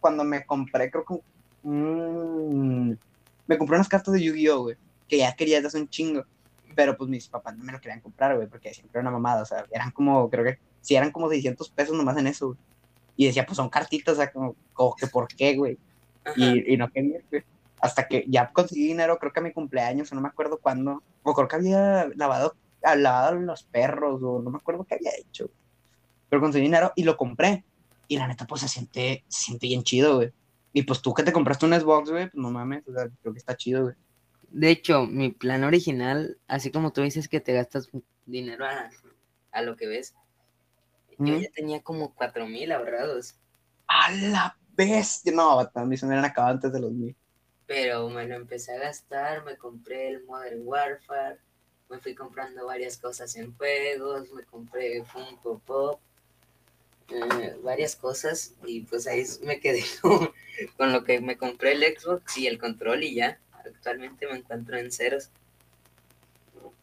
cuando 0.00 0.24
me 0.24 0.44
compré, 0.44 0.90
creo 0.90 1.04
que 1.04 1.20
mm, 1.62 2.92
me 3.46 3.58
compré 3.58 3.76
unas 3.76 3.88
cartas 3.88 4.14
de 4.14 4.22
Yu-Gi-Oh, 4.22 4.62
güey, 4.62 4.76
que 5.08 5.18
ya 5.18 5.34
quería 5.34 5.56
desde 5.56 5.68
hace 5.68 5.80
un 5.80 5.88
chingo, 5.88 6.24
pero 6.74 6.96
pues 6.96 7.08
mis 7.10 7.28
papás 7.28 7.56
no 7.56 7.64
me 7.64 7.72
lo 7.72 7.80
querían 7.80 8.00
comprar, 8.00 8.36
güey, 8.36 8.48
porque 8.48 8.72
siempre 8.72 9.00
era 9.00 9.08
una 9.08 9.18
mamada, 9.18 9.42
o 9.42 9.46
sea, 9.46 9.64
eran 9.70 9.90
como, 9.90 10.28
creo 10.30 10.44
que, 10.44 10.58
sí, 10.80 10.94
eran 10.94 11.10
como 11.10 11.28
600 11.28 11.68
pesos 11.70 11.96
nomás 11.96 12.16
en 12.16 12.26
eso, 12.26 12.48
güey. 12.48 12.58
Y 13.16 13.26
decía, 13.26 13.46
pues 13.46 13.56
son 13.56 13.68
cartitas, 13.68 14.14
o 14.14 14.16
sea, 14.16 14.32
como, 14.32 14.56
como 14.72 14.94
que 14.94 15.06
por 15.06 15.28
qué, 15.28 15.56
güey, 15.56 15.78
y, 16.36 16.72
y 16.72 16.76
no 16.76 16.90
quería, 16.90 17.20
güey. 17.30 17.44
Hasta 17.80 18.08
que 18.08 18.24
ya 18.28 18.50
conseguí 18.50 18.86
dinero, 18.88 19.18
creo 19.18 19.32
que 19.32 19.40
a 19.40 19.42
mi 19.42 19.52
cumpleaños, 19.52 20.10
o 20.10 20.14
no 20.14 20.22
me 20.22 20.28
acuerdo 20.28 20.58
cuándo, 20.58 21.02
o 21.22 21.34
creo 21.34 21.48
que 21.48 21.56
había 21.56 22.08
lavado, 22.16 22.54
ah, 22.84 22.96
lavado 22.96 23.36
los 23.36 23.64
perros, 23.64 24.22
o 24.22 24.40
no 24.40 24.50
me 24.50 24.58
acuerdo 24.58 24.84
qué 24.84 24.94
había 24.94 25.12
hecho, 25.18 25.50
pero 26.28 26.40
conseguí 26.40 26.64
dinero 26.64 26.92
y 26.96 27.04
lo 27.04 27.16
compré. 27.16 27.64
Y 28.06 28.18
la 28.18 28.28
neta, 28.28 28.46
pues 28.46 28.60
se 28.60 28.68
siente, 28.68 29.24
se 29.28 29.44
siente 29.46 29.66
bien 29.66 29.82
chido, 29.82 30.16
güey. 30.16 30.32
Y 30.72 30.82
pues 30.82 31.00
tú 31.00 31.14
que 31.14 31.22
te 31.22 31.32
compraste 31.32 31.66
un 31.66 31.72
Xbox, 31.72 32.10
güey, 32.10 32.30
pues 32.30 32.34
no 32.34 32.50
mames, 32.50 32.86
o 32.86 32.92
sea, 32.92 33.08
creo 33.22 33.32
que 33.32 33.38
está 33.38 33.56
chido, 33.56 33.84
güey. 33.84 33.94
De 34.50 34.70
hecho, 34.70 35.06
mi 35.06 35.30
plan 35.30 35.64
original, 35.64 36.38
así 36.46 36.70
como 36.70 36.92
tú 36.92 37.02
dices 37.02 37.28
que 37.28 37.40
te 37.40 37.54
gastas 37.54 37.88
dinero 38.26 38.66
a, 38.66 38.90
a 39.52 39.62
lo 39.62 39.76
que 39.76 39.86
ves, 39.86 40.14
yo 41.18 41.38
ya 41.38 41.48
tenía 41.50 41.80
como 41.82 42.14
cuatro 42.14 42.46
mil 42.46 42.72
ahorrados, 42.72 43.36
¡A 43.86 44.10
la 44.12 44.56
bestia! 44.72 45.32
No, 45.32 45.60
mí 45.86 45.96
se 45.96 46.06
me 46.06 46.10
hubieran 46.10 46.24
acabado 46.30 46.54
antes 46.54 46.72
de 46.72 46.80
los 46.80 46.92
mil. 46.92 47.16
pero 47.66 48.08
me 48.08 48.26
lo 48.26 48.34
empecé 48.34 48.72
a 48.74 48.78
gastar, 48.78 49.44
me 49.44 49.56
compré 49.56 50.08
el 50.08 50.24
Modern 50.24 50.60
Warfare, 50.64 51.38
me 51.88 51.98
fui 51.98 52.14
comprando 52.14 52.66
varias 52.66 52.96
cosas 52.98 53.34
en 53.36 53.54
juegos, 53.56 54.30
me 54.32 54.42
compré 54.44 55.04
Funko 55.04 55.58
Pop, 55.60 56.00
eh, 57.08 57.56
varias 57.62 57.94
cosas, 57.96 58.54
y 58.66 58.80
pues 58.80 59.06
ahí 59.06 59.24
me 59.42 59.60
quedé 59.60 59.84
con, 60.02 60.30
con 60.76 60.92
lo 60.92 61.04
que 61.04 61.20
me 61.20 61.36
compré 61.36 61.72
el 61.72 61.82
Xbox 61.96 62.38
y 62.38 62.46
el 62.46 62.58
control 62.58 63.04
y 63.04 63.14
ya, 63.14 63.38
actualmente 63.64 64.26
me 64.26 64.38
encuentro 64.38 64.76
en 64.78 64.90
ceros. 64.90 65.30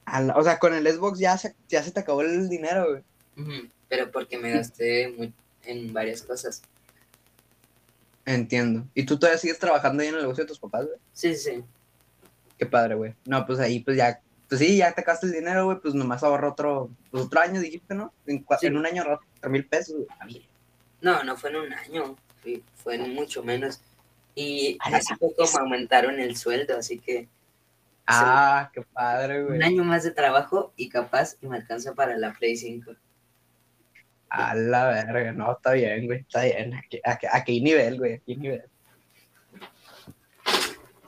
La- 0.06 0.36
o 0.36 0.44
sea, 0.44 0.60
con 0.60 0.74
el 0.74 0.86
Xbox 0.88 1.20
ya 1.20 1.38
se, 1.38 1.56
ya 1.70 1.82
se 1.84 1.92
te 1.92 2.00
acabó 2.02 2.22
el 2.22 2.50
dinero, 2.50 2.88
güey. 2.90 3.70
Pero 3.90 4.12
porque 4.12 4.38
me 4.38 4.52
gasté 4.52 5.08
mu- 5.10 5.32
en 5.66 5.94
varias 5.94 6.22
cosas. 6.22 6.62
Entiendo. 8.26 8.86
¿Y 8.94 9.06
tú 9.06 9.18
todavía 9.18 9.40
sigues 9.40 9.58
trabajando 9.58 10.02
ahí 10.04 10.10
en 10.10 10.16
el 10.16 10.22
negocio 10.22 10.44
de 10.44 10.48
tus 10.48 10.60
papás, 10.60 10.86
güey? 10.86 10.98
Sí, 11.14 11.36
sí. 11.36 11.64
Qué 12.58 12.66
padre, 12.66 12.96
güey. 12.96 13.16
No, 13.26 13.46
pues 13.46 13.60
ahí, 13.60 13.80
pues 13.80 13.98
ya, 13.98 14.22
pues 14.52 14.60
sí, 14.60 14.76
ya 14.76 14.92
te 14.92 15.02
gastaste 15.04 15.28
el 15.28 15.32
dinero, 15.44 15.64
güey, 15.64 15.80
pues 15.80 15.94
nomás 15.94 16.24
ahorra 16.24 16.50
otro, 16.50 16.90
pues 17.10 17.24
otro 17.24 17.40
año, 17.40 17.62
dijiste, 17.62 17.96
¿no? 17.96 18.14
En, 18.28 18.46
Sí. 18.60 18.68
en 18.68 18.76
un 18.76 18.86
año 18.86 19.02
ahorras 19.04 19.20
cuatro 19.32 19.50
mil 19.50 19.66
pesos, 19.66 19.96
güey. 19.96 20.08
Ah. 20.20 20.28
No, 21.00 21.24
no 21.24 21.38
fue 21.38 21.52
en 21.52 21.56
un 21.56 21.74
año, 21.74 22.18
fue, 22.76 22.96
en 22.96 23.14
mucho 23.14 23.44
menos. 23.44 23.80
Y 24.36 24.78
A 24.82 24.90
la 24.90 24.98
hace 24.98 25.16
poco 25.16 25.46
me 25.54 25.60
aumentaron 25.62 26.20
el 26.20 26.36
sueldo, 26.36 26.76
así 26.78 27.00
que 27.00 27.30
Ah, 28.08 28.70
qué 28.74 28.82
padre, 28.82 29.42
güey. 29.46 29.56
un 29.56 29.64
año 29.64 29.84
más 29.86 30.04
de 30.04 30.12
trabajo 30.12 30.74
y 30.76 30.90
capaz 30.90 31.38
y 31.42 31.48
me 31.48 31.56
alcanza 31.56 31.94
para 31.94 32.18
la 32.18 32.34
Play 32.34 32.58
5. 32.58 32.92
A 34.28 34.54
la 34.54 34.88
verga, 34.90 35.32
no, 35.32 35.54
está 35.54 35.72
bien, 35.72 36.08
güey, 36.08 36.20
está 36.20 36.44
bien. 36.44 36.74
Aquí 37.06 37.52
hay 37.54 37.62
nivel, 37.62 37.98
güey, 38.00 38.16
aquí 38.16 38.34
hay 38.34 38.38
nivel. 38.38 38.64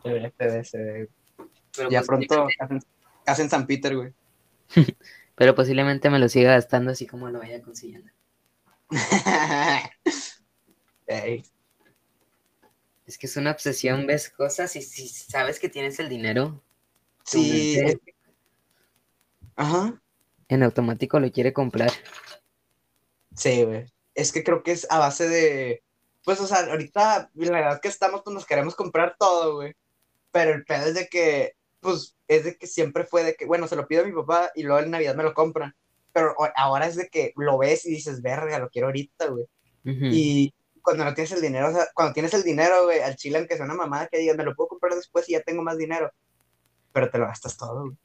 Se 0.01 0.09
ve, 0.13 0.33
se 0.37 0.45
ve, 0.47 0.63
se 0.63 0.77
ve. 0.77 1.09
Pero 1.75 1.89
Ya 1.89 2.01
pronto, 2.03 2.45
posiblemente- 2.45 2.87
casi 3.25 3.25
en- 3.25 3.25
casi 3.25 3.41
en 3.43 3.49
San 3.49 3.67
Peter, 3.67 3.95
güey. 3.95 4.13
Pero 5.35 5.55
posiblemente 5.55 6.09
me 6.09 6.19
lo 6.19 6.29
siga 6.29 6.53
gastando 6.53 6.91
así 6.91 7.07
como 7.07 7.29
lo 7.29 7.39
vaya 7.39 7.61
consiguiendo. 7.61 8.11
Es 13.05 13.17
que 13.17 13.27
es 13.27 13.35
una 13.37 13.51
obsesión, 13.51 14.07
ves 14.07 14.29
cosas 14.29 14.75
y 14.75 14.81
si 14.81 15.07
sabes 15.09 15.59
que 15.59 15.69
tienes 15.69 15.99
el 15.99 16.09
dinero, 16.09 16.63
sí. 17.25 17.75
mente- 17.77 17.91
es- 18.07 18.13
Ajá. 19.55 20.01
en 20.47 20.63
automático 20.63 21.19
lo 21.19 21.31
quiere 21.31 21.51
comprar. 21.53 21.91
Sí, 23.35 23.63
güey. 23.63 23.85
Es 24.15 24.31
que 24.31 24.43
creo 24.43 24.63
que 24.63 24.71
es 24.71 24.87
a 24.89 24.99
base 24.99 25.27
de. 25.27 25.83
Pues, 26.23 26.39
o 26.39 26.47
sea, 26.47 26.59
ahorita, 26.71 27.31
la 27.33 27.59
edad 27.59 27.81
que 27.81 27.87
estamos, 27.89 28.21
pues 28.23 28.33
nos 28.33 28.45
queremos 28.45 28.75
comprar 28.75 29.15
todo, 29.19 29.55
güey. 29.55 29.75
Pero 30.31 30.53
el 30.53 30.63
pedo 30.63 30.85
es 30.85 30.93
de 30.95 31.07
que, 31.09 31.55
pues, 31.83 32.17
es 32.27 32.45
de 32.45 32.57
que 32.57 32.65
siempre 32.65 33.05
fue 33.05 33.23
de 33.23 33.35
que, 33.35 33.45
bueno, 33.45 33.67
se 33.67 33.75
lo 33.75 33.87
pido 33.87 34.01
a 34.01 34.07
mi 34.07 34.11
papá 34.11 34.51
y 34.55 34.63
luego 34.63 34.79
en 34.79 34.89
Navidad 34.89 35.15
me 35.15 35.23
lo 35.23 35.35
compran. 35.35 35.75
Pero 36.11 36.35
ahora 36.55 36.87
es 36.87 36.95
de 36.95 37.09
que 37.09 37.33
lo 37.35 37.57
ves 37.57 37.85
y 37.85 37.91
dices, 37.91 38.21
verga, 38.21 38.57
lo 38.59 38.69
quiero 38.69 38.87
ahorita, 38.87 39.27
güey. 39.27 39.45
Y 39.83 40.53
cuando 40.81 41.03
no 41.03 41.13
tienes 41.13 41.31
el 41.33 41.41
dinero, 41.41 41.69
o 41.69 41.73
sea, 41.73 41.87
cuando 41.93 42.13
tienes 42.13 42.33
el 42.33 42.43
dinero, 42.43 42.85
güey, 42.85 42.99
al 43.01 43.15
chile, 43.15 43.37
aunque 43.37 43.55
sea 43.55 43.65
una 43.65 43.75
mamada 43.75 44.07
que 44.07 44.19
diga, 44.19 44.33
me 44.33 44.43
lo 44.43 44.55
puedo 44.55 44.69
comprar 44.69 44.95
después 44.95 45.27
y 45.29 45.33
ya 45.33 45.41
tengo 45.41 45.61
más 45.61 45.77
dinero. 45.77 46.11
Pero 46.91 47.09
te 47.09 47.17
lo 47.17 47.25
gastas 47.25 47.57
todo, 47.57 47.81
güey. 47.81 47.97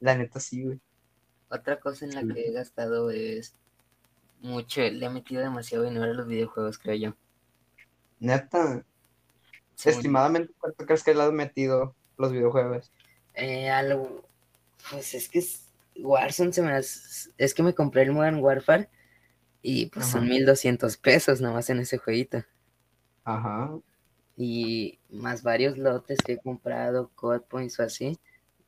La 0.00 0.16
neta 0.16 0.40
sí, 0.40 0.64
güey. 0.64 0.80
Otra 1.50 1.78
cosa 1.78 2.04
en 2.04 2.14
la 2.14 2.34
que 2.34 2.48
he 2.48 2.52
gastado 2.52 3.10
es 3.10 3.54
mucho, 4.40 4.80
le 4.80 5.04
he 5.04 5.10
metido 5.10 5.42
demasiado 5.42 5.84
dinero 5.84 6.04
a 6.04 6.14
los 6.14 6.26
videojuegos, 6.26 6.78
creo 6.78 6.96
yo. 6.96 7.16
Neta. 8.18 8.84
Estimadamente, 9.86 10.52
¿cuánto 10.58 10.84
crees 10.86 11.04
que 11.04 11.14
le 11.14 11.22
has 11.22 11.32
metido 11.32 11.96
los 12.16 12.32
videojuegos? 12.32 12.92
Eh, 13.34 13.68
algo, 13.70 14.28
pues 14.90 15.14
es 15.14 15.28
que 15.28 15.38
es- 15.40 15.66
Warzone 15.96 16.52
se 16.52 16.62
me 16.62 16.72
hace- 16.72 17.30
es 17.38 17.54
que 17.54 17.62
me 17.62 17.74
compré 17.74 18.02
el 18.02 18.12
Modern 18.12 18.36
Warfare 18.40 18.88
y 19.62 19.86
pues 19.86 20.06
son 20.06 20.24
Ajá. 20.24 20.30
1200 20.30 20.96
pesos 20.98 21.40
nomás 21.40 21.70
en 21.70 21.80
ese 21.80 21.98
jueguito. 21.98 22.44
Ajá. 23.24 23.80
Y 24.36 24.98
más 25.10 25.42
varios 25.42 25.76
lotes 25.78 26.18
que 26.24 26.32
he 26.32 26.38
comprado, 26.38 27.10
code 27.14 27.40
points 27.40 27.78
o 27.78 27.82
así. 27.82 28.18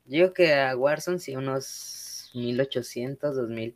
Yo 0.05 0.33
que 0.33 0.53
a 0.53 0.75
Warzone 0.77 1.19
sí 1.19 1.35
unos 1.35 2.29
1800, 2.33 3.35
2000. 3.35 3.75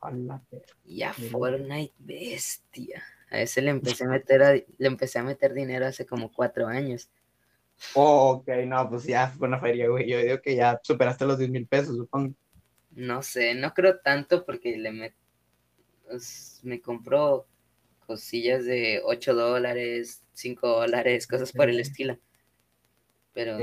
A 0.00 0.10
la 0.10 0.42
verga. 0.50 0.66
Y 0.84 1.02
a. 1.02 1.12
Fortnite, 1.12 1.94
bestia. 1.98 3.02
A 3.30 3.40
ese 3.40 3.60
le 3.62 3.70
empecé 3.70 4.04
a 4.04 4.08
meter, 4.08 4.42
a- 4.42 4.54
le 4.54 4.86
empecé 4.86 5.18
a 5.18 5.22
meter 5.24 5.52
dinero 5.52 5.86
hace 5.86 6.06
como 6.06 6.32
cuatro 6.32 6.66
años. 6.68 7.10
Oh, 7.94 8.30
ok, 8.40 8.48
no, 8.66 8.88
pues 8.88 9.04
ya 9.04 9.28
fue 9.28 9.48
una 9.48 9.60
feria, 9.60 9.88
güey. 9.88 10.08
Yo 10.08 10.18
digo 10.18 10.40
que 10.40 10.56
ya 10.56 10.80
superaste 10.82 11.26
los 11.26 11.38
10 11.38 11.50
mil 11.50 11.66
pesos, 11.66 11.96
supongo. 11.96 12.34
No 12.92 13.22
sé, 13.22 13.54
no 13.54 13.74
creo 13.74 13.98
tanto 14.00 14.46
porque 14.46 14.76
le 14.78 15.14
pues, 16.08 16.60
me 16.62 16.80
compró 16.80 17.46
cosillas 18.06 18.64
de 18.64 19.02
8 19.04 19.34
dólares, 19.34 20.22
5 20.32 20.68
dólares, 20.68 21.26
cosas 21.26 21.52
por 21.52 21.68
el 21.68 21.80
estilo. 21.80 22.18
Pero 23.34 23.58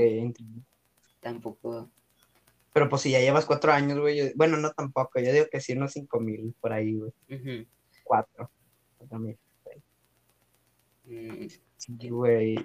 tampoco. 1.20 1.90
Pero 2.72 2.88
pues 2.88 3.02
si 3.02 3.10
ya 3.12 3.20
llevas 3.20 3.46
cuatro 3.46 3.72
años, 3.72 3.98
güey. 3.98 4.16
yo- 4.18 4.24
Bueno, 4.36 4.56
no 4.58 4.70
tampoco. 4.72 5.18
Yo 5.20 5.32
digo 5.32 5.46
que 5.50 5.60
sí, 5.60 5.72
unos 5.72 5.92
5 5.92 6.20
mil 6.20 6.54
por 6.60 6.72
ahí, 6.72 6.94
güey. 6.94 7.12
Cuatro. 8.04 8.50
Cuatro 8.98 9.18
mil. 9.18 9.38
Sí, 11.04 12.08
güey. 12.08 12.56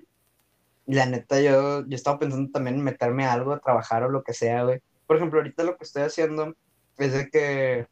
La 0.86 1.06
neta, 1.06 1.40
yo, 1.42 1.86
yo 1.86 1.96
estaba 1.96 2.20
pensando 2.20 2.52
también 2.52 2.78
en 2.78 2.84
meterme 2.84 3.26
a 3.26 3.34
algo, 3.34 3.54
a 3.54 3.60
trabajar 3.60 4.04
o 4.04 4.10
lo 4.10 4.24
que 4.24 4.34
sea, 4.34 4.64
güey. 4.64 4.82
Por 5.06 5.18
ejemplo, 5.18 5.40
ahorita 5.40 5.64
lo 5.64 5.78
que 5.78 5.84
estoy 5.84 6.04
haciendo 6.04 6.56
es 6.98 7.14
de 7.14 7.30
que, 7.30 7.88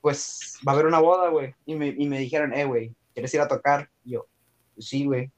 pues, 0.00 0.58
va 0.66 0.72
a 0.72 0.74
haber 0.74 0.86
una 0.86 1.00
boda, 1.00 1.28
güey. 1.30 1.54
Y 1.64 1.74
me, 1.74 1.88
y 1.88 2.08
me 2.08 2.18
dijeron, 2.18 2.52
eh, 2.52 2.64
güey, 2.64 2.94
¿quieres 3.14 3.32
ir 3.34 3.40
a 3.40 3.48
tocar? 3.48 3.90
Y 4.04 4.12
yo, 4.12 4.26
sí, 4.78 5.06
güey. 5.06 5.30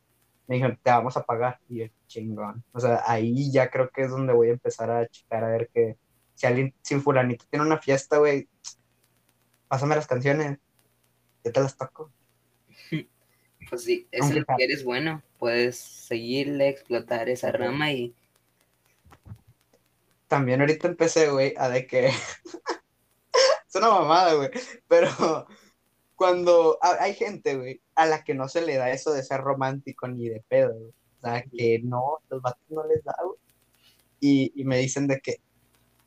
Me 0.46 0.56
dijeron, 0.56 0.78
te 0.82 0.90
vamos 0.90 1.16
a 1.16 1.22
pagar. 1.24 1.60
Y 1.68 1.78
yo, 1.80 1.86
chingón. 2.06 2.64
O 2.72 2.80
sea, 2.80 3.02
ahí 3.06 3.52
ya 3.52 3.70
creo 3.70 3.90
que 3.90 4.02
es 4.02 4.10
donde 4.10 4.32
voy 4.32 4.48
a 4.48 4.52
empezar 4.52 4.90
a 4.90 5.06
checar 5.06 5.44
a 5.44 5.50
ver 5.50 5.70
que 5.72 5.96
si 6.34 6.46
alguien, 6.46 6.74
si 6.82 6.98
fulanito 6.98 7.44
tiene 7.50 7.66
una 7.66 7.78
fiesta, 7.78 8.18
güey, 8.18 8.48
pásame 9.68 9.94
las 9.94 10.06
canciones. 10.06 10.58
Yo 11.44 11.52
te 11.52 11.60
las 11.60 11.76
toco. 11.76 12.10
Pues 13.70 13.84
sí, 13.84 14.06
es 14.10 14.22
Aunque 14.22 14.40
lo 14.40 14.46
que 14.56 14.64
eres 14.64 14.84
bueno. 14.84 15.22
Puedes 15.38 15.78
seguirle, 15.78 16.68
explotar 16.68 17.28
esa 17.28 17.50
rama 17.52 17.92
y 17.92 18.14
también 20.28 20.60
ahorita 20.60 20.88
empecé, 20.88 21.28
güey, 21.30 21.54
a 21.56 21.68
de 21.68 21.86
que. 21.86 22.06
es 23.68 23.74
una 23.74 23.88
mamada, 23.90 24.34
güey. 24.34 24.50
Pero 24.88 25.08
cuando 26.14 26.78
ha- 26.82 27.02
hay 27.02 27.14
gente, 27.14 27.56
güey, 27.56 27.80
a 27.94 28.06
la 28.06 28.22
que 28.22 28.34
no 28.34 28.48
se 28.48 28.62
le 28.62 28.76
da 28.76 28.90
eso 28.90 29.12
de 29.12 29.22
ser 29.22 29.40
romántico 29.40 30.06
ni 30.08 30.28
de 30.28 30.42
pedo, 30.48 30.74
güey. 30.74 30.90
O 30.90 31.20
sea, 31.22 31.42
que 31.42 31.80
no, 31.82 32.18
los 32.28 32.40
vatos 32.42 32.62
no 32.68 32.86
les 32.86 33.02
da, 33.04 33.14
güey. 33.24 33.38
Y, 34.20 34.52
y 34.54 34.64
me 34.64 34.78
dicen 34.78 35.06
de 35.06 35.20
que, 35.20 35.36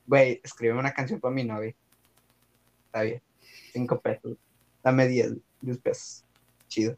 güey, 0.07 0.39
escribe 0.43 0.73
una 0.77 0.93
canción 0.93 1.19
para 1.19 1.33
mi 1.33 1.43
novia. 1.43 1.75
Está 2.85 3.01
bien. 3.01 3.21
Cinco 3.73 3.99
pesos. 3.99 4.37
Dame 4.83 5.07
diez, 5.07 5.33
diez 5.61 5.77
pesos. 5.79 6.23
Chido. 6.67 6.97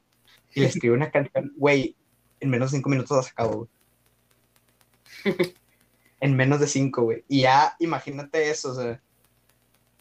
Y 0.56 0.62
le 0.62 0.68
escribe 0.68 0.96
una 0.96 1.12
canción, 1.12 1.54
güey, 1.58 1.96
en 2.40 2.50
menos 2.50 2.72
de 2.72 2.78
cinco 2.78 2.90
minutos 2.90 3.16
la 3.16 3.24
sacado, 3.24 3.68
güey. 5.26 5.26
en 6.20 6.36
menos 6.36 6.60
de 6.60 6.68
cinco, 6.68 7.04
güey. 7.04 7.24
Y 7.28 7.42
ya, 7.42 7.76
imagínate 7.80 8.50
eso, 8.50 8.72
o 8.72 8.76
sea, 8.76 9.02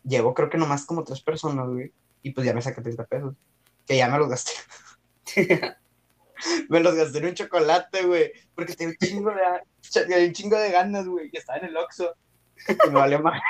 llevo 0.05 0.34
creo 0.34 0.48
que 0.48 0.59
nomás 0.59 0.86
como 0.86 1.05
tres 1.05 1.20
personas, 1.20 1.68
güey. 1.68 1.92
Y 2.22 2.30
pues 2.30 2.46
ya 2.46 2.55
me 2.55 2.62
saqué 2.62 2.80
30 2.80 3.05
pesos. 3.05 3.34
Que 3.86 3.96
ya 3.96 4.09
me 4.09 4.18
los 4.18 4.28
gasté. 4.28 4.52
me 6.68 6.80
los 6.80 6.94
gasté 6.94 7.18
en 7.18 7.26
un 7.26 7.34
chocolate, 7.34 8.05
güey. 8.05 8.32
Porque 8.55 8.74
tenía 8.74 8.92
un 8.92 9.07
chingo 9.07 9.30
de, 9.30 9.36
tenía 9.92 10.26
un 10.26 10.32
chingo 10.32 10.57
de 10.57 10.70
ganas, 10.70 11.07
güey. 11.07 11.28
Y 11.32 11.36
estaba 11.36 11.59
en 11.59 11.66
el 11.66 11.76
Oxxo. 11.76 12.14
Y 12.68 12.88
me 12.88 12.94
valió 12.94 13.20
más. 13.20 13.40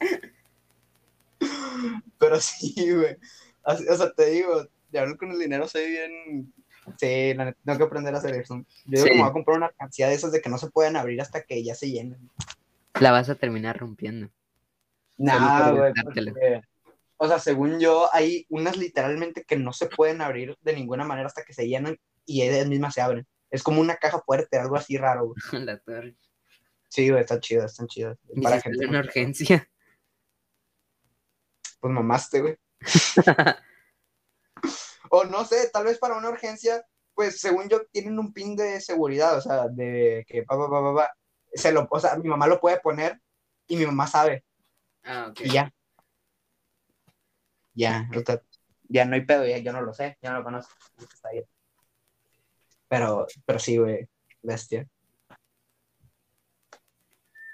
Pero 2.18 2.40
sí, 2.40 2.74
güey. 2.92 3.16
O 3.62 3.96
sea, 3.96 4.12
te 4.12 4.30
digo, 4.30 4.66
de 4.94 5.00
hablar 5.00 5.16
con 5.18 5.30
el 5.32 5.38
dinero 5.38 5.66
soy 5.68 5.90
bien. 5.90 6.54
Sí, 6.98 7.34
la 7.34 7.46
neta, 7.46 7.58
tengo 7.64 7.78
que 7.78 7.84
aprender 7.84 8.14
a 8.14 8.18
hacer 8.18 8.34
eso. 8.36 8.56
Yo 8.56 8.64
digo 8.86 9.04
Sí. 9.04 9.08
que 9.10 9.14
me 9.16 9.20
voy 9.22 9.30
a 9.30 9.32
comprar 9.32 9.56
una 9.56 9.70
cantidad 9.70 10.08
de 10.08 10.14
esas 10.14 10.32
de 10.32 10.40
que 10.40 10.48
no 10.50 10.58
se 10.58 10.70
pueden 10.70 10.96
abrir 10.96 11.20
hasta 11.20 11.42
que 11.42 11.62
ya 11.64 11.74
se 11.74 11.90
llenen. 11.90 12.30
la 13.00 13.10
vas 13.10 13.28
a 13.28 13.34
terminar 13.34 13.76
rompiendo. 13.78 14.30
Nah, 15.16 15.70
güey, 15.72 15.92
o 17.16 17.28
sea, 17.28 17.38
según 17.38 17.80
yo, 17.80 18.08
hay 18.12 18.46
unas 18.50 18.76
literalmente 18.76 19.44
que 19.44 19.56
no 19.56 19.72
se 19.72 19.86
pueden 19.86 20.20
abrir 20.20 20.56
de 20.60 20.74
ninguna 20.74 21.04
manera 21.04 21.26
hasta 21.26 21.42
que 21.44 21.54
se 21.54 21.66
llenan 21.66 21.96
y 22.26 22.42
ellas 22.42 22.66
mismas 22.68 22.94
se 22.94 23.00
abren. 23.00 23.26
Es 23.50 23.62
como 23.62 23.80
una 23.80 23.96
caja 23.96 24.20
fuerte, 24.20 24.58
algo 24.58 24.76
así 24.76 24.96
raro, 24.96 25.26
güey. 25.26 25.36
la 25.64 25.78
torre. 25.78 26.14
Sí, 26.88 27.08
güey, 27.10 27.22
están 27.22 27.40
chidas, 27.40 27.72
están 27.72 27.86
chidas. 27.88 28.16
Para 28.42 28.60
gente, 28.60 28.86
una 28.86 29.00
urgencia. 29.00 29.68
pues 31.80 31.92
mamaste, 31.92 32.40
güey. 32.40 32.56
O 35.10 35.24
no 35.24 35.44
sé, 35.44 35.68
tal 35.72 35.84
vez 35.84 35.98
para 35.98 36.16
una 36.16 36.30
urgencia, 36.30 36.84
pues 37.14 37.38
según 37.40 37.68
yo, 37.68 37.84
tienen 37.92 38.18
un 38.18 38.32
pin 38.32 38.56
de 38.56 38.80
seguridad, 38.80 39.36
o 39.36 39.40
sea, 39.40 39.68
de 39.68 40.24
que 40.26 40.42
pa, 40.42 40.56
pa, 40.56 40.68
pa, 40.68 40.82
pa, 40.82 40.94
pa. 40.94 41.10
Se 41.52 41.72
lo, 41.72 41.86
o 41.88 42.00
sea, 42.00 42.16
mi 42.16 42.28
mamá 42.28 42.46
lo 42.46 42.58
puede 42.58 42.80
poner 42.80 43.20
y 43.68 43.76
mi 43.76 43.86
mamá 43.86 44.06
sabe. 44.06 44.44
Ah, 45.04 45.28
ok. 45.30 45.40
Y 45.42 45.50
ya. 45.50 45.72
Ya, 47.74 48.08
ya 48.88 49.04
no 49.04 49.14
hay 49.14 49.26
pedo, 49.26 49.46
ya 49.46 49.58
yo 49.58 49.72
no 49.72 49.82
lo 49.82 49.92
sé, 49.92 50.16
ya 50.22 50.30
no 50.30 50.38
lo 50.38 50.44
conozco. 50.44 50.72
Está 50.98 51.30
bien. 51.30 51.44
Pero, 52.88 53.26
pero 53.44 53.58
sí, 53.58 53.76
güey, 53.76 54.08
bestia. 54.42 54.88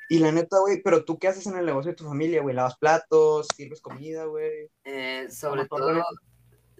Y 0.08 0.18
la 0.18 0.32
neta, 0.32 0.58
güey, 0.58 0.82
pero 0.82 1.04
tú 1.04 1.18
qué 1.18 1.28
haces 1.28 1.46
en 1.46 1.56
el 1.56 1.64
negocio 1.64 1.92
de 1.92 1.96
tu 1.96 2.04
familia, 2.04 2.42
güey? 2.42 2.54
¿Lavas 2.54 2.76
platos? 2.76 3.46
¿Sirves 3.54 3.80
comida, 3.80 4.24
güey? 4.24 4.68
Eh, 4.82 5.28
sobre 5.30 5.68
¿Cómo 5.68 5.84
todo 5.84 5.94
todo? 5.94 6.04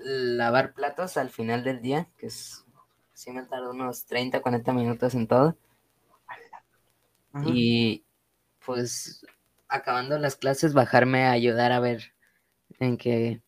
Lavar 0.02 0.72
platos 0.72 1.16
al 1.16 1.30
final 1.30 1.64
del 1.64 1.80
día, 1.80 2.08
que 2.16 2.26
es, 2.26 2.64
sí 3.12 3.30
me 3.32 3.42
tardo 3.44 3.70
unos 3.70 4.06
30, 4.06 4.40
40 4.40 4.72
minutos 4.72 5.14
en 5.14 5.26
todo. 5.26 5.56
Ajá. 7.32 7.44
Y 7.46 8.04
pues 8.64 9.24
acabando 9.68 10.18
las 10.18 10.36
clases, 10.36 10.74
bajarme 10.74 11.24
a 11.24 11.32
ayudar 11.32 11.72
a 11.72 11.80
ver 11.80 12.12
en 12.78 12.96
qué, 12.96 13.42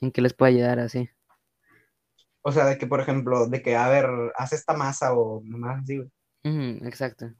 en 0.00 0.12
qué 0.12 0.20
les 0.20 0.34
puedo 0.34 0.50
ayudar 0.50 0.78
así. 0.78 1.08
O 2.42 2.52
sea, 2.52 2.66
de 2.66 2.76
que, 2.76 2.86
por 2.86 3.00
ejemplo, 3.00 3.46
de 3.46 3.62
que, 3.62 3.76
a 3.76 3.88
ver, 3.88 4.06
haz 4.36 4.52
esta 4.52 4.74
masa 4.74 5.14
o 5.14 5.40
nomás 5.44 5.82
así, 5.82 5.98
güey. 5.98 6.78
Exacto. 6.84 7.30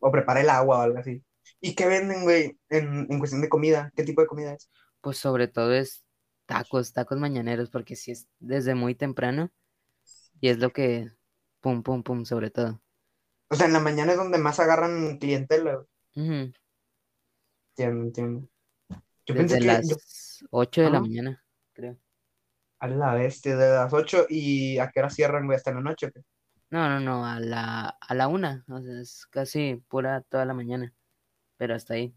O 0.00 0.10
prepara 0.10 0.40
el 0.40 0.48
agua 0.48 0.78
o 0.78 0.82
algo 0.82 0.98
así. 0.98 1.22
¿Y 1.60 1.74
qué 1.74 1.86
venden, 1.86 2.22
güey, 2.22 2.58
en, 2.70 3.06
en 3.10 3.18
cuestión 3.18 3.42
de 3.42 3.48
comida? 3.48 3.92
¿Qué 3.94 4.04
tipo 4.04 4.22
de 4.22 4.26
comida 4.26 4.54
es? 4.54 4.70
Pues 5.00 5.18
sobre 5.18 5.48
todo 5.48 5.74
es 5.74 6.04
tacos, 6.48 6.94
tacos 6.94 7.18
mañaneros, 7.20 7.70
porque 7.70 7.96
sí 7.96 8.12
es 8.12 8.28
desde 8.40 8.74
muy 8.76 8.96
temprano 8.96 9.52
y 10.40 10.48
es 10.50 10.58
lo 10.58 10.72
que, 10.72 11.12
pum, 11.60 11.82
pum, 11.84 12.02
pum, 12.04 12.24
sobre 12.26 12.50
todo. 12.50 12.82
O 13.50 13.56
sea, 13.56 13.66
en 13.66 13.74
la 13.74 13.80
mañana 13.80 14.12
es 14.12 14.18
donde 14.18 14.38
más 14.38 14.58
agarran 14.58 15.18
clientela, 15.18 15.74
güey. 15.74 15.86
Ujú, 16.16 16.52
Entiendo, 17.76 18.04
entiendo. 18.04 18.48
Yo 19.26 19.36
Desde 19.36 19.36
pensé 19.36 19.58
que 19.60 19.68
las 19.68 19.88
yo, 19.88 19.96
8 20.50 20.82
de 20.82 20.90
la 20.90 21.00
mañana, 21.00 21.42
creo. 21.72 21.96
a 22.80 22.88
la 22.88 23.14
bestia, 23.14 23.56
de 23.56 23.70
las 23.70 23.92
8 23.92 24.26
y 24.28 24.78
a 24.78 24.90
qué 24.90 25.00
hora 25.00 25.10
cierran, 25.10 25.46
güey, 25.46 25.56
hasta 25.56 25.72
la 25.72 25.80
noche. 25.80 26.10
No, 26.70 26.88
no, 26.88 27.00
no, 27.00 27.24
a 27.26 27.40
la, 27.40 27.88
a 28.00 28.14
la 28.14 28.28
una, 28.28 28.64
o 28.68 28.80
sea, 28.82 29.00
es 29.00 29.26
casi 29.26 29.76
pura 29.88 30.20
toda 30.22 30.44
la 30.44 30.52
mañana, 30.54 30.94
pero 31.58 31.74
hasta 31.74 31.94
ahí. 31.94 32.14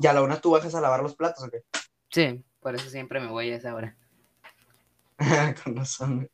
Y 0.00 0.06
a 0.06 0.12
la 0.12 0.22
una 0.22 0.40
tú 0.40 0.50
bajas 0.50 0.74
a 0.74 0.80
lavar 0.80 1.02
los 1.02 1.14
platos, 1.14 1.44
¿o 1.44 1.50
qué? 1.50 1.62
Sí, 2.10 2.42
por 2.60 2.74
eso 2.74 2.88
siempre 2.88 3.20
me 3.20 3.28
voy 3.28 3.50
a 3.50 3.56
esa 3.56 3.74
hora. 3.74 3.96
Con 5.64 5.76
razón, 5.76 6.16
güey. 6.16 6.28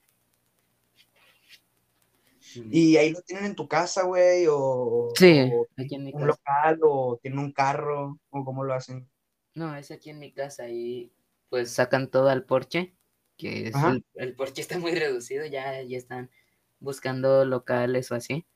¿Y 2.70 2.96
ahí 2.96 3.10
lo 3.10 3.20
tienen 3.22 3.44
en 3.46 3.54
tu 3.54 3.68
casa, 3.68 4.04
güey? 4.04 4.46
¿O, 4.48 5.12
Sí, 5.14 5.50
o 5.52 5.66
aquí 5.76 5.96
en 5.96 6.04
mi 6.04 6.12
un 6.12 6.20
casa. 6.20 6.26
local? 6.26 6.78
¿O 6.82 7.18
tienen 7.20 7.40
un 7.40 7.52
carro? 7.52 8.18
¿O 8.30 8.44
cómo 8.44 8.64
lo 8.64 8.72
hacen? 8.74 9.08
No, 9.54 9.76
es 9.76 9.90
aquí 9.90 10.10
en 10.10 10.18
mi 10.18 10.32
casa 10.32 10.68
y 10.68 11.12
pues 11.50 11.70
sacan 11.70 12.08
todo 12.08 12.28
al 12.28 12.44
porche, 12.44 12.94
que 13.36 13.68
es 13.68 13.74
el, 13.74 14.04
el 14.14 14.34
porche 14.34 14.60
está 14.60 14.78
muy 14.78 14.94
reducido, 14.94 15.46
ya, 15.46 15.82
ya 15.82 15.96
están 15.96 16.30
buscando 16.78 17.44
locales 17.44 18.10
o 18.12 18.14
así, 18.14 18.46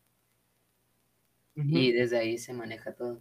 y 1.54 1.92
desde 1.92 2.18
ahí 2.18 2.38
se 2.38 2.52
maneja 2.52 2.94
todo. 2.94 3.20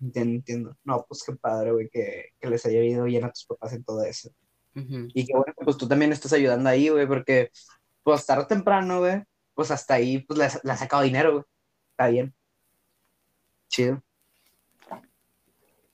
Entiendo, 0.00 0.34
entiendo. 0.36 0.76
No, 0.84 1.04
pues 1.08 1.22
qué 1.24 1.34
padre, 1.34 1.72
güey, 1.72 1.88
que, 1.88 2.30
que 2.40 2.48
les 2.50 2.64
haya 2.66 2.82
ido 2.82 3.04
bien 3.04 3.24
a 3.24 3.32
tus 3.32 3.44
papás 3.46 3.72
en 3.72 3.84
todo 3.84 4.04
eso. 4.04 4.30
Y 4.74 5.26
que 5.26 5.32
bueno, 5.34 5.52
pues 5.64 5.76
tú 5.76 5.88
también 5.88 6.12
estás 6.12 6.32
ayudando 6.32 6.68
ahí, 6.70 6.88
güey, 6.88 7.04
porque 7.06 7.50
pues 8.04 8.24
tarde 8.24 8.44
o 8.44 8.46
temprano, 8.46 9.00
güey, 9.00 9.22
pues 9.54 9.72
hasta 9.72 9.94
ahí, 9.94 10.20
pues 10.20 10.38
le, 10.38 10.44
has- 10.44 10.78
sacado 10.78 11.02
dinero, 11.02 11.32
güey. 11.32 11.44
Está 11.90 12.06
bien. 12.08 12.34
Chido. 13.68 14.02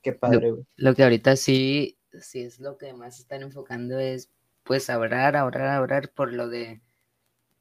Qué 0.03 0.13
padre, 0.13 0.51
güey. 0.51 0.67
Lo 0.77 0.95
que 0.95 1.03
ahorita 1.03 1.35
sí, 1.37 1.99
sí 2.21 2.43
es 2.43 2.61
lo 2.61 2.77
que 2.77 2.93
más 2.93 3.21
están 3.21 3.41
enfocando 3.41 3.99
es 3.99 4.31
pues 4.65 4.91
ahorrar, 4.91 5.35
ahorrar, 5.35 5.69
ahorrar 5.69 6.13
por 6.13 6.33
lo 6.33 6.49
de 6.49 6.83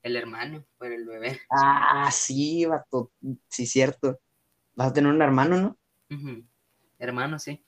el 0.02 0.18
hermano, 0.18 0.66
por 0.78 0.91
el 0.91 1.06
bebé. 1.06 1.39
Ah, 1.50 2.10
sí, 2.12 2.66
vato. 2.66 3.12
Sí, 3.48 3.66
cierto. 3.66 4.20
Vas 4.76 4.89
a 4.89 4.94
tener 4.94 5.12
un 5.12 5.22
hermano, 5.22 5.58
¿no? 5.62 5.78
Hermano, 6.99 7.39
sí. 7.39 7.64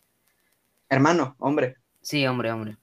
Hermano, 0.90 1.36
hombre. 1.40 1.76
Sí, 2.02 2.26
hombre, 2.28 2.52
hombre. 2.52 2.78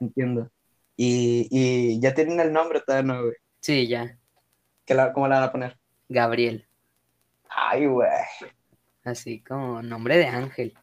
Entiendo. 0.00 0.50
Y, 0.96 1.48
y 1.50 2.00
ya 2.00 2.14
tienen 2.14 2.40
el 2.40 2.52
nombre 2.52 2.80
todavía, 2.80 3.14
¿no, 3.14 3.22
güey? 3.22 3.34
Sí, 3.60 3.86
ya. 3.88 4.18
¿Qué 4.84 4.94
la- 4.94 5.12
¿Cómo 5.12 5.28
la 5.28 5.36
van 5.40 5.48
a 5.48 5.52
poner? 5.52 5.78
Gabriel. 6.08 6.66
Ay, 7.48 7.86
güey. 7.86 8.08
Así 9.04 9.40
como 9.42 9.80
nombre 9.82 10.16
de 10.18 10.26
ángel. 10.26 10.74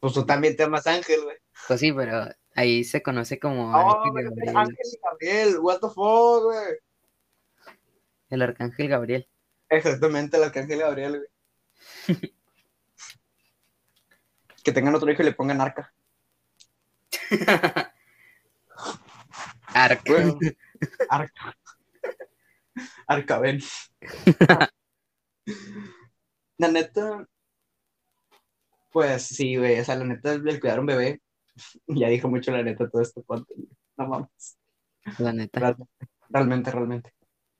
Pues 0.00 0.12
tú 0.14 0.24
también 0.24 0.56
te 0.56 0.62
llamas 0.62 0.86
Ángel, 0.86 1.22
güey. 1.24 1.36
Pues 1.66 1.80
sí, 1.80 1.92
pero 1.92 2.26
ahí 2.54 2.84
se 2.84 3.02
conoce 3.02 3.38
como 3.38 3.72
Oh, 3.72 4.04
Ángel 4.04 4.24
Gabriel. 4.24 4.56
Ángel 4.56 4.76
Gabriel, 5.02 5.58
what 5.60 5.80
the 5.80 5.88
fuck, 5.88 6.44
güey. 6.44 6.76
El 8.30 8.42
arcángel 8.42 8.88
Gabriel. 8.88 9.28
Exactamente, 9.68 10.36
el 10.36 10.44
arcángel 10.44 10.78
Gabriel, 10.78 11.18
güey. 12.06 12.18
que 14.68 14.74
tengan 14.74 14.94
otro 14.94 15.10
hijo 15.10 15.22
y 15.22 15.24
le 15.24 15.32
pongan 15.32 15.62
arca. 15.62 15.90
Arca. 19.74 20.36
Arca. 21.08 21.56
Arca, 23.06 23.38
ven. 23.38 23.60
la 26.58 26.68
neta, 26.68 27.26
pues 28.90 29.22
sí, 29.22 29.56
güey. 29.56 29.80
O 29.80 29.84
sea, 29.84 29.96
la 29.96 30.04
neta, 30.04 30.32
el 30.32 30.60
cuidar 30.60 30.76
a 30.76 30.80
un 30.82 30.86
bebé, 30.86 31.22
ya 31.86 32.08
dijo 32.08 32.28
mucho 32.28 32.52
la 32.52 32.62
neta 32.62 32.90
todo 32.90 33.00
esto. 33.00 33.24
No 33.96 34.06
mames. 34.06 34.58
La 35.18 35.32
neta. 35.32 35.76
Realmente, 36.28 36.70
realmente, 36.70 37.10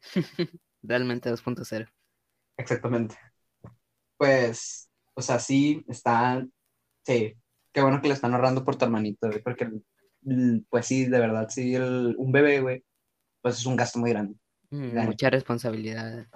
realmente. 0.12 0.52
Realmente 0.82 1.30
2.0. 1.30 1.90
Exactamente. 2.58 3.16
Pues, 4.18 4.90
o 5.14 5.22
sea, 5.22 5.38
sí, 5.38 5.82
está, 5.88 6.44
sí, 7.08 7.34
qué 7.72 7.80
bueno 7.82 8.00
que 8.00 8.08
le 8.08 8.14
están 8.14 8.34
ahorrando 8.34 8.64
por 8.64 8.76
tu 8.76 8.84
hermanito, 8.84 9.28
güey, 9.28 9.42
porque, 9.42 9.68
mm, 10.22 10.58
pues 10.68 10.86
sí, 10.86 11.06
de 11.06 11.18
verdad, 11.18 11.48
sí, 11.48 11.74
el- 11.74 12.14
un 12.18 12.30
bebé, 12.32 12.60
güey, 12.60 12.84
pues 13.40 13.56
es 13.58 13.66
un 13.66 13.76
gasto 13.76 13.98
muy 13.98 14.10
grande. 14.10 14.34
Mm. 14.70 14.98
Mucha 15.06 15.30
responsabilidad. 15.30 16.26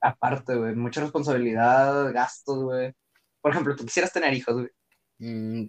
Aparte, 0.00 0.56
güey, 0.56 0.74
mucha 0.74 1.02
responsabilidad, 1.02 2.12
gastos, 2.12 2.62
güey. 2.64 2.92
Por 3.40 3.52
ejemplo, 3.52 3.76
tú 3.76 3.84
quisieras 3.84 4.12
tener 4.12 4.32
hijos, 4.34 4.54
güey. 4.54 4.68
Mm, 5.18 5.66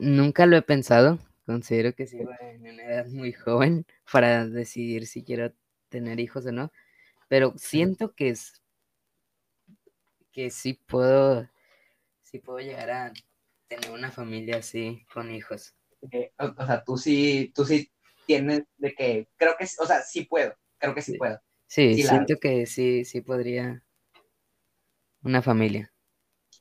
Nunca 0.00 0.46
lo 0.46 0.56
he 0.56 0.62
pensado. 0.62 1.18
Considero 1.44 1.92
que 1.94 2.06
sigo 2.06 2.30
en 2.40 2.60
una 2.62 2.84
edad 2.84 3.06
muy 3.08 3.32
joven 3.32 3.84
para 4.12 4.46
decidir 4.46 5.06
si 5.06 5.24
quiero 5.24 5.52
tener 5.88 6.20
hijos 6.20 6.46
o 6.46 6.52
no. 6.52 6.70
Pero 7.28 7.52
siento 7.56 8.14
que 8.14 8.30
es 8.30 8.62
que 10.30 10.50
sí 10.50 10.74
puedo, 10.74 11.48
sí 12.22 12.38
puedo 12.38 12.60
llegar 12.60 12.90
a 12.90 13.12
tener 13.68 13.90
una 13.90 14.10
familia 14.10 14.58
así 14.58 15.04
con 15.12 15.30
hijos. 15.30 15.74
Eh, 16.10 16.32
o, 16.38 16.46
o 16.62 16.66
sea, 16.66 16.82
tú 16.84 16.96
sí, 16.96 17.52
tú 17.54 17.64
sí 17.64 17.90
tienes 18.26 18.62
de 18.76 18.94
que, 18.94 19.28
creo 19.36 19.54
que, 19.58 19.64
o 19.64 19.86
sea, 19.86 20.02
sí 20.02 20.24
puedo, 20.24 20.54
creo 20.78 20.94
que 20.94 21.02
sí 21.02 21.12
Sí. 21.12 21.18
puedo. 21.18 21.38
Sí, 21.66 21.94
Sí, 21.94 22.02
la- 22.04 22.10
siento 22.10 22.36
que 22.40 22.66
sí, 22.66 23.04
sí 23.04 23.20
podría 23.20 23.82
una 25.22 25.42
familia. 25.42 25.92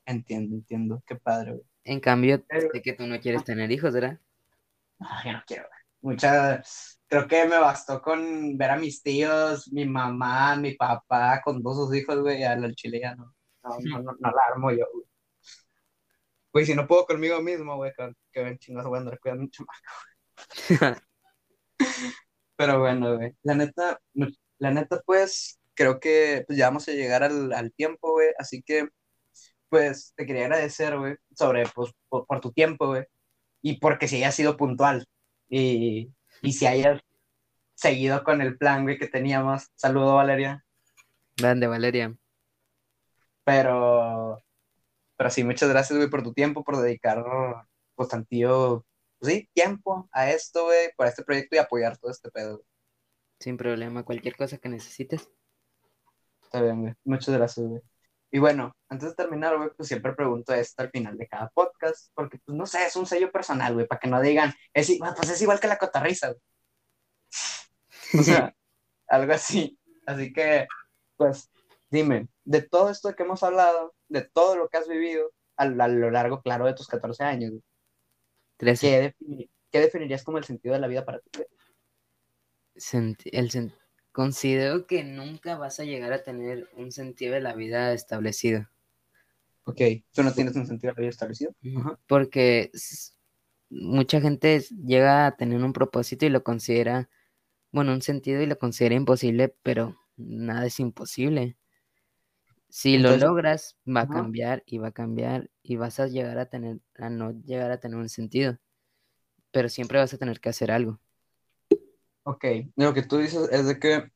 Entiendo, 0.06 0.56
entiendo, 0.56 1.04
qué 1.06 1.16
padre, 1.16 1.52
güey. 1.52 1.64
En 1.84 2.00
cambio, 2.00 2.44
Pero- 2.48 2.70
sé 2.72 2.82
que 2.82 2.94
tú 2.94 3.08
no 3.08 3.20
quieres 3.20 3.44
tener 3.44 3.72
hijos, 3.72 3.94
¿verdad? 3.94 4.20
No, 5.00 5.08
yo 5.24 5.32
no 5.34 5.44
quiero, 5.48 5.64
güey. 5.64 6.14
Mucha, 6.14 6.62
creo 7.08 7.28
que 7.28 7.46
me 7.46 7.58
bastó 7.58 8.02
con 8.02 8.58
ver 8.58 8.72
a 8.72 8.78
mis 8.78 9.02
tíos, 9.02 9.72
mi 9.72 9.86
mamá, 9.86 10.56
mi 10.56 10.74
papá, 10.76 11.42
con 11.44 11.62
dos 11.62 11.76
sus 11.76 11.96
hijos, 11.96 12.20
güey, 12.22 12.44
al 12.44 12.64
al 12.64 12.76
chile 12.76 13.00
ya 13.02 13.16
no, 13.16 13.34
no, 13.64 13.78
no, 13.80 14.00
no, 14.04 14.12
no 14.20 14.32
la 14.32 14.42
armo 14.52 14.72
yo, 14.72 14.86
güey. 14.94 15.07
Güey, 16.58 16.66
si 16.66 16.74
no 16.74 16.88
puedo 16.88 17.06
conmigo 17.06 17.40
mismo, 17.40 17.76
güey, 17.76 17.92
que, 18.32 18.42
ven 18.42 18.58
chingados 18.58 18.90
voy 18.90 18.98
a 18.98 19.02
andar 19.02 19.20
cuidando 19.20 19.44
un 19.44 19.52
chamaco. 19.52 21.02
Pero 22.56 22.80
bueno, 22.80 23.16
güey, 23.16 23.36
la 23.44 23.54
neta, 23.54 24.02
la 24.58 24.72
neta, 24.72 25.00
pues, 25.06 25.60
creo 25.76 26.00
que 26.00 26.44
pues, 26.48 26.58
ya 26.58 26.66
vamos 26.66 26.88
a 26.88 26.94
llegar 26.94 27.22
al, 27.22 27.54
al 27.54 27.72
tiempo, 27.74 28.14
güey, 28.14 28.30
así 28.40 28.64
que, 28.64 28.88
pues, 29.70 30.14
te 30.16 30.26
quería 30.26 30.46
agradecer, 30.46 30.98
güey, 30.98 31.18
sobre, 31.36 31.66
pues, 31.76 31.92
por, 32.10 32.26
por 32.26 32.42
tu 32.42 32.52
tiempo, 32.52 32.88
güey, 32.88 33.06
y 33.62 33.80
porque 33.80 34.08
si 34.08 34.16
hayas 34.16 34.34
sido 34.34 34.58
puntual, 34.58 35.06
y, 35.48 36.12
y 36.42 36.54
si 36.54 36.66
hayas 36.66 37.02
seguido 37.76 38.24
con 38.24 38.42
el 38.42 38.58
plan, 38.58 38.82
güey, 38.82 38.98
que 38.98 39.08
teníamos. 39.08 39.68
Saludo, 39.76 40.16
Valeria. 40.16 40.66
Grande, 41.38 41.68
Valeria. 41.68 42.16
Pero, 43.44 44.42
pero 45.18 45.30
sí, 45.30 45.44
muchas 45.44 45.70
gracias, 45.70 45.98
güey, 45.98 46.10
por 46.10 46.24
tu 46.24 46.34
tiempo, 46.34 46.64
por 46.64 46.78
dedicar, 46.78 47.24
pues, 47.96 48.10
pues 48.10 49.32
sí, 49.34 49.50
tiempo 49.54 50.08
a 50.12 50.30
esto, 50.32 50.66
güey, 50.66 50.92
por 50.96 51.08
este 51.08 51.24
proyecto 51.24 51.56
y 51.56 51.60
apoyar 51.60 51.98
todo 51.98 52.12
este 52.12 52.30
pedo. 52.32 52.58
güey. 52.58 52.66
Sin 53.40 53.58
problema. 53.58 54.04
Cualquier 54.04 54.36
cosa 54.36 54.58
que 54.58 54.70
necesites. 54.70 55.30
Está 56.44 56.62
bien, 56.62 56.82
güey. 56.82 56.94
Muchas 57.04 57.36
gracias, 57.36 57.66
güey. 57.68 57.82
Y 58.32 58.40
bueno, 58.40 58.76
antes 58.90 59.10
de 59.10 59.16
terminar, 59.16 59.58
güey, 59.58 59.70
pues 59.76 59.88
siempre 59.90 60.14
pregunto 60.14 60.54
esto 60.54 60.84
al 60.84 60.92
final 60.92 61.18
de 61.18 61.28
cada 61.28 61.50
podcast, 61.50 62.12
porque, 62.14 62.40
pues, 62.46 62.56
no 62.58 62.66
sé, 62.66 62.86
es 62.86 62.96
un 62.96 63.06
sello 63.06 63.32
personal, 63.32 63.74
güey, 63.74 63.88
para 63.88 64.00
que 64.00 64.10
no 64.10 64.22
digan, 64.22 64.54
es, 64.74 64.90
i- 64.90 65.00
pues 65.00 65.30
es 65.30 65.42
igual 65.42 65.60
que 65.60 65.68
la 65.68 65.78
cotarriza, 65.78 66.28
güey. 66.30 66.42
O 68.20 68.24
sea, 68.24 68.54
algo 69.08 69.34
así. 69.34 69.80
Así 70.06 70.32
que, 70.34 70.68
pues, 71.16 71.50
dime, 71.90 72.28
de 72.44 72.62
todo 72.62 72.90
esto 72.90 73.16
que 73.16 73.24
hemos 73.24 73.44
hablado, 73.44 73.94
de 74.10 74.22
todo 74.22 74.56
lo 74.56 74.68
que 74.70 74.78
has 74.78 74.88
vivido 74.88 75.32
a, 75.58 75.64
a 75.64 75.88
lo 75.88 76.12
largo, 76.12 76.42
claro, 76.42 76.66
de 76.66 76.74
tus 76.74 76.88
14 76.88 77.24
años, 77.24 77.52
güey, 77.52 77.64
13. 78.58 78.88
¿qué, 78.88 79.16
defini- 79.26 79.50
qué 79.72 79.80
definirías 79.80 80.24
como 80.24 80.38
el 80.38 80.44
sentido 80.44 80.74
de 80.76 80.82
la 80.82 80.88
vida 80.88 81.06
para 81.06 81.20
ti? 81.20 81.30
el 83.32 83.50
sen- 83.50 83.74
Considero 84.12 84.88
que 84.88 85.04
nunca 85.04 85.58
vas 85.58 85.80
a 85.80 85.84
llegar 85.84 86.12
a 86.12 86.24
tener 86.24 86.68
un 86.76 86.92
sentido 86.92 87.36
de 87.36 87.42
la 87.42 87.54
vida 87.54 87.94
establecido. 87.94 88.68
Ok, 89.66 89.80
tú 90.12 90.24
no 90.24 90.34
tienes 90.34 90.56
un 90.56 90.66
sentido 90.66 90.92
de 90.92 90.96
la 90.96 91.02
vida 91.02 91.10
establecido. 91.10 91.52
Ajá. 91.78 92.00
Porque 92.08 92.72
mucha 93.70 94.20
gente 94.22 94.62
llega 94.84 95.28
a 95.28 95.36
tener 95.38 95.62
un 95.64 95.74
propósito 95.74 96.26
y 96.26 96.30
lo 96.30 96.44
considera, 96.44 97.10
bueno, 97.72 97.94
un 97.94 98.02
sentido 98.02 98.42
y 98.42 98.48
lo 98.48 98.58
considera 98.58 98.96
imposible, 98.96 99.56
pero 99.62 99.96
nada 100.16 100.66
es 100.66 100.80
imposible. 100.80 101.58
Si 102.70 102.98
lo 102.98 103.18
logras, 103.18 103.76
va 103.86 104.02
a 104.04 104.10
cambiar 104.10 104.64
y 104.66 104.78
va 104.78 104.88
a 104.90 104.92
cambiar 104.94 105.50
y 105.64 105.76
vas 105.76 106.00
a 106.00 106.08
llegar 106.08 106.38
a 106.40 106.46
tener, 106.46 106.80
a 106.96 107.10
no 107.10 107.32
llegar 107.44 107.72
a 107.72 107.80
tener 107.82 107.98
un 107.98 108.08
sentido. 108.10 108.58
Pero 109.52 109.70
siempre 109.70 110.00
vas 110.00 110.14
a 110.14 110.18
tener 110.20 110.40
que 110.42 110.50
hacer 110.50 110.72
algo. 110.72 111.00
Ok, 112.24 112.46
lo 112.76 112.94
que 112.94 113.04
tú 113.04 113.18
dices 113.18 113.50
es 113.52 113.66
de 113.68 113.80
que 113.80 114.12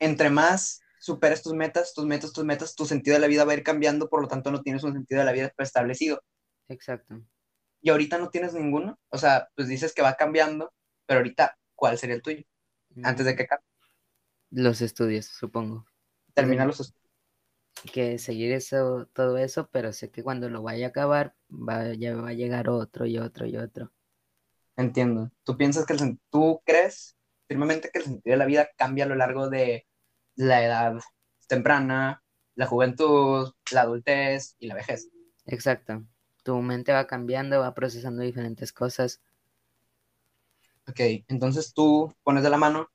entre 0.00 0.30
más 0.30 0.80
superes 1.00 1.42
tus 1.42 1.54
metas, 1.54 1.94
tus 1.94 2.06
metas, 2.06 2.32
tus 2.32 2.44
metas, 2.44 2.74
tu 2.76 2.86
sentido 2.86 3.14
de 3.16 3.20
la 3.20 3.26
vida 3.28 3.44
va 3.44 3.52
a 3.52 3.56
ir 3.56 3.64
cambiando, 3.64 4.08
por 4.10 4.22
lo 4.22 4.28
tanto 4.28 4.50
no 4.52 4.62
tienes 4.62 4.84
un 4.84 4.94
sentido 4.94 5.20
de 5.20 5.26
la 5.26 5.32
vida 5.32 5.52
establecido. 5.58 6.22
Exacto. 6.68 7.22
Y 7.80 7.90
ahorita 7.90 8.18
no 8.18 8.30
tienes 8.30 8.54
ninguno. 8.54 8.98
O 9.08 9.18
sea, 9.18 9.48
pues 9.56 9.68
dices 9.68 9.94
que 9.94 10.02
va 10.02 10.14
cambiando, 10.16 10.72
pero 11.06 11.18
ahorita, 11.20 11.56
¿cuál 11.74 11.98
sería 11.98 12.16
el 12.16 12.22
tuyo? 12.22 12.42
Antes 13.02 13.26
de 13.26 13.36
Mm, 13.36 13.36
que 13.36 13.46
ca- 13.46 13.62
Los 14.50 14.82
estudios, 14.82 15.24
supongo. 15.24 15.86
termine 16.34 16.64
los 16.64 16.80
estudios. 16.80 17.07
Que 17.92 18.18
seguir 18.18 18.52
eso, 18.52 19.06
todo 19.12 19.38
eso, 19.38 19.68
pero 19.70 19.92
sé 19.92 20.10
que 20.10 20.22
cuando 20.22 20.48
lo 20.48 20.62
vaya 20.62 20.86
a 20.86 20.88
acabar, 20.90 21.34
va, 21.50 21.92
ya 21.94 22.16
va 22.16 22.30
a 22.30 22.34
llegar 22.34 22.68
otro 22.68 23.06
y 23.06 23.18
otro 23.18 23.46
y 23.46 23.56
otro. 23.56 23.92
Entiendo. 24.76 25.30
¿Tú 25.44 25.56
piensas 25.56 25.86
que 25.86 25.94
el, 25.94 26.18
tú 26.30 26.60
crees 26.64 27.16
firmemente 27.46 27.90
que 27.92 28.00
el 28.00 28.04
sentido 28.04 28.34
de 28.34 28.38
la 28.38 28.46
vida 28.46 28.68
cambia 28.76 29.04
a 29.04 29.08
lo 29.08 29.14
largo 29.14 29.48
de 29.48 29.86
la 30.36 30.64
edad 30.64 31.00
temprana, 31.48 32.22
la 32.54 32.66
juventud, 32.66 33.52
la 33.72 33.82
adultez 33.82 34.56
y 34.58 34.66
la 34.66 34.74
vejez? 34.74 35.08
Exacto. 35.46 36.04
Tu 36.44 36.60
mente 36.62 36.92
va 36.92 37.06
cambiando, 37.06 37.60
va 37.60 37.74
procesando 37.74 38.22
diferentes 38.22 38.72
cosas. 38.72 39.20
Ok, 40.88 41.00
entonces 41.28 41.74
tú 41.74 42.14
pones 42.22 42.42
de 42.42 42.50
la 42.50 42.56
mano 42.56 42.88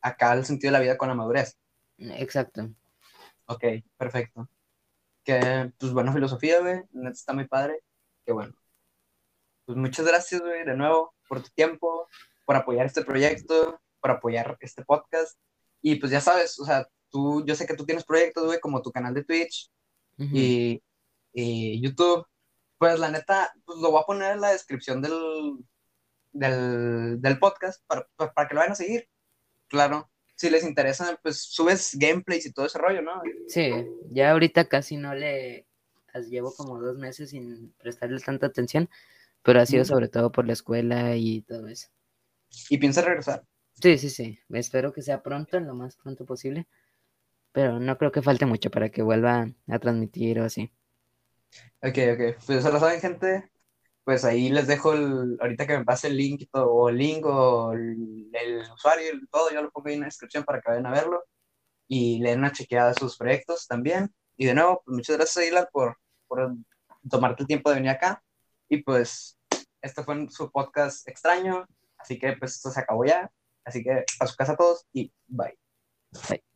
acá 0.00 0.32
el 0.34 0.44
sentido 0.44 0.68
de 0.68 0.78
la 0.78 0.82
vida 0.82 0.98
con 0.98 1.08
la 1.08 1.14
madurez. 1.14 1.56
Exacto. 1.98 2.70
Ok, 3.50 3.64
perfecto. 3.96 4.48
Que, 5.24 5.72
pues, 5.76 5.92
buena 5.92 6.12
filosofía, 6.12 6.60
güey. 6.60 6.82
Neta 6.92 7.10
está 7.10 7.32
muy 7.32 7.48
padre. 7.48 7.82
Qué 8.24 8.32
bueno. 8.32 8.54
Pues 9.66 9.76
muchas 9.76 10.06
gracias, 10.06 10.40
güey, 10.40 10.64
de 10.64 10.76
nuevo, 10.76 11.14
por 11.28 11.42
tu 11.42 11.50
tiempo, 11.50 12.08
por 12.46 12.54
apoyar 12.54 12.86
este 12.86 13.04
proyecto, 13.04 13.80
por 14.00 14.12
apoyar 14.12 14.56
este 14.60 14.84
podcast. 14.84 15.36
Y 15.82 15.96
pues 15.96 16.12
ya 16.12 16.20
sabes, 16.20 16.60
o 16.60 16.64
sea, 16.64 16.86
tú, 17.10 17.44
yo 17.44 17.56
sé 17.56 17.66
que 17.66 17.74
tú 17.74 17.84
tienes 17.84 18.04
proyectos, 18.04 18.44
güey, 18.46 18.60
como 18.60 18.82
tu 18.82 18.92
canal 18.92 19.14
de 19.14 19.24
Twitch 19.24 19.68
y, 20.16 20.80
y 21.32 21.80
YouTube. 21.82 22.24
Pues 22.78 23.00
la 23.00 23.10
neta, 23.10 23.52
pues 23.64 23.78
lo 23.78 23.90
voy 23.90 24.00
a 24.00 24.06
poner 24.06 24.32
en 24.34 24.40
la 24.40 24.50
descripción 24.50 25.02
del, 25.02 25.58
del, 26.32 27.20
del 27.20 27.38
podcast 27.40 27.82
para, 27.86 28.06
para, 28.16 28.32
para 28.32 28.48
que 28.48 28.54
lo 28.54 28.60
vayan 28.60 28.72
a 28.72 28.76
seguir. 28.76 29.08
Claro. 29.66 30.08
Si 30.40 30.48
les 30.48 30.64
interesa, 30.64 31.20
pues 31.22 31.42
subes 31.42 31.98
gameplays 31.98 32.46
y 32.46 32.52
todo 32.52 32.64
ese 32.64 32.78
rollo, 32.78 33.02
¿no? 33.02 33.20
Sí, 33.46 33.72
ya 34.10 34.30
ahorita 34.30 34.64
casi 34.64 34.96
no 34.96 35.14
le 35.14 35.66
llevo 36.30 36.54
como 36.54 36.80
dos 36.80 36.96
meses 36.96 37.28
sin 37.28 37.74
prestarle 37.74 38.18
tanta 38.20 38.46
atención, 38.46 38.88
pero 39.42 39.60
ha 39.60 39.66
sido 39.66 39.84
sobre 39.84 40.08
todo 40.08 40.32
por 40.32 40.46
la 40.46 40.54
escuela 40.54 41.14
y 41.14 41.42
todo 41.42 41.68
eso. 41.68 41.88
Y 42.70 42.78
piensas 42.78 43.04
regresar. 43.04 43.44
Sí, 43.82 43.98
sí, 43.98 44.08
sí. 44.08 44.38
Espero 44.48 44.94
que 44.94 45.02
sea 45.02 45.22
pronto, 45.22 45.60
lo 45.60 45.74
más 45.74 45.96
pronto 45.96 46.24
posible. 46.24 46.66
Pero 47.52 47.78
no 47.78 47.98
creo 47.98 48.10
que 48.10 48.22
falte 48.22 48.46
mucho 48.46 48.70
para 48.70 48.88
que 48.88 49.02
vuelva 49.02 49.46
a 49.68 49.78
transmitir 49.78 50.40
o 50.40 50.44
así. 50.44 50.72
Ok, 51.82 51.98
ok. 52.14 52.42
Pues 52.46 52.64
ya 52.64 52.70
lo 52.70 52.80
saben, 52.80 52.98
gente. 52.98 53.50
Pues 54.04 54.24
ahí 54.24 54.48
les 54.50 54.66
dejo 54.66 54.92
el, 54.92 55.36
ahorita 55.40 55.66
que 55.66 55.78
me 55.78 55.84
pase 55.84 56.08
el 56.08 56.16
link 56.16 56.48
o 56.52 56.88
el 56.88 56.96
link 56.96 57.24
o 57.26 57.72
el, 57.72 58.28
el 58.32 58.60
usuario 58.72 59.14
y 59.14 59.26
todo, 59.28 59.50
yo 59.52 59.62
lo 59.62 59.70
pongo 59.70 59.88
ahí 59.88 59.94
en 59.94 60.00
la 60.00 60.06
descripción 60.06 60.44
para 60.44 60.60
que 60.60 60.70
vayan 60.70 60.86
a 60.86 60.92
verlo 60.92 61.22
y 61.90 62.20
le 62.20 62.30
den 62.30 62.38
una 62.38 62.52
chequeada 62.52 62.90
a 62.90 62.94
sus 62.94 63.16
proyectos 63.16 63.66
también. 63.66 64.14
Y 64.36 64.46
de 64.46 64.54
nuevo, 64.54 64.80
pues 64.84 64.96
muchas 64.96 65.16
gracias, 65.16 65.46
Ilan, 65.48 65.66
por, 65.72 65.98
por 66.28 66.54
tomarte 67.10 67.42
el 67.42 67.48
tiempo 67.48 67.68
de 67.68 67.76
venir 67.76 67.90
acá. 67.90 68.22
Y 68.68 68.82
pues, 68.82 69.36
este 69.82 70.04
fue 70.04 70.28
su 70.30 70.50
podcast 70.50 71.06
extraño, 71.08 71.66
así 71.98 72.18
que 72.18 72.34
pues 72.38 72.54
esto 72.54 72.70
se 72.70 72.80
acabó 72.80 73.04
ya. 73.04 73.30
Así 73.64 73.82
que 73.82 74.04
a 74.20 74.26
su 74.26 74.36
casa 74.36 74.56
todos 74.56 74.86
y 74.92 75.12
bye. 75.26 75.58
Bye. 76.28 76.49